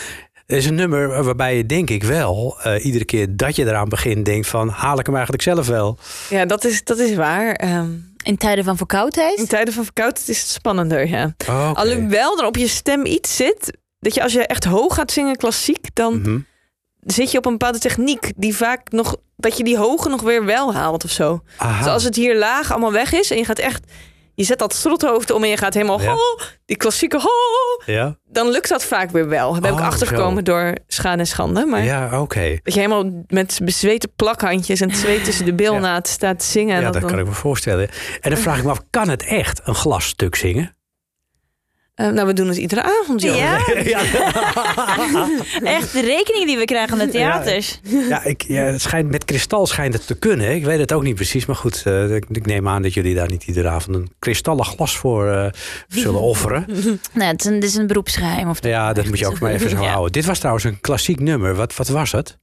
Het 0.46 0.58
is 0.60 0.66
een 0.66 0.76
nummer 0.76 1.24
waarbij 1.24 1.58
je 1.58 1.66
denk 1.66 1.90
ik 1.90 2.04
wel... 2.04 2.58
eh, 2.64 2.86
iedere 2.86 3.06
keer 3.06 3.28
dat 3.30 3.56
je 3.56 3.66
eraan 3.66 3.90
begint 3.90 4.26
denkt 4.26 4.48
van... 4.48 4.70
haal 4.70 5.00
ik 5.00 5.06
hem 5.06 5.16
eigenlijk 5.16 5.44
zelf 5.44 5.68
wel? 5.68 5.98
Ja, 6.30 6.46
dat 6.46 6.64
is, 6.64 6.84
dat 6.84 6.98
is 7.00 7.16
waar. 7.16 7.52
Ehm, 7.54 7.90
In 8.24 8.38
tijden 8.38 8.64
van 8.64 8.78
verkoudheid? 8.78 9.38
in 9.40 9.48
tijden 9.48 9.74
van 9.74 9.84
verkoudheid 9.84 10.30
is 10.30 10.40
het 10.42 10.50
spannender, 10.50 11.08
ja. 11.08 11.36
Alhoewel 11.74 12.40
er 12.40 12.46
op 12.46 12.58
je 12.58 12.68
stem 12.68 13.06
iets 13.06 13.36
zit... 13.36 13.78
dat 14.02 14.14
je 14.14 14.24
als 14.24 14.34
je 14.34 14.46
echt 14.48 14.64
hoog 14.64 14.96
gaat 14.96 15.12
zingen 15.12 15.36
klassiek... 15.36 15.88
dan 15.94 16.20
Mhm. 16.22 16.40
zit 17.00 17.32
je 17.32 17.38
op 17.38 17.46
een 17.46 17.52
bepaalde 17.52 17.80
techniek... 17.80 18.32
die 18.36 18.56
vaak 18.56 18.92
nog... 18.92 19.16
dat 19.38 19.58
je 19.58 19.64
die 19.64 19.78
hoge 19.78 20.10
nog 20.10 20.22
weer 20.22 20.46
wel 20.46 20.74
haalt 20.74 21.04
of 21.04 21.12
zo. 21.12 21.42
Aha. 21.58 21.78
Dus 21.84 21.88
als 21.94 22.04
het 22.04 22.16
hier 22.16 22.38
laag 22.38 22.72
allemaal 22.72 22.92
weg 22.92 23.14
is... 23.14 23.32
en 23.32 23.38
je 23.38 23.46
gaat 23.46 23.60
echt... 23.60 23.84
je 24.36 24.44
zet 24.44 24.60
dat 24.60 24.74
strothoofd 24.74 25.32
om 25.32 25.44
en 25.44 25.50
je 25.50 25.58
gaat 25.58 25.74
helemaal... 25.74 26.02
Ja. 26.02 26.12
ho, 26.12 26.18
die 26.66 26.78
klassieke 26.78 27.18
ho, 27.20 27.30
Ja, 27.94 28.18
dan 28.26 28.50
lukt 28.50 28.70
dat 28.70 28.84
vaak 28.84 29.12
weer 29.12 29.28
wel. 29.28 29.52
Daar 29.52 29.62
ben 29.62 29.72
ik 29.74 29.80
Oh, 29.80 29.86
achtergekomen 29.86 30.44
door 30.44 30.76
schade 30.88 31.18
en 31.20 31.28
schande. 31.28 31.66
Maar 31.66 31.84
ja 31.84 32.22
oké. 32.22 32.60
dat 32.64 32.74
je 32.74 32.80
helemaal 32.80 33.24
met 33.28 33.60
bezweten 33.64 34.12
plakhandjes... 34.16 34.82
en 34.82 34.90
het 34.90 34.98
zweet 34.98 35.24
tussen 35.24 35.46
de 35.46 35.54
bilnaad 35.54 36.08
staat 36.08 36.40
te 36.40 36.46
zingen. 36.46 36.76
en 36.76 36.80
Ja, 36.80 36.84
dat 36.84 36.94
dat 36.94 37.02
dan- 37.02 37.12
kan 37.12 37.20
ik 37.20 37.26
me 37.26 37.34
voorstellen. 37.34 37.90
En 38.22 38.30
dan 38.32 38.40
vraag 38.40 38.58
ik 38.58 38.64
me 38.64 38.70
af, 38.70 38.82
kan 38.90 39.10
het 39.10 39.24
echt 39.24 39.62
een 39.64 39.76
glasstuk 39.76 40.36
zingen? 40.36 40.76
Eh, 42.02 42.08
nou, 42.10 42.28
we 42.28 42.34
doen 42.34 42.48
het 42.48 42.58
iedere 42.58 42.84
avond, 43.02 43.22
joh. 43.22 43.36
Ja, 43.38 43.58
ja, 43.84 44.00
echt 45.78 45.94
de 45.94 46.02
rekening 46.02 46.46
die 46.46 46.58
we 46.58 46.66
krijgen 46.66 47.00
aan 47.00 47.06
de 47.06 47.12
theaters. 47.12 47.80
ja, 48.10 48.24
ik, 48.24 48.44
ja, 48.48 48.64
het 48.64 48.82
schijnt, 48.82 49.10
met 49.12 49.26
kristal 49.26 49.68
schijnt 49.68 49.94
het 49.94 50.08
te 50.08 50.16
kunnen. 50.16 50.56
Ik 50.56 50.66
weet 50.66 50.80
het 50.80 50.94
ook 50.94 51.04
niet 51.04 51.16
precies, 51.16 51.46
maar 51.46 51.56
goed. 51.56 51.82
eh, 51.86 52.16
ik, 52.16 52.26
ik 52.30 52.46
neem 52.46 52.68
aan 52.68 52.82
dat 52.82 52.94
jullie 52.94 53.16
daar 53.16 53.30
niet 53.30 53.44
iedere 53.44 53.68
avond 53.68 53.96
een 53.96 54.10
kristallen 54.20 54.66
glas 54.66 54.98
voor 54.98 55.32
eh, 55.32 55.46
zullen 55.88 56.22
offeren. 56.22 56.66
Nee, 57.14 57.28
het 57.28 57.40
is 57.40 57.46
een, 57.52 57.60
dit 57.60 57.70
is 57.70 57.76
een 57.76 57.88
beroepsgeheim. 57.88 58.50
Of 58.50 58.64
Ja, 58.64 58.94
dat 58.94 59.06
moet 59.06 59.20
je 59.20 59.28
ook 59.28 59.40
maar 59.40 59.52
even 59.52 59.70
zo 59.70 59.82
Ja. 59.82 59.90
houden. 59.90 60.12
Dit 60.12 60.26
was 60.26 60.38
trouwens 60.38 60.66
een 60.66 60.80
klassiek 60.82 61.20
nummer. 61.20 61.56
Wat, 61.56 61.76
wat 61.76 61.88
was 61.88 62.12
het? 62.12 62.38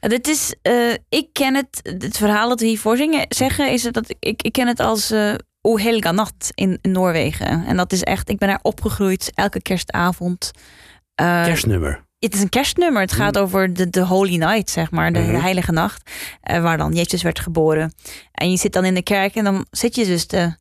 Ja, 0.00 0.08
dit 0.08 0.28
is, 0.28 0.54
eh, 0.62 0.72
ik 1.08 1.28
ken 1.32 1.54
het, 1.54 1.80
het 2.02 2.16
verhaal 2.16 2.48
dat 2.48 2.60
we 2.60 2.66
hiervoor 2.66 2.96
zingen, 2.96 3.24
zeggen, 3.28 3.72
is 3.72 3.82
het 3.84 3.94
dat 3.94 4.14
ik, 4.18 4.42
ik 4.42 4.52
ken 4.52 4.66
het 4.66 4.80
als 4.80 5.10
eh 5.10 5.34
O 5.68 5.78
Helga 5.78 6.12
Nacht 6.12 6.50
in, 6.54 6.78
Noorwegen. 6.82 7.64
En 7.66 7.76
dat 7.76 7.92
is 7.92 8.02
echt, 8.02 8.28
ik 8.28 8.38
ben 8.38 8.48
daar 8.48 8.58
opgegroeid 8.62 9.30
elke 9.34 9.62
kerstavond. 9.62 10.50
Eh, 11.14 11.44
Kerstnummer. 11.44 12.04
het 12.18 12.34
is 12.34 12.40
een 12.40 12.48
kerstnummer. 12.48 13.02
Het 13.02 13.12
gaat 13.12 13.38
over 13.38 13.72
de, 13.74 13.90
de 13.90 14.04
Holy 14.04 14.36
Night, 14.36 14.70
zeg 14.70 14.90
maar, 14.90 15.12
de, 15.12 15.18
Mhm. 15.18 15.30
de 15.32 15.40
heilige 15.40 15.72
nacht, 15.72 16.10
eh, 16.40 16.60
waar 16.62 16.76
dan 16.76 16.92
Jezus 16.92 17.22
werd 17.22 17.38
geboren. 17.40 17.94
En 18.32 18.50
je 18.50 18.56
zit 18.56 18.72
dan 18.72 18.84
in 18.84 18.94
de 18.94 19.02
kerk 19.02 19.34
en 19.34 19.44
dan 19.44 19.66
zit 19.70 19.94
je 19.94 20.04
dus 20.06 20.26
te, 20.26 20.56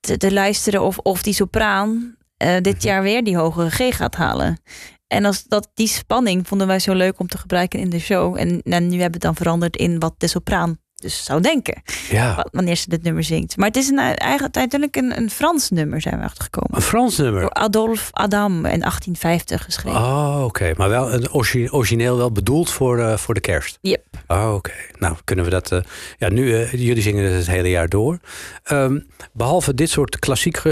te, 0.00 0.16
te 0.16 0.32
luisteren 0.32 0.82
of, 0.82 0.98
of 0.98 1.22
die 1.22 1.34
sopraan 1.34 2.16
eh, 2.36 2.56
dit 2.60 2.76
Mhm. 2.76 2.86
jaar 2.86 3.02
weer 3.02 3.24
die 3.24 3.36
hogere 3.36 3.70
G 3.70 3.96
gaat 3.96 4.14
halen. 4.14 4.60
En 5.06 5.24
als 5.24 5.44
dat, 5.44 5.70
die 5.74 5.88
spanning 5.88 6.48
vonden 6.48 6.66
wij 6.66 6.78
zo 6.78 6.94
leuk 6.94 7.18
om 7.18 7.28
te 7.28 7.38
gebruiken 7.38 7.78
in 7.78 7.90
de 7.90 7.98
show. 7.98 8.36
En, 8.38 8.62
en 8.62 8.82
nu 8.88 9.00
hebben 9.00 9.20
we 9.20 9.26
het 9.26 9.36
dan 9.36 9.36
veranderd 9.36 9.76
in 9.76 9.98
wat 9.98 10.14
de 10.18 10.26
sopraan 10.26 10.78
dus 10.98 11.24
zou 11.24 11.40
denken. 11.40 11.82
Ja, 12.10 12.34
wa- 12.36 12.46
Wanneer 12.52 12.76
ze 12.76 12.88
dit 12.88 13.02
nummer 13.02 13.24
zingt. 13.24 13.56
Maar 13.56 13.66
het 13.66 13.76
is 13.76 13.88
een, 13.88 13.98
eigenlijk 13.98 14.56
uiteindelijk 14.56 14.96
een, 14.96 15.22
een 15.22 15.30
Frans 15.30 15.70
nummer, 15.70 16.00
zijn 16.00 16.18
we 16.18 16.24
achtergekomen. 16.24 16.76
een 16.76 16.82
Frans 16.82 17.16
nummer. 17.16 17.40
Door 17.40 17.50
Adolphe 17.52 18.12
Adam 18.12 18.52
in 18.56 18.62
1850 18.62 19.64
geschreven. 19.64 20.00
Oh, 20.00 20.42
oké. 20.44 20.72
Maar 20.76 20.88
wel 20.88 21.12
een 21.12 21.32
origi- 21.32 21.68
origineel 21.70 22.16
wel 22.16 22.32
bedoeld 22.32 22.70
voor, 22.70 22.98
eh, 22.98 23.16
voor 23.16 23.34
de 23.34 23.40
kerst. 23.40 23.78
Yep. 23.80 24.04
Oh, 24.26 24.54
oké. 24.54 24.72
Nou, 24.98 25.16
kunnen 25.24 25.44
we 25.44 25.50
dat... 25.50 25.72
eh, 25.72 25.78
ja, 26.18 26.28
nu, 26.30 26.54
eh, 26.54 26.72
jullie 26.72 27.02
zingen 27.02 27.24
het 27.24 27.34
het 27.34 27.46
hele 27.46 27.70
jaar 27.70 27.88
door. 27.88 28.18
Ehm, 28.64 28.98
behalve 29.32 29.74
dit 29.74 29.90
soort 29.90 30.18
klassiek, 30.18 30.62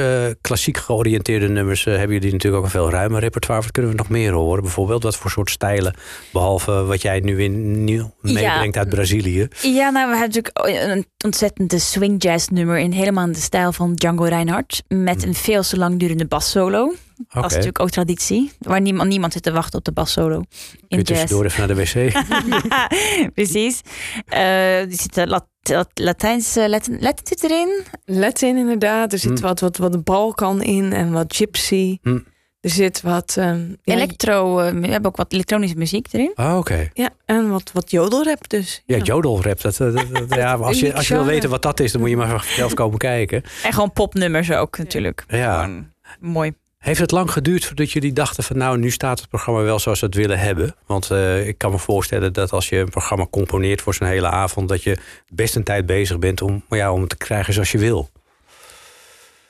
klassiek 0.41 0.77
georiënteerde 0.77 1.49
nummers... 1.49 1.85
hebben 1.85 2.13
jullie 2.13 2.33
natuurlijk 2.33 2.57
ook 2.57 2.65
een 2.65 2.71
veel 2.81 2.91
ruimer 2.91 3.21
repertoire. 3.21 3.63
Wat 3.63 3.73
kunnen 3.73 3.91
we 3.91 3.97
nog 3.97 4.09
meer 4.09 4.33
horen? 4.33 4.63
Bijvoorbeeld, 4.63 5.03
wat 5.03 5.17
voor 5.17 5.31
soort 5.31 5.51
stijlen? 5.51 5.95
Behalve 6.33 6.85
wat 6.85 7.03
jij 7.03 7.21
nu 7.21 7.43
in 7.43 7.85
nieuw 7.85 8.15
meebrengt 8.21 8.77
uit 8.77 8.89
Brazilië. 8.89 9.49
Ja, 9.63 9.91
nou, 9.91 10.16
we 10.17 10.23
hebben 10.23 10.43
natuurlijk 10.43 10.95
een 10.95 11.07
ontzettende 11.25 11.79
swing 11.79 12.23
jazz 12.23 12.49
nummer 12.49 12.79
in 12.79 12.93
helemaal 12.93 13.27
in 13.27 13.33
de 13.33 13.41
stijl 13.41 13.73
van 13.73 13.95
Django 13.95 14.25
Reinhardt. 14.25 14.83
Met 14.89 15.23
een 15.23 15.35
veel 15.35 15.63
te 15.63 15.77
lang 15.79 15.99
durende 15.99 16.27
bassolo. 16.27 16.83
Oké. 16.85 16.97
Dat 17.35 17.45
is 17.45 17.51
natuurlijk 17.51 17.81
ook 17.81 17.91
traditie. 17.91 18.53
Waar 18.59 18.81
niemand, 18.81 19.09
niemand 19.09 19.33
zit 19.33 19.43
te 19.43 19.53
wachten 19.53 19.79
op 19.79 19.85
de 19.85 19.93
bassolo 19.93 20.37
Kun 20.41 20.47
in 20.89 20.99
je 20.99 21.05
jazz. 21.05 21.21
tussendoor 21.21 21.45
even 21.45 21.59
naar 21.67 21.77
de 21.77 21.83
wc? 21.85 23.33
Precies. 23.35 23.81
Eh 24.29 24.81
er 24.81 24.87
zit 24.91 25.17
een 25.17 25.29
Lat 25.29 25.47
Lat- 25.69 25.91
Latijns, 25.95 26.57
eh, 26.57 26.69
Latin, 26.69 26.99
Latin 27.01 27.27
zit 27.27 27.43
erin. 27.43 27.83
Latin 28.05 28.57
inderdaad. 28.57 29.13
Er 29.13 29.19
zit 29.19 29.39
Hm. 29.39 29.45
wat, 29.47 29.61
wat, 29.61 29.77
wat 29.77 30.05
Balkan 30.05 30.63
in 30.63 30.93
en 30.93 31.13
wat 31.13 31.37
Gypsy. 31.37 31.99
Hm. 32.03 32.19
Er 32.67 32.73
zit 32.73 33.01
wat... 33.03 33.35
ehm, 33.39 33.69
ja, 33.83 33.95
Electro, 33.95 34.59
eh, 34.59 34.73
we 34.73 34.87
hebben 34.87 35.11
ook 35.11 35.17
wat 35.17 35.33
elektronische 35.33 35.77
muziek 35.77 36.07
erin. 36.11 36.33
Oh, 36.35 36.57
oké. 36.57 36.89
ja, 36.95 37.11
en 37.25 37.51
wat, 37.51 37.71
wat 37.73 37.91
jodelrap 37.91 38.49
dus. 38.49 38.83
Ja, 38.87 38.97
jodelrap. 38.99 39.61
Dat, 39.61 39.77
dat, 39.77 39.93
dat- 39.95 40.13
dat- 40.13 40.35
ja, 40.35 40.55
als, 40.71 40.81
je, 40.81 40.95
als 40.95 41.09
je 41.09 41.15
wil 41.15 41.25
weten 41.25 41.51
wat 41.51 41.63
dat 41.63 41.81
is, 41.81 41.93
dan 41.93 42.01
moet 42.01 42.11
je 42.11 42.17
maar 42.17 42.45
zelf 42.57 42.75
komen 42.75 42.99
kijken. 42.99 43.43
En 43.63 43.73
gewoon 43.73 43.93
popnummers 43.93 44.51
ook 44.53 44.79
natuurlijk. 44.79 45.25
Ja. 45.29 45.61
Gewoon 45.63 45.91
mooi. 46.21 46.53
Heeft 46.79 47.01
het 47.01 47.11
lang 47.11 47.31
geduurd 47.31 47.65
voordat 47.65 47.93
jullie 47.93 48.13
dachten 48.13 48.45
van 48.45 48.57
nou, 48.59 48.79
nu 48.79 48.91
staat 48.91 49.21
het 49.21 49.29
programma 49.29 49.63
wel 49.63 49.79
zoals 49.79 50.01
we 50.01 50.07
het 50.07 50.15
willen 50.15 50.39
hebben? 50.39 50.75
Want 50.87 51.11
eh, 51.11 51.47
ik 51.49 51.59
kan 51.59 51.71
me 51.71 51.79
voorstellen 51.79 52.33
dat 52.33 52.53
als 52.53 52.69
je 52.69 52.77
een 52.79 52.89
programma 52.91 53.27
componeert 53.31 53.81
voor 53.83 53.95
zo'n 53.95 54.07
hele 54.09 54.29
avond, 54.31 54.69
dat 54.69 54.83
je 54.83 54.99
best 55.33 55.57
een 55.57 55.65
tijd 55.65 55.87
bezig 55.87 56.19
bent 56.19 56.43
om, 56.43 56.65
ja, 56.71 56.93
om 56.93 57.01
het 57.01 57.09
te 57.11 57.17
krijgen 57.17 57.53
zoals 57.53 57.73
je 57.73 57.79
wil. 57.79 58.09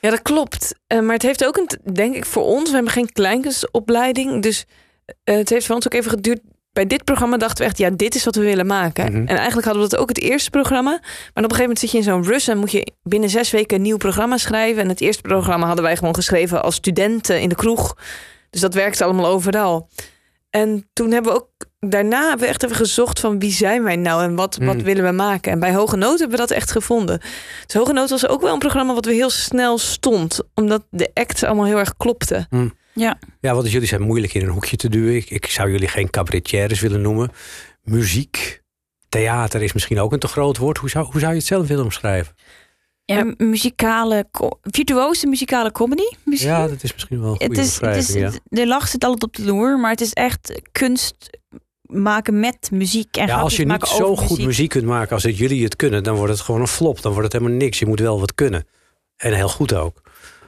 Ja, 0.01 0.09
dat 0.09 0.21
klopt. 0.21 0.75
Eh, 0.87 0.99
maar 0.99 1.13
het 1.13 1.21
heeft 1.21 1.45
ook 1.45 1.57
een, 1.57 1.93
denk 1.93 2.15
ik, 2.15 2.25
voor 2.25 2.43
ons, 2.43 2.69
we 2.69 2.75
hebben 2.75 2.93
geen 2.93 3.11
kleinkunstopleiding. 3.11 4.41
Dus 4.41 4.65
eh, 5.23 5.35
het 5.35 5.49
heeft 5.49 5.65
voor 5.65 5.75
ons 5.75 5.85
ook 5.85 5.93
even 5.93 6.11
geduurd. 6.11 6.39
Bij 6.73 6.85
dit 6.87 7.03
programma 7.03 7.37
dachten 7.37 7.57
we 7.57 7.69
echt, 7.69 7.77
ja, 7.77 7.89
dit 7.89 8.15
is 8.15 8.23
wat 8.23 8.35
we 8.35 8.41
willen 8.41 8.65
maken. 8.65 9.11
Mhm. 9.11 9.27
En 9.27 9.37
eigenlijk 9.37 9.65
hadden 9.65 9.83
we 9.83 9.89
dat 9.89 9.99
ook 9.99 10.09
het 10.09 10.19
eerste 10.19 10.49
programma. 10.49 10.91
Maar 10.91 10.99
op 10.99 11.35
een 11.35 11.41
gegeven 11.43 11.61
moment 11.61 11.79
zit 11.79 11.91
je 11.91 11.97
in 11.97 12.03
zo'n 12.03 12.23
rust 12.23 12.49
en 12.49 12.57
moet 12.57 12.71
je 12.71 12.91
binnen 13.03 13.29
zes 13.29 13.51
weken 13.51 13.75
een 13.75 13.81
nieuw 13.81 13.97
programma 13.97 14.37
schrijven. 14.37 14.81
En 14.81 14.89
het 14.89 15.01
eerste 15.01 15.21
programma 15.21 15.65
hadden 15.65 15.83
wij 15.83 15.97
gewoon 15.97 16.15
geschreven 16.15 16.63
als 16.63 16.75
studenten 16.75 17.41
in 17.41 17.49
de 17.49 17.55
kroeg. 17.55 17.97
Dus 18.49 18.61
dat 18.61 18.73
werkte 18.73 19.03
allemaal 19.03 19.27
overal. 19.27 19.89
En 20.49 20.89
toen 20.93 21.11
hebben 21.11 21.31
we 21.31 21.37
ook 21.37 21.49
daarna 21.79 22.21
hebben 22.27 22.39
we 22.39 22.45
echt 22.47 22.63
even 22.63 22.75
gezocht 22.75 23.19
van 23.19 23.39
wie 23.39 23.51
zijn 23.51 23.83
wij 23.83 23.95
nou 23.95 24.23
en 24.23 24.35
wat, 24.35 24.57
wat 24.57 24.75
Mm. 24.75 24.83
willen 24.83 25.03
we 25.05 25.11
maken. 25.11 25.51
En 25.51 25.59
bij 25.59 25.73
Hoge 25.73 25.95
Noot 25.95 26.19
hebben 26.19 26.37
we 26.37 26.45
dat 26.47 26.51
echt 26.57 26.71
gevonden. 26.71 27.19
Dus 27.65 27.73
Hoge 27.75 27.93
Noot 27.93 28.09
was 28.09 28.27
ook 28.27 28.41
wel 28.41 28.53
een 28.53 28.59
programma 28.59 28.93
wat 28.93 29.05
we 29.05 29.13
heel 29.13 29.29
snel 29.29 29.77
stond. 29.77 30.39
Omdat 30.53 30.85
de 30.89 31.11
acts 31.13 31.43
allemaal 31.43 31.65
heel 31.65 31.77
erg 31.79 31.97
klopten. 31.97 32.47
Ja. 32.93 33.19
Ja, 33.41 33.53
want 33.55 33.71
jullie 33.71 33.87
zijn 33.87 34.01
moeilijk 34.01 34.33
in 34.33 34.41
een 34.41 34.49
hoekje 34.49 34.77
te 34.77 34.89
duwen. 34.89 35.15
Ik, 35.15 35.29
ik 35.29 35.45
zou 35.45 35.71
jullie 35.71 35.87
geen 35.87 36.09
cabaretières 36.09 36.79
willen 36.79 37.01
noemen. 37.01 37.31
Muziek, 37.83 38.61
theater 39.09 39.61
is 39.61 39.73
misschien 39.73 39.99
ook 39.99 40.11
een 40.13 40.19
te 40.19 40.27
groot 40.27 40.57
woord. 40.57 40.77
Hoe 40.77 40.89
zou, 40.89 41.05
hoe 41.11 41.19
zou 41.19 41.31
je 41.31 41.37
het 41.37 41.47
zelf 41.47 41.67
willen 41.67 41.83
omschrijven? 41.83 42.35
Ja, 43.05 43.33
muzikale, 43.37 44.27
virtuose 44.61 45.27
muzikale 45.27 45.71
comedy. 45.71 46.07
Misschien. 46.25 46.51
Ja, 46.51 46.67
dat 46.67 46.83
is 46.83 46.93
misschien 46.93 47.21
wel 47.21 47.29
een 47.31 47.37
goede 47.37 47.55
het 47.55 47.65
is, 47.65 47.79
het 47.79 47.95
is, 47.95 48.13
ja. 48.13 48.31
De 48.43 48.67
lach 48.67 48.87
zit 48.87 49.03
altijd 49.03 49.23
op 49.23 49.35
de 49.35 49.43
loer, 49.45 49.79
maar 49.79 49.91
het 49.91 50.01
is 50.01 50.13
echt 50.13 50.61
kunst 50.71 51.29
maken 51.87 52.39
met 52.39 52.69
muziek. 52.71 53.17
En 53.17 53.27
Ja, 53.27 53.39
als 53.39 53.55
je 53.57 53.65
niet 53.65 53.85
zo 53.85 54.15
goed 54.15 54.45
muziek. 54.45 54.69
kunt 54.69 54.85
maken 54.85 55.13
als 55.13 55.23
dat 55.23 55.37
jullie 55.37 55.63
het 55.63 55.75
kunnen, 55.75 56.03
dan 56.03 56.15
wordt 56.15 56.31
het 56.31 56.41
gewoon 56.41 56.61
een 56.61 56.67
flop. 56.67 57.01
Dan 57.01 57.11
wordt 57.13 57.33
het 57.33 57.41
helemaal 57.41 57.57
niks. 57.61 57.79
Je 57.79 57.85
moet 57.85 57.99
wel 57.99 58.19
wat 58.19 58.35
kunnen. 58.35 58.65
En 59.17 59.33
heel 59.33 59.49
goed 59.49 59.73
ook. 59.73 60.01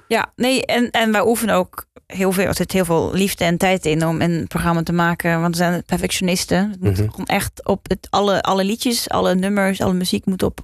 Ja, 0.08 0.32
nee, 0.36 0.66
en, 0.66 0.90
en 0.92 1.12
wij 1.12 1.26
oefenen 1.26 1.56
ook 1.56 1.86
heel 2.08 2.32
veel. 2.32 2.46
Er 2.46 2.56
zit 2.56 2.72
heel 2.72 2.86
veel 2.86 3.10
liefde 3.14 3.44
en 3.44 3.58
tijd 3.58 3.86
in 3.86 4.06
om 4.08 4.22
een 4.22 4.48
programma 4.48 4.84
te 4.84 4.94
maken. 4.94 5.42
Want 5.42 5.56
we 5.58 5.64
zijn 5.64 5.84
perfectionisten. 5.86 6.70
Het 6.72 6.80
moet 6.80 6.98
Mhm. 6.98 7.10
gewoon 7.10 7.26
echt 7.26 7.66
op 7.66 7.90
het, 7.90 8.08
alle, 8.10 8.42
alle 8.42 8.64
liedjes, 8.64 9.10
alle 9.10 9.36
nummers, 9.36 9.82
alle 9.82 9.94
muziek 9.94 10.26
moet 10.26 10.44
op 10.44 10.60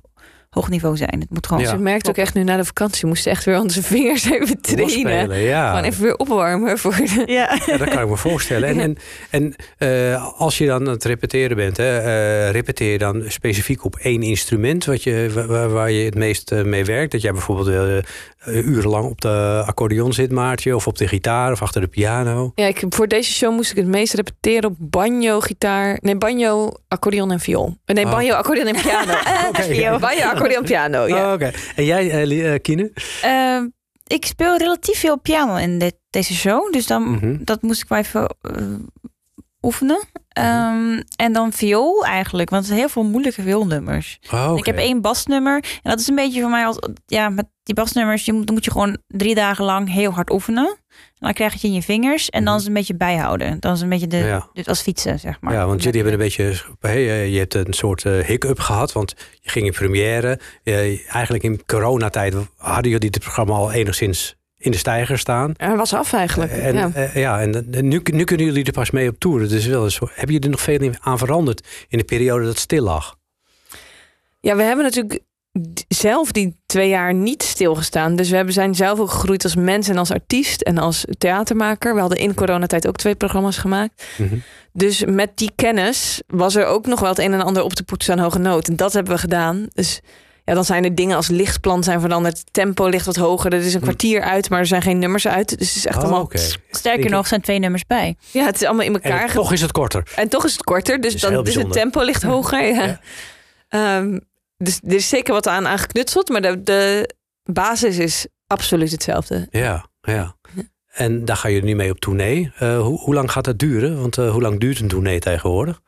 hoog 0.55 0.69
niveau 0.69 0.97
zijn. 0.97 1.19
Het 1.19 1.29
moet 1.29 1.47
gewoon. 1.47 1.61
Ja. 1.63 1.71
Je 1.71 1.77
merkt 1.77 2.09
ook 2.09 2.17
echt 2.17 2.33
nu 2.33 2.43
na 2.43 2.57
de 2.57 2.65
vakantie, 2.65 3.01
we 3.01 3.07
moesten 3.07 3.31
echt 3.31 3.43
weer 3.43 3.59
onze 3.59 3.83
vingers 3.93 4.29
even 4.31 4.61
trainen. 4.61 5.39
Ja. 5.41 5.69
Gewoon 5.69 5.83
even 5.83 6.03
weer 6.03 6.15
opwarmen 6.15 6.77
voor 6.77 6.95
de... 6.95 7.23
Ja. 7.25 7.59
Ja, 7.65 7.77
dat 7.77 7.89
kan 7.89 8.01
ik 8.03 8.09
me 8.09 8.17
voorstellen. 8.17 8.69
En, 8.69 8.79
en, 8.79 8.97
en 9.29 9.55
eh, 10.13 10.31
als 10.37 10.57
je 10.57 10.65
dan 10.65 10.81
aan 10.87 10.93
het 10.93 11.03
repeteren 11.03 11.57
bent, 11.57 11.77
hè, 11.77 11.97
eh, 11.97 12.51
repeteer 12.51 12.91
je 12.91 12.97
dan 12.97 13.23
specifiek 13.27 13.83
op 13.85 13.95
één 13.95 14.21
instrument 14.21 14.85
wat 14.85 15.03
je, 15.03 15.29
wa- 15.33 15.45
waar, 15.45 15.69
waar 15.69 15.91
je 15.91 16.05
het 16.05 16.15
meest 16.15 16.51
eh, 16.51 16.63
mee 16.63 16.85
werkt? 16.85 17.11
Dat 17.11 17.21
jij 17.21 17.31
bijvoorbeeld 17.31 18.05
urenlang 18.47 19.05
op 19.09 19.21
de 19.21 19.63
accordeon 19.65 20.13
zit, 20.13 20.31
Maartje, 20.31 20.75
of 20.75 20.87
op 20.87 20.97
de 20.97 21.07
gitaar 21.07 21.51
of 21.51 21.61
achter 21.61 21.81
de 21.81 21.87
piano. 21.87 22.51
Ja, 22.55 22.65
ik, 22.65 22.83
voor 22.89 23.07
deze 23.07 23.31
show 23.33 23.53
moest 23.53 23.71
ik 23.71 23.77
het 23.77 23.87
meest 23.87 24.13
repeteren 24.13 24.69
op 24.69 24.75
banjo, 24.79 25.39
gitaar... 25.39 25.97
Nee, 26.01 26.15
banjo, 26.15 26.71
accordeon 26.87 27.31
en 27.31 27.39
viool. 27.39 27.77
Eh, 27.85 27.95
Nee, 27.95 28.05
Oh. 28.05 28.11
banjo, 28.11 28.33
accordeon 28.33 28.67
en 28.67 28.81
piano. 28.81 29.13
Eh, 29.25 29.47
Oké. 29.49 29.61
viool, 29.73 29.99
Banjo, 29.99 30.23
accordeon, 30.23 30.63
piano, 30.63 31.07
ja. 31.07 31.27
Oh, 31.27 31.33
Oké. 31.33 31.51
En 31.75 31.85
jij, 31.85 32.09
eh, 32.11 32.53
eh, 32.53 32.61
Kine? 32.61 32.91
Eh, 33.21 33.61
ik 34.07 34.25
speel 34.25 34.57
relatief 34.57 34.99
veel 34.99 35.19
piano 35.19 35.55
in 35.55 35.79
dit, 35.79 35.95
deze 36.09 36.33
show. 36.33 36.73
Dus 36.73 36.87
dan, 36.87 37.03
Mhm. 37.11 37.37
dat 37.39 37.61
moest 37.61 37.81
ik 37.81 37.87
wel 37.87 37.97
even 37.97 38.35
eh, 38.41 38.61
oefenen. 39.61 40.03
Ehm, 40.35 41.01
en 41.15 41.33
dan 41.33 41.53
viool 41.53 42.05
eigenlijk, 42.05 42.49
want 42.49 42.61
er 42.61 42.67
zijn 42.67 42.79
heel 42.79 42.89
veel 42.89 43.03
moeilijke 43.03 43.41
vioolnummers. 43.41 44.19
Oh, 44.33 44.47
oké. 44.49 44.59
Ik 44.59 44.65
heb 44.65 44.77
één 44.77 45.01
basnummer. 45.01 45.55
En 45.83 45.89
dat 45.91 45.99
is 45.99 46.07
een 46.07 46.15
beetje 46.15 46.41
voor 46.41 46.49
mij 46.49 46.65
als 46.65 46.77
ja, 47.05 47.29
met 47.29 47.45
die 47.63 47.75
basnummers. 47.75 48.25
Je 48.25 48.33
moet, 48.33 48.45
dan 48.45 48.55
moet 48.55 48.65
je 48.65 48.71
gewoon 48.71 48.97
drie 49.07 49.35
dagen 49.35 49.65
lang 49.65 49.91
heel 49.91 50.11
hard 50.11 50.31
oefenen. 50.31 50.65
En 50.89 51.31
dan 51.31 51.33
krijg 51.33 51.51
je 51.51 51.57
het 51.57 51.65
in 51.67 51.73
je 51.73 51.81
vingers. 51.81 52.29
En 52.29 52.43
dan 52.45 52.53
is 52.53 52.59
het 52.59 52.67
een 52.67 52.73
beetje 52.73 52.95
bijhouden. 52.95 53.59
Dan 53.59 53.71
is 53.73 53.81
het 53.81 53.91
een 53.91 53.99
beetje 53.99 54.07
de, 54.07 54.17
Mhm. 54.17 54.27
Ja. 54.27 54.47
dit 54.53 54.67
als 54.67 54.81
fietsen, 54.81 55.19
zeg 55.19 55.37
maar. 55.41 55.53
Ja, 55.53 55.65
want 55.65 55.83
jullie 55.83 56.01
hebben 56.01 56.19
een 56.19 56.25
beetje, 56.25 56.53
hey, 56.79 56.95
eh, 57.09 57.33
je 57.33 57.39
hebt 57.39 57.53
een 57.53 57.73
soort 57.73 58.05
eh, 58.05 58.19
hiccup 58.19 58.59
gehad, 58.59 58.91
want 58.91 59.13
je 59.41 59.49
ging 59.49 59.65
in 59.65 59.71
première. 59.73 60.39
Eh, 60.63 61.13
eigenlijk 61.15 61.43
in 61.43 61.65
coronatijd 61.65 62.35
hadden 62.57 62.91
jullie 62.91 63.09
dit 63.09 63.21
programma 63.21 63.53
al 63.53 63.71
enigszins 63.71 64.35
in 64.65 64.71
de 64.71 64.77
stijger 64.77 65.19
staan. 65.19 65.53
Hij 65.57 65.75
was 65.75 65.93
af 65.93 66.13
eigenlijk. 66.13 66.51
En, 66.51 66.75
ja. 66.75 66.91
eh, 66.93 67.15
ja, 67.15 67.41
en 67.41 67.73
eh, 67.73 67.81
nu, 67.81 68.01
nu 68.03 68.23
kunnen 68.23 68.45
jullie 68.45 68.63
er 68.63 68.71
pas 68.71 68.91
mee 68.91 69.09
op 69.09 69.19
toeren. 69.19 69.49
Dus 69.49 69.65
wel 69.65 69.83
eens, 69.83 69.99
heb 70.09 70.29
je 70.29 70.39
er 70.39 70.49
nog 70.49 70.61
veel 70.61 70.91
aan 71.01 71.17
veranderd 71.17 71.67
in 71.87 71.97
de 71.97 72.03
periode 72.03 72.45
dat 72.45 72.57
stil 72.57 72.83
lag? 72.83 73.15
Ja, 74.39 74.55
we 74.55 74.63
hebben 74.63 74.85
natuurlijk 74.85 75.19
zelf 75.87 76.31
die 76.31 76.55
twee 76.65 76.89
jaar 76.89 77.13
niet 77.13 77.43
stilgestaan. 77.43 78.15
Dus 78.15 78.29
we 78.29 78.35
hebben, 78.35 78.53
zijn 78.53 78.75
zelf 78.75 78.99
ook 78.99 79.09
gegroeid 79.09 79.43
als 79.43 79.55
mens 79.55 79.87
en 79.87 79.97
als 79.97 80.11
artiest 80.11 80.61
en 80.61 80.77
als 80.77 81.05
theatermaker. 81.17 81.93
We 81.93 81.99
hadden 81.99 82.17
in 82.17 82.33
coronatijd 82.33 82.87
ook 82.87 82.95
twee 82.95 83.15
programma's 83.15 83.57
gemaakt. 83.57 84.05
Mhm. 84.17 84.35
Dus 84.73 85.05
met 85.05 85.37
die 85.37 85.51
kennis 85.55 86.21
was 86.27 86.55
er 86.55 86.65
ook 86.65 86.85
nog 86.85 86.99
wel 86.99 87.09
het 87.09 87.19
een 87.19 87.33
en 87.33 87.41
ander 87.41 87.63
op 87.63 87.73
te 87.73 87.83
poetsen 87.83 88.13
aan 88.13 88.23
hoge 88.23 88.39
nood. 88.39 88.67
En 88.67 88.75
dat 88.75 88.93
hebben 88.93 89.13
we 89.13 89.19
gedaan. 89.19 89.67
Dus 89.73 90.01
ja, 90.45 90.53
dan 90.53 90.65
zijn 90.65 90.83
er 90.83 90.95
dingen 90.95 91.15
als 91.15 91.27
lichtplan 91.27 91.83
zijn 91.83 91.99
veranderd. 92.01 92.37
Het 92.37 92.53
tempo 92.53 92.87
ligt 92.87 93.05
wat 93.05 93.15
hoger. 93.15 93.53
Er 93.53 93.59
is 93.59 93.73
een 93.73 93.81
kwartier 93.81 94.21
uit, 94.21 94.49
maar 94.49 94.59
er 94.59 94.65
zijn 94.65 94.81
geen 94.81 94.99
nummers 94.99 95.27
uit. 95.27 95.57
Dus 95.57 95.67
het 95.67 95.77
is 95.77 95.85
echt 95.85 95.95
Oh, 95.97 96.03
allemaal... 96.03 96.21
oké. 96.21 96.39
Sterker 96.71 97.09
nog, 97.09 97.21
er 97.21 97.27
zijn 97.27 97.41
twee 97.41 97.59
nummers 97.59 97.85
bij. 97.85 98.15
Ja, 98.31 98.45
het 98.45 98.55
is 98.55 98.63
allemaal 98.63 98.85
in 98.85 98.93
En 98.95 99.01
elkaar. 99.01 99.29
ge- 99.29 99.35
toch 99.35 99.51
is 99.51 99.61
het 99.61 99.71
korter. 99.71 100.07
En 100.15 100.29
toch 100.29 100.45
is 100.45 100.51
het 100.51 100.63
korter, 100.63 101.01
dus, 101.01 101.13
is 101.13 101.21
dan, 101.21 101.43
dus 101.43 101.55
het 101.55 101.71
tempo 101.71 102.01
ligt 102.01 102.23
hoger. 102.23 102.63
Ja. 102.65 102.83
Ja. 102.85 102.99
Ehm, 103.69 104.19
dus 104.57 104.79
er 104.87 104.93
is 104.93 105.09
zeker 105.09 105.33
wat 105.33 105.47
aan 105.47 105.67
aangeknutseld, 105.67 106.29
maar 106.29 106.41
de, 106.41 106.63
de 106.63 107.09
basis 107.43 107.97
is 107.97 108.27
absoluut 108.47 108.91
hetzelfde. 108.91 109.47
Ja, 109.49 109.85
ja. 110.01 110.35
En 110.91 111.25
daar 111.25 111.37
ga 111.37 111.47
je 111.47 111.63
nu 111.63 111.75
mee 111.75 111.91
op 111.91 111.99
tournee. 111.99 112.51
Eh, 112.57 112.81
hoe, 112.81 112.99
hoe 112.99 113.13
lang 113.13 113.31
gaat 113.31 113.43
dat 113.45 113.59
duren? 113.59 113.99
Want 114.01 114.17
eh, 114.17 114.31
hoe 114.31 114.41
lang 114.41 114.59
duurt 114.59 114.79
een 114.79 114.87
tournee 114.87 115.19
tegenwoordig? 115.19 115.81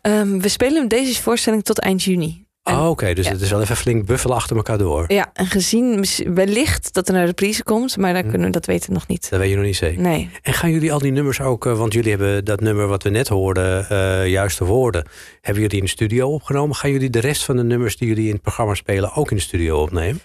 Ehm, 0.00 0.38
we 0.38 0.48
spelen 0.48 0.88
deze 0.88 1.22
voorstelling 1.22 1.64
tot 1.64 1.78
eind 1.80 2.02
juni. 2.02 2.46
En- 2.70 2.78
Oh, 2.78 2.88
Oké, 2.88 3.14
dus 3.14 3.26
ja. 3.26 3.32
het 3.32 3.40
is 3.40 3.50
wel 3.50 3.60
even 3.60 3.76
flink 3.76 4.06
buffelen 4.06 4.36
achter 4.36 4.56
elkaar 4.56 4.78
door. 4.78 5.04
Ja, 5.08 5.30
en 5.32 5.46
gezien 5.46 6.04
wellicht 6.34 6.94
dat 6.94 7.08
er 7.08 7.14
een 7.14 7.24
reprise 7.26 7.62
komt, 7.62 7.96
maar 7.96 8.12
dan 8.12 8.22
Hm. 8.22 8.28
kunnen 8.28 8.46
we 8.46 8.52
dat 8.52 8.66
weten 8.66 8.92
nog 8.92 9.06
niet. 9.06 9.30
Dat 9.30 9.38
weet 9.38 9.50
je 9.50 9.56
nog 9.56 9.64
niet 9.64 9.76
zeker. 9.76 10.00
Nee. 10.02 10.30
En 10.42 10.52
gaan 10.52 10.70
jullie 10.70 10.92
al 10.92 10.98
die 10.98 11.12
nummers 11.12 11.40
ook, 11.40 11.66
eh, 11.66 11.78
want 11.78 11.92
jullie 11.92 12.10
hebben 12.10 12.44
dat 12.44 12.60
nummer 12.60 12.86
wat 12.86 13.02
we 13.02 13.10
net 13.10 13.28
hoorden, 13.28 13.88
eh 13.88 14.26
juiste 14.28 14.64
woorden, 14.64 15.04
hebben 15.40 15.62
jullie 15.62 15.78
in 15.78 15.84
de 15.84 15.90
studio 15.90 16.28
opgenomen? 16.30 16.76
Gaan 16.76 16.90
jullie 16.90 17.10
de 17.10 17.20
rest 17.20 17.44
van 17.44 17.56
de 17.56 17.64
nummers 17.64 17.96
die 17.96 18.08
jullie 18.08 18.26
in 18.26 18.32
het 18.32 18.42
programma 18.42 18.74
spelen 18.74 19.14
ook 19.14 19.30
in 19.30 19.36
de 19.36 19.42
studio 19.42 19.82
opnemen? 19.82 20.20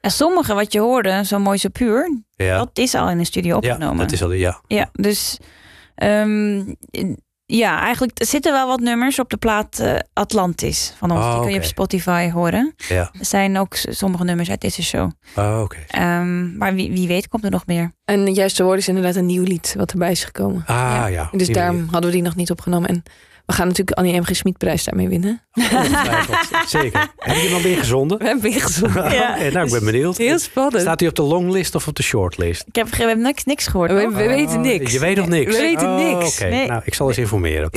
En 0.00 0.10
sommige 0.10 0.54
wat 0.54 0.72
je 0.72 0.80
hoorde, 0.80 1.24
zo 1.24 1.38
mooi 1.38 1.58
zo 1.58 1.68
puur, 1.68 2.22
Ja, 2.36 2.58
dat 2.58 2.78
is 2.78 2.94
al 2.94 3.08
in 3.10 3.18
de 3.18 3.24
studio 3.24 3.50
ja 3.50 3.56
opgenomen. 3.56 3.96
dat 3.98 4.12
is 4.12 4.22
al, 4.22 4.32
ja. 4.32 4.60
Ja, 4.66 4.88
dus 4.92 5.38
ehm, 5.94 6.62
ja, 7.56 7.80
eigenlijk 7.80 8.18
er 8.20 8.26
zitten 8.26 8.52
wel 8.52 8.66
wat 8.66 8.80
nummers 8.80 9.18
op 9.18 9.30
de 9.30 9.36
plaat 9.36 9.78
eh, 9.78 9.94
Atlantis 10.12 10.94
van 10.98 11.10
ons. 11.10 11.20
Oh, 11.24 11.32
Die 11.32 11.40
kun 11.42 11.50
je 11.50 11.56
op 11.56 11.64
Spotify 11.64 12.30
horen. 12.30 12.74
ja. 12.88 13.10
Er 13.18 13.24
zijn 13.24 13.58
ook 13.58 13.74
sommige 13.76 14.24
nummers 14.24 14.50
uit 14.50 14.60
deze 14.60 14.82
show. 14.82 15.10
Oh, 15.36 15.60
Oké. 15.62 15.76
Ehm, 15.88 16.56
maar 16.56 16.74
wie, 16.74 16.92
wie 16.92 17.08
weet 17.08 17.28
komt 17.28 17.44
er 17.44 17.50
nog 17.50 17.66
meer. 17.66 17.92
En 18.04 18.32
juist 18.34 18.56
de 18.56 18.62
woorden 18.62 18.80
is 18.80 18.88
inderdaad 18.88 19.14
een 19.16 19.26
nieuw 19.26 19.42
lied 19.44 19.74
wat 19.76 19.92
erbij 19.92 20.10
is 20.10 20.24
gekomen. 20.24 20.62
Ah 20.66 20.76
Ja. 20.76 21.06
ja. 21.06 21.28
Dus 21.32 21.48
daarom 21.48 21.76
manier. 21.76 21.90
hadden 21.92 22.10
we 22.10 22.16
die 22.16 22.24
nog 22.24 22.36
niet 22.36 22.50
opgenomen. 22.50 22.88
En 22.88 23.02
we 23.52 23.58
gaan 23.58 23.66
natuurlijk 23.68 23.98
Annie 23.98 24.20
M. 24.20 24.24
G. 24.24 24.36
Schmid 24.36 24.58
prijs 24.58 24.84
daarmee 24.84 25.08
winnen. 25.08 25.42
Zeker. 26.66 27.00
Heb 27.18 27.36
je 27.36 27.42
hem 27.48 27.54
al 27.54 27.70
ingezonden? 27.70 28.18
We 28.18 28.24
hebben 28.24 28.50
ingezonden. 28.52 29.10
Ja. 29.12 29.36
Nou, 29.52 29.66
ik 29.66 29.72
ben 29.72 29.84
benieuwd. 29.84 30.16
Heel 30.16 30.38
spannend. 30.38 30.80
Staat 30.82 31.00
hij 31.00 31.08
op 31.08 31.14
de 31.14 31.22
longlist 31.22 31.74
of 31.74 31.86
op 31.88 31.94
de 31.96 32.02
shortlist? 32.02 32.64
Ik 32.68 32.74
heb, 32.74 32.88
we 32.88 32.96
hebben 32.96 33.20
niks, 33.22 33.44
niks 33.44 33.66
gehoord. 33.66 33.90
We, 33.90 34.08
we 34.08 34.26
weten 34.28 34.56
Oh, 34.56 34.62
niks. 34.62 34.92
Je 34.92 34.98
weet 34.98 35.16
nog 35.16 35.28
niks? 35.28 35.56
We 35.56 35.60
weten 35.62 35.88
Oh, 35.88 35.96
niks. 36.18 36.34
Oké, 36.40 36.48
Nee. 36.50 36.66
nou, 36.66 36.82
ik 36.84 36.94
zal 36.94 37.08
eens 37.08 37.18
informeren. 37.18 37.70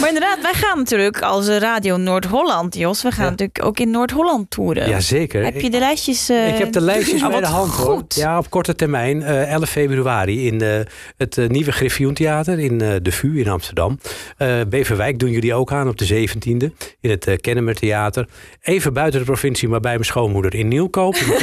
Maar 0.00 0.08
inderdaad, 0.08 0.38
wij 0.42 0.52
gaan 0.54 0.78
natuurlijk 0.78 1.20
als 1.22 1.48
eh, 1.48 1.56
Radio 1.56 1.96
Noord-Holland, 1.96 2.76
Jos. 2.76 3.02
We 3.02 3.10
gaan 3.12 3.24
Ja. 3.24 3.30
natuurlijk 3.30 3.64
ook 3.64 3.78
in 3.78 3.90
Noord-Holland 3.90 4.50
toeren. 4.50 4.88
Jazeker. 4.88 5.44
Heb 5.44 5.60
je 5.60 5.70
de 5.70 5.78
lijstjes? 5.78 6.28
eh, 6.28 6.48
Ik 6.48 6.58
heb 6.58 6.72
de 6.72 6.80
lijstjes 6.80 7.22
oh, 7.22 7.28
bij 7.28 7.40
de 7.40 7.46
hand 7.46 7.72
hoor. 7.72 7.94
goed. 7.96 8.14
Ja, 8.14 8.38
op 8.38 8.50
korte 8.50 8.74
termijn. 8.74 9.22
eh 9.22 9.52
11 9.52 9.68
februari 9.70 10.46
in 10.46 10.60
eh, 10.60 10.80
het 11.16 11.38
eh, 11.38 11.48
nieuwe 11.48 11.72
Griffioentheater 11.72 12.58
in 12.58 12.80
eh, 12.80 12.88
de 13.02 13.12
VU 13.12 13.40
in 13.40 13.48
Amsterdam. 13.48 13.89
Eh 14.36 14.60
Beverwijk 14.68 15.18
doen 15.18 15.30
jullie 15.30 15.54
ook 15.54 15.72
aan 15.72 15.88
op 15.88 15.98
de 15.98 16.26
17e 16.28 16.74
in 17.00 17.10
het 17.10 17.26
uh, 17.26 17.36
Kennemer 17.36 17.74
Theater. 17.74 18.28
Even 18.62 18.92
buiten 18.92 19.20
de 19.20 19.26
provincie, 19.26 19.68
maar 19.68 19.80
bij 19.80 19.92
mijn 19.92 20.04
schoonmoeder 20.04 20.54
in 20.54 20.68
Nieuwkoop. 20.68 21.14
In. 21.14 21.32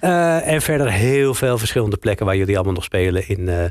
Eh, 0.00 0.46
en 0.48 0.62
verder 0.62 0.90
heel 0.92 1.34
veel 1.34 1.58
verschillende 1.58 1.96
plekken 1.96 2.26
waar 2.26 2.36
jullie 2.36 2.54
allemaal 2.54 2.74
nog 2.74 2.84
spelen 2.84 3.28
in 3.28 3.70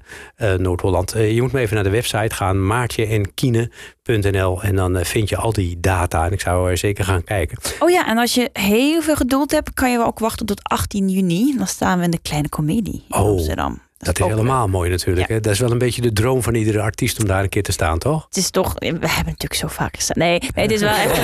Noord-Holland. 0.57 1.11
Je 1.17 1.41
moet 1.41 1.51
maar 1.51 1.61
even 1.61 1.75
naar 1.75 1.83
de 1.83 1.89
website 1.89 2.35
gaan, 2.35 2.65
maartjeenkine.nl 2.67 4.61
en 4.63 4.75
dan 4.75 4.97
eh, 4.97 5.05
vind 5.05 5.29
je 5.29 5.37
al 5.37 5.53
die 5.53 5.79
data. 5.79 6.25
En 6.25 6.31
ik 6.31 6.41
zou 6.41 6.69
er 6.69 6.77
zeker 6.77 7.05
gaan 7.05 7.23
kijken. 7.23 7.57
Oh 7.79 7.89
ja, 7.89 8.07
en 8.07 8.17
als 8.17 8.33
je 8.33 8.49
heel 8.53 9.01
veel 9.01 9.15
geduld 9.15 9.51
hebt, 9.51 9.73
kan 9.73 9.91
je 9.91 9.97
wel 9.97 10.05
ook 10.07 10.19
wachten 10.19 10.45
tot 10.45 10.63
18 10.63 11.09
juni. 11.09 11.57
Dan 11.57 11.67
staan 11.67 11.97
we 11.97 12.03
in 12.03 12.11
de 12.11 12.19
Kleine 12.21 12.49
Comedie 12.49 13.03
in 13.09 13.15
Oh. 13.15 13.29
Amsterdam. 13.31 13.81
Dat 13.99 14.19
is 14.19 14.25
helemaal 14.25 14.67
mooi 14.67 14.89
natuurlijk. 14.89 15.27
Hè? 15.27 15.39
Dat 15.39 15.53
is 15.53 15.59
wel 15.59 15.71
een 15.71 15.77
beetje 15.77 16.01
de 16.01 16.13
droom 16.13 16.43
van 16.43 16.55
iedere 16.55 16.81
artiest 16.81 17.19
om 17.19 17.25
daar 17.25 17.43
een 17.43 17.49
keer 17.49 17.63
te 17.63 17.71
staan, 17.71 17.97
toch? 17.97 18.25
Het 18.25 18.37
is 18.37 18.49
toch, 18.49 18.73
we 18.73 18.85
hebben 18.85 19.07
natuurlijk 19.07 19.53
zo 19.53 19.67
vaak 19.67 19.95
gestaan. 19.95 20.17
Nee, 20.17 20.39
nee 20.55 20.65
het 20.65 20.71
is 20.71 20.81
wel 20.81 20.93
echt, 21.05 21.19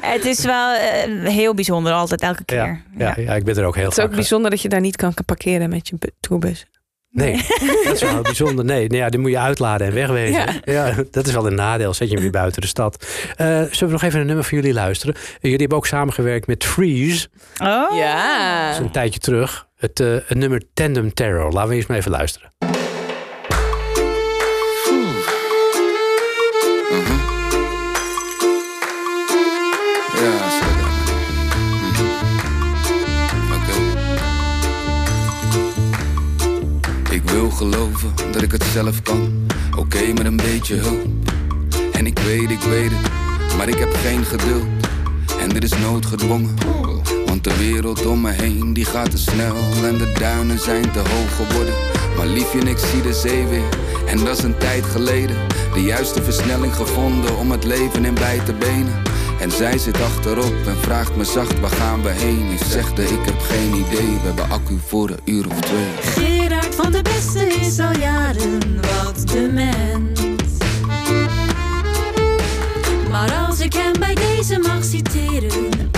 het 0.14 0.24
is 0.24 0.44
wel 0.44 0.74
uh, 0.74 1.28
heel 1.28 1.54
bijzonder 1.54 1.92
altijd, 1.92 2.20
elke 2.20 2.44
keer. 2.44 2.56
Ja, 2.56 2.82
ja, 2.98 3.14
ja. 3.16 3.34
ik 3.34 3.44
ben 3.44 3.56
er 3.56 3.64
ook 3.64 3.76
heel 3.76 3.88
Het 3.88 3.98
is 3.98 4.04
ook 4.04 4.14
bijzonder 4.14 4.50
dat 4.50 4.62
je 4.62 4.68
daar 4.68 4.80
niet 4.80 4.96
kan 4.96 5.14
parkeren 5.26 5.68
met 5.68 5.88
je 5.88 6.12
tourbus. 6.20 6.66
Nee, 7.10 7.46
dat 7.84 7.94
is 7.94 8.02
wel 8.02 8.22
bijzonder. 8.22 8.64
Nee, 8.64 8.88
nee 8.88 8.98
ja, 8.98 9.08
die 9.08 9.20
moet 9.20 9.30
je 9.30 9.38
uitladen 9.38 9.86
en 9.86 9.94
wegwezen. 9.94 10.60
Ja. 10.64 10.94
dat 11.10 11.26
is 11.26 11.32
wel 11.32 11.46
een 11.46 11.54
nadeel. 11.54 11.94
Zet 11.94 12.08
je 12.08 12.14
hem 12.14 12.22
weer 12.22 12.32
buiten 12.32 12.60
de 12.60 12.66
stad. 12.66 13.06
Uh, 13.30 13.46
zullen 13.46 13.78
we 13.78 13.86
nog 13.86 14.02
even 14.02 14.20
een 14.20 14.26
nummer 14.26 14.44
voor 14.44 14.58
jullie 14.58 14.72
luisteren? 14.72 15.14
Jullie 15.40 15.58
hebben 15.58 15.76
ook 15.76 15.86
samengewerkt 15.86 16.46
met 16.46 16.64
Freeze. 16.64 17.28
Oh. 17.62 17.96
Ja. 17.96 18.66
Dat 18.66 18.74
is 18.74 18.84
een 18.84 18.90
tijdje 18.90 19.20
terug. 19.20 19.68
Het, 19.80 20.00
uh, 20.00 20.16
het 20.26 20.38
nummer 20.38 20.62
Tandem 20.74 21.14
Terror. 21.14 21.52
Laten 21.52 21.70
we 21.70 21.74
eens 21.74 21.86
maar 21.86 21.96
even 21.96 22.10
luisteren. 22.10 22.50
Ik 37.10 37.22
wil 37.22 37.50
geloven 37.50 38.12
dat 38.32 38.42
ik 38.42 38.52
het 38.52 38.62
zelf 38.62 39.02
kan. 39.02 39.46
Oké, 39.76 40.12
met 40.12 40.24
een 40.24 40.36
beetje 40.36 40.74
hulp. 40.74 41.06
En 41.92 42.06
ik 42.06 42.18
weet, 42.18 42.50
ik 42.50 42.60
weet 42.60 42.90
het, 42.92 43.56
maar 43.56 43.68
ik 43.68 43.78
heb 43.78 43.92
geen 43.94 44.24
geduld. 44.24 44.66
En 45.40 45.48
dit 45.48 45.64
is 45.64 45.78
noodgedwongen. 45.78 46.89
Want 47.30 47.44
de 47.44 47.56
wereld 47.56 48.06
om 48.06 48.20
me 48.20 48.30
heen 48.30 48.72
die 48.72 48.84
gaat 48.84 49.10
te 49.10 49.18
snel 49.18 49.56
en 49.84 49.98
de 49.98 50.12
duinen 50.18 50.58
zijn 50.58 50.90
te 50.90 50.98
hoog 50.98 51.36
geworden. 51.36 51.74
Maar 52.16 52.26
liefje, 52.26 52.58
ik 52.58 52.78
zie 52.78 53.02
de 53.02 53.12
zee 53.12 53.46
weer. 53.46 53.68
En 54.06 54.24
dat 54.24 54.38
is 54.38 54.44
een 54.44 54.58
tijd 54.58 54.84
geleden. 54.84 55.36
De 55.74 55.82
juiste 55.82 56.22
versnelling 56.22 56.74
gevonden 56.74 57.36
om 57.38 57.50
het 57.50 57.64
leven 57.64 58.04
in 58.04 58.14
bij 58.14 58.40
te 58.44 58.52
benen. 58.52 59.02
En 59.40 59.50
zij 59.50 59.78
zit 59.78 60.00
achterop 60.00 60.54
en 60.66 60.76
vraagt 60.76 61.16
me 61.16 61.24
zacht 61.24 61.60
waar 61.60 61.70
gaan 61.70 62.02
we 62.02 62.10
heen. 62.10 62.50
Ik 62.50 62.62
zegde 62.68 63.02
ik 63.02 63.24
heb 63.24 63.40
geen 63.40 63.74
idee, 63.74 64.10
we 64.20 64.26
hebben 64.26 64.50
accu 64.50 64.78
voor 64.86 65.10
een 65.10 65.20
uur 65.24 65.46
of 65.46 65.60
twee. 65.60 65.86
Gerard 66.00 66.74
van 66.74 66.92
de 66.92 67.02
Beste 67.02 67.46
is 67.46 67.78
al 67.78 67.98
jaren 67.98 68.80
wat 68.80 69.28
dement. 69.28 70.20
Maar 73.10 73.32
als 73.48 73.60
ik 73.60 73.72
hem 73.72 73.92
bij 73.98 74.14
deze 74.14 74.58
mag 74.58 74.84
citeren, 74.84 75.90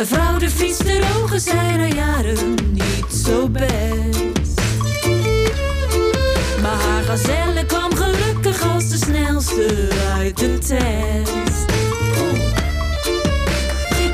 Mevrouw 0.00 0.38
de 0.38 0.50
fiets, 0.50 0.78
de 0.78 1.00
ogen 1.20 1.40
zijn 1.40 1.80
al 1.80 1.94
jaren 1.94 2.54
niet 2.72 3.22
zo 3.24 3.48
best. 3.48 4.60
Maar 6.62 6.80
haar 6.80 7.02
gazelle 7.02 7.64
kwam 7.66 7.94
gelukkig 7.94 8.62
als 8.74 8.88
de 8.88 8.96
snelste 8.96 9.88
uit 10.16 10.38
de 10.38 10.58
test. 10.58 11.70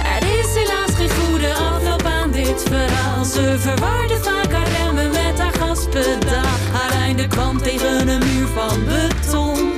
Er 0.03 0.23
is 0.39 0.55
helaas 0.55 0.95
geen 0.97 1.11
goede 1.11 1.55
afloop 1.55 2.05
aan 2.05 2.31
dit 2.31 2.63
verhaal. 2.69 3.25
Ze 3.25 3.57
verwarde 3.59 4.17
vaak 4.17 4.53
haar 4.53 4.69
remmen 4.69 5.11
met 5.11 5.39
haar 5.39 5.53
gaspedaal. 5.53 6.57
Haar 6.73 6.91
einde 6.91 7.27
kwam 7.27 7.63
tegen 7.63 8.09
een 8.09 8.19
muur 8.19 8.47
van 8.47 8.85
beton. 8.85 9.73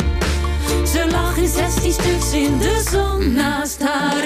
Ze 0.93 1.07
lag 1.11 1.37
in 1.37 1.49
16 1.49 1.93
stuks 1.93 2.33
in 2.33 2.59
de 2.59 2.83
zon 2.91 3.33
naast 3.33 3.83
haar 3.83 4.25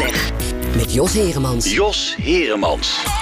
uitleg. 0.00 0.32
Met 0.76 0.92
Jos 0.92 1.12
Heremans. 1.12 1.72
Jos 1.72 2.14
Heremans. 2.16 3.15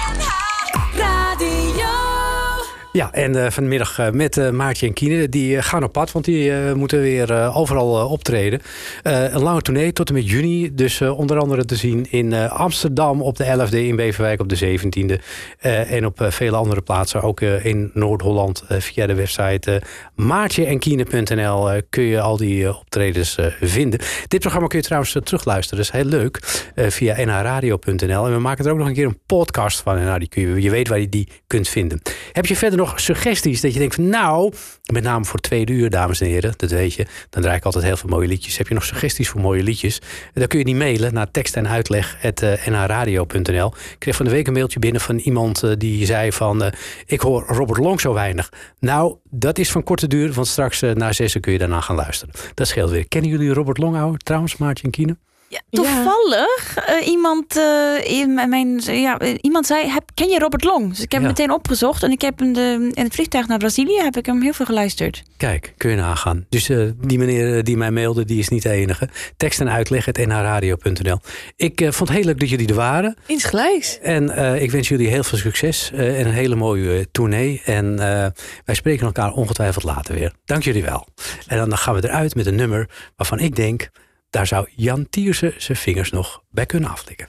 Ja, 2.97 3.13
en 3.13 3.37
uh, 3.37 3.47
vanmiddag 3.51 3.99
uh, 3.99 4.11
met 4.11 4.37
uh, 4.37 4.51
Maartje 4.51 4.87
en 4.87 4.93
Kine. 4.93 5.29
Die 5.29 5.63
gaan 5.63 5.85
op 5.85 5.93
pad, 5.93 6.13
want 6.13 6.25
die 6.25 6.75
moeten 6.75 7.01
weer 7.01 7.55
overal 7.55 8.09
optreden. 8.09 8.61
een 9.03 9.43
lange 9.43 9.63
tournee 9.63 9.93
tot 9.93 10.09
en 10.09 10.15
met 10.15 10.31
juni. 10.31 10.75
Dus 10.75 11.01
onder 11.01 11.39
andere 11.39 11.65
te 11.65 11.77
zien 11.77 12.07
in 12.11 12.35
Amsterdam 12.49 13.23
op 13.23 13.37
de 13.37 13.67
11e, 13.69 13.75
in 13.75 13.97
Beverwijk 13.97 14.41
op 14.41 14.49
de 14.49 14.79
17e. 14.79 15.23
en 15.89 16.07
op 16.07 16.27
vele 16.29 16.57
andere 16.57 16.81
plaatsen, 16.81 17.23
ook 17.23 17.41
in 17.41 17.91
Noord-Holland 17.95 18.65
via 18.69 19.07
de 19.07 19.15
website 19.15 19.83
maartjeenkine.nl 20.15 21.81
kun 21.91 22.03
je 22.03 22.21
al 22.21 22.37
die 22.37 22.77
optredens 22.77 23.39
vinden. 23.61 24.01
Dit 24.29 24.41
programma 24.41 24.69
kun 24.69 24.79
je 24.79 24.85
trouwens 24.85 25.17
terugluisteren, 25.25 25.85
dat 25.85 25.95
is 25.95 26.01
heel 26.01 26.11
leuk, 26.11 26.65
via 26.75 27.25
nhradio.nl. 27.25 28.27
En 28.27 28.33
we 28.33 28.39
maken 28.39 28.65
er 28.65 28.71
ook 28.71 28.79
nog 28.79 28.87
een 28.87 28.95
keer 28.95 29.07
een 29.07 29.21
podcast 29.27 29.81
van. 29.81 29.97
En 29.97 30.05
nou, 30.05 30.19
die 30.19 30.29
kun 30.29 30.43
je, 30.43 30.63
je 30.63 30.71
weet 30.71 30.89
waar 30.89 31.01
je 31.01 31.09
die 31.09 31.29
kunt 31.47 31.69
vinden. 31.69 32.01
Heb 32.33 32.47
je 32.47 32.57
verder 32.57 32.79
nog 32.79 32.84
nog 32.85 33.01
suggesties 33.01 33.61
dat 33.61 33.73
je 33.73 33.79
denkt 33.79 33.95
van 33.95 34.09
nou, 34.09 34.53
met 34.93 35.03
name 35.03 35.25
voor 35.25 35.41
tweede 35.41 35.73
uur, 35.73 35.91
dames 35.91 36.21
en 36.21 36.27
heren, 36.27 36.55
dat 36.57 36.71
weet 36.71 36.95
je, 36.95 37.07
dan 37.31 37.43
draai 37.43 37.57
ik 37.57 37.65
altijd 37.65 37.85
heel 37.85 37.97
veel 37.97 38.09
mooie 38.09 38.29
liedjes. 38.29 38.59
Heb 38.59 38.69
je 38.69 38.75
nog 38.75 38.85
suggesties 38.85 39.29
voor 39.29 39.41
mooie 39.41 39.63
liedjes? 39.63 40.01
Dan 40.33 40.47
kun 40.47 40.59
je 40.59 40.65
die 40.65 40.75
mailen 40.75 41.15
naar 41.15 41.31
tekst 41.31 41.57
en 41.57 41.69
uitleg 41.69 42.19
nhradio.nl. 42.67 43.67
Ik 43.67 43.97
kreeg 43.99 44.17
van 44.17 44.25
de 44.25 44.31
week 44.31 44.47
een 44.47 44.53
mailtje 44.53 44.79
binnen 44.79 45.01
van 45.01 45.19
iemand 45.19 45.63
uh, 45.63 45.73
die 45.79 46.07
zei 46.07 46.33
van 46.33 46.63
uh, 46.63 46.69
ik 47.07 47.21
hoor 47.21 47.45
Robert 47.47 47.79
Long 47.79 48.01
zo 48.01 48.13
weinig. 48.13 48.53
Nou, 48.79 49.17
dat 49.31 49.59
is 49.59 49.71
van 49.71 49.83
korte 49.83 50.07
duur, 50.07 50.33
want 50.33 50.47
straks 50.47 50.83
uh, 50.83 50.93
na 50.93 51.13
zessen 51.13 51.41
kun 51.41 51.53
je 51.53 51.59
daarna 51.59 51.81
gaan 51.81 51.97
luisteren. 51.97 52.35
Dat 52.55 52.67
scheelt 52.67 52.91
weer. 52.91 53.09
Kennen 53.09 53.31
jullie 53.31 53.53
Robert 53.53 53.79
Longhout 53.79 54.25
trouwens, 54.25 54.57
Maartje 54.57 54.85
en 54.85 54.91
Kine? 54.91 55.17
Ja, 55.55 55.61
toevallig 55.71 56.77
uh, 56.89 57.07
iemand, 57.07 57.57
uh, 57.57 58.11
in 58.21 58.35
mijn, 58.35 58.81
ja, 58.85 59.21
iemand 59.41 59.67
zei: 59.67 59.89
heb, 59.89 60.11
Ken 60.15 60.29
je 60.29 60.39
Robert 60.39 60.65
Long? 60.65 60.89
Dus 60.89 61.01
ik 61.01 61.13
heb 61.13 61.21
hem 61.21 61.31
meteen 61.31 61.53
opgezocht 61.53 62.03
en 62.03 62.11
ik 62.11 62.21
heb 62.21 62.39
hem 62.39 62.53
de, 62.53 62.91
in 62.93 63.05
het 63.05 63.15
vliegtuig 63.15 63.47
naar 63.47 63.59
Brazilië 63.59 64.01
heb 64.03 64.17
ik 64.17 64.27
hem 64.27 64.43
heel 64.43 64.53
veel 64.53 64.67
geluisterd. 64.67 65.23
Kijk, 65.37 65.75
kun 65.77 65.91
je 65.91 65.97
nagaan. 65.97 66.47
Dus 66.49 66.69
uh, 66.69 66.91
die 67.01 67.19
meneer 67.19 67.65
die 67.65 67.77
mij 67.77 67.91
mailde, 67.91 68.25
die 68.25 68.39
is 68.39 68.49
niet 68.49 68.63
de 68.63 68.71
enige. 68.71 69.09
Tekst 69.37 69.61
en 69.61 69.71
uitleg, 69.71 70.05
het 70.05 70.27
nhradio.nl. 70.27 71.19
Ik 71.57 71.81
vond 71.81 72.09
het 72.09 72.11
heel 72.11 72.27
leuk 72.27 72.41
dat 72.41 72.49
jullie 72.49 72.69
er 72.69 72.75
waren. 72.75 73.17
Insgelijks. 73.27 73.99
En 73.99 74.23
ik 74.63 74.71
wens 74.71 74.89
jullie 74.89 75.09
heel 75.09 75.25
veel 75.25 75.39
succes 75.39 75.91
en 75.93 76.27
een 76.27 76.33
hele 76.33 76.55
mooie 76.55 77.07
tournee. 77.11 77.63
En 77.65 77.97
wij 78.65 78.75
spreken 78.75 79.07
elkaar 79.07 79.33
ongetwijfeld 79.33 79.85
later 79.85 80.15
weer. 80.15 80.33
Dank 80.45 80.63
jullie 80.63 80.83
wel. 80.83 81.07
En 81.47 81.59
dan 81.59 81.79
gaan 81.79 81.95
we 81.95 82.09
eruit 82.09 82.35
met 82.35 82.47
een 82.47 82.55
nummer 82.55 82.89
waarvan 83.17 83.39
ik 83.39 83.57
denk. 83.57 83.91
Daar 84.35 84.47
zou 84.47 84.69
Jan 84.77 85.09
Tierse 85.09 85.55
zijn 85.59 85.79
vingers 85.79 86.11
nog 86.11 86.43
bij 86.51 86.67
kunnen 86.67 86.91
aflikken. 86.91 87.29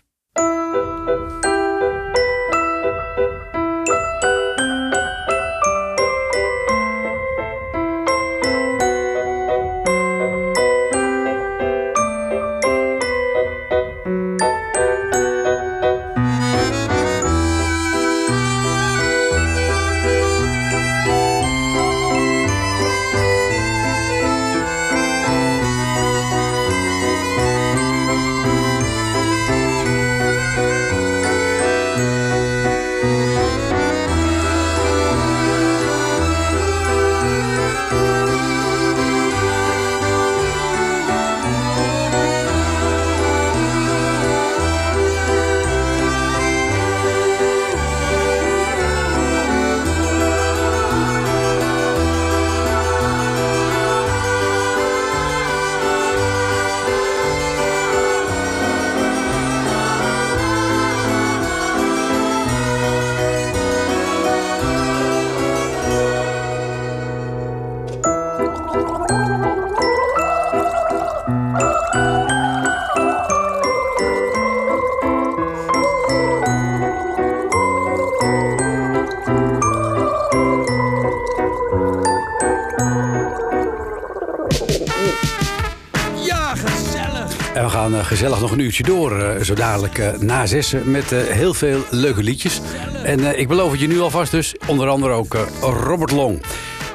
Gezellig 88.06 88.40
nog 88.40 88.52
een 88.52 88.60
uurtje 88.60 88.84
door. 88.84 89.18
Uh, 89.18 89.42
zo 89.42 89.54
dadelijk 89.54 89.98
uh, 89.98 90.14
na 90.20 90.46
zessen 90.46 90.92
met 90.92 91.12
uh, 91.12 91.20
heel 91.20 91.54
veel 91.54 91.80
leuke 91.90 92.24
liedjes. 92.24 92.62
En 93.04 93.40
ik 93.40 93.48
beloof 93.48 93.72
het 93.72 93.80
je 93.80 93.88
nu 93.88 94.00
alvast 94.00 94.32
dus. 94.32 94.56
Onder 94.68 94.88
andere 94.88 95.14
ook 95.14 95.38
Robert 95.62 96.12
Long. 96.12 96.42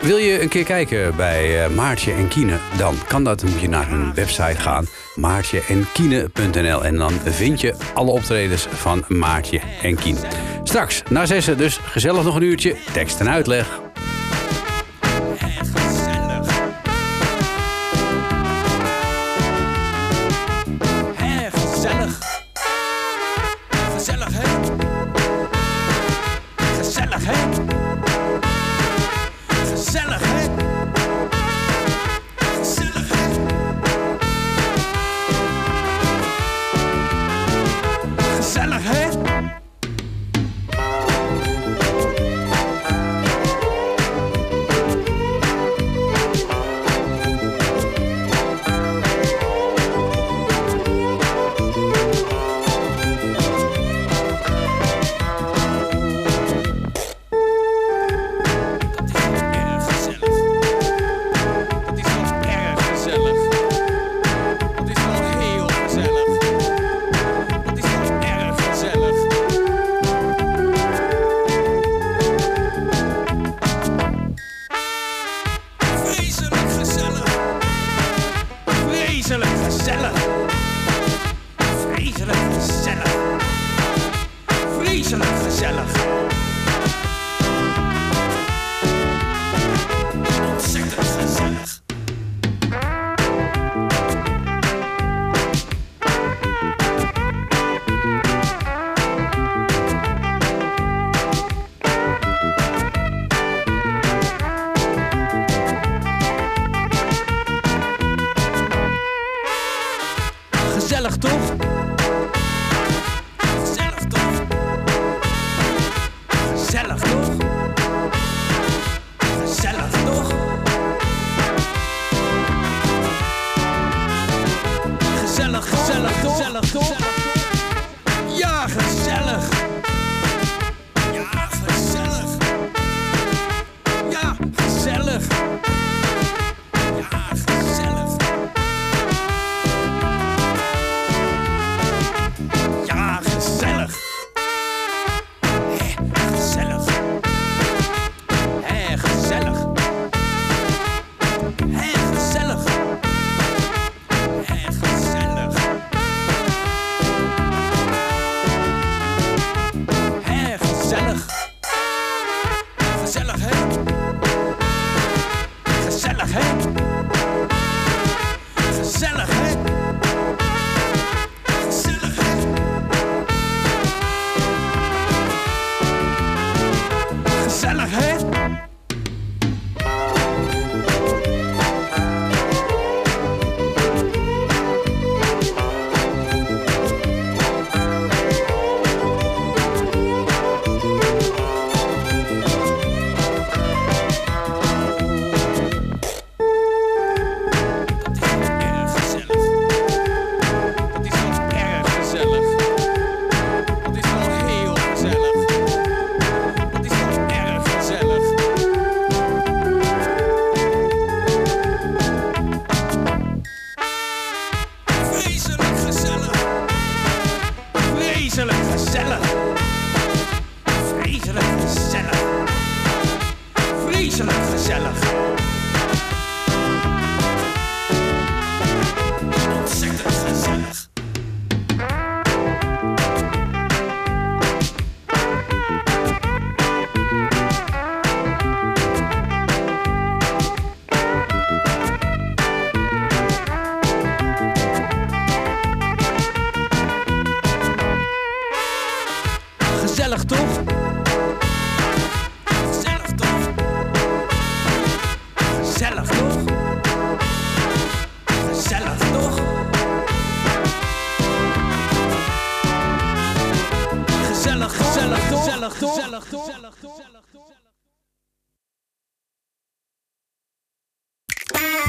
Wil 0.00 0.16
je 0.16 0.42
een 0.42 0.48
keer 0.48 0.64
kijken 0.64 1.16
bij 1.16 1.68
Maartje 1.68 2.12
en 2.12 2.28
Kine? 2.28 2.58
Dan 2.76 2.94
kan 3.08 3.24
dat. 3.24 3.40
Dan 3.40 3.50
moet 3.50 3.60
je 3.60 3.68
naar 3.68 3.88
hun 3.88 4.14
website 4.14 4.60
gaan. 4.60 4.86
Maartje-en-kine.nl 5.14 6.84
En 6.84 6.96
dan 6.96 7.12
vind 7.24 7.60
je 7.60 7.74
alle 7.94 8.10
optredens 8.10 8.66
van 8.70 9.04
Maartje 9.08 9.60
en 9.82 9.96
Kine. 9.96 10.18
Straks 10.64 11.02
na 11.08 11.26
zessen 11.26 11.58
dus 11.58 11.80
gezellig 11.82 12.24
nog 12.24 12.34
een 12.34 12.42
uurtje. 12.42 12.76
Tekst 12.92 13.20
en 13.20 13.30
uitleg. 13.30 13.89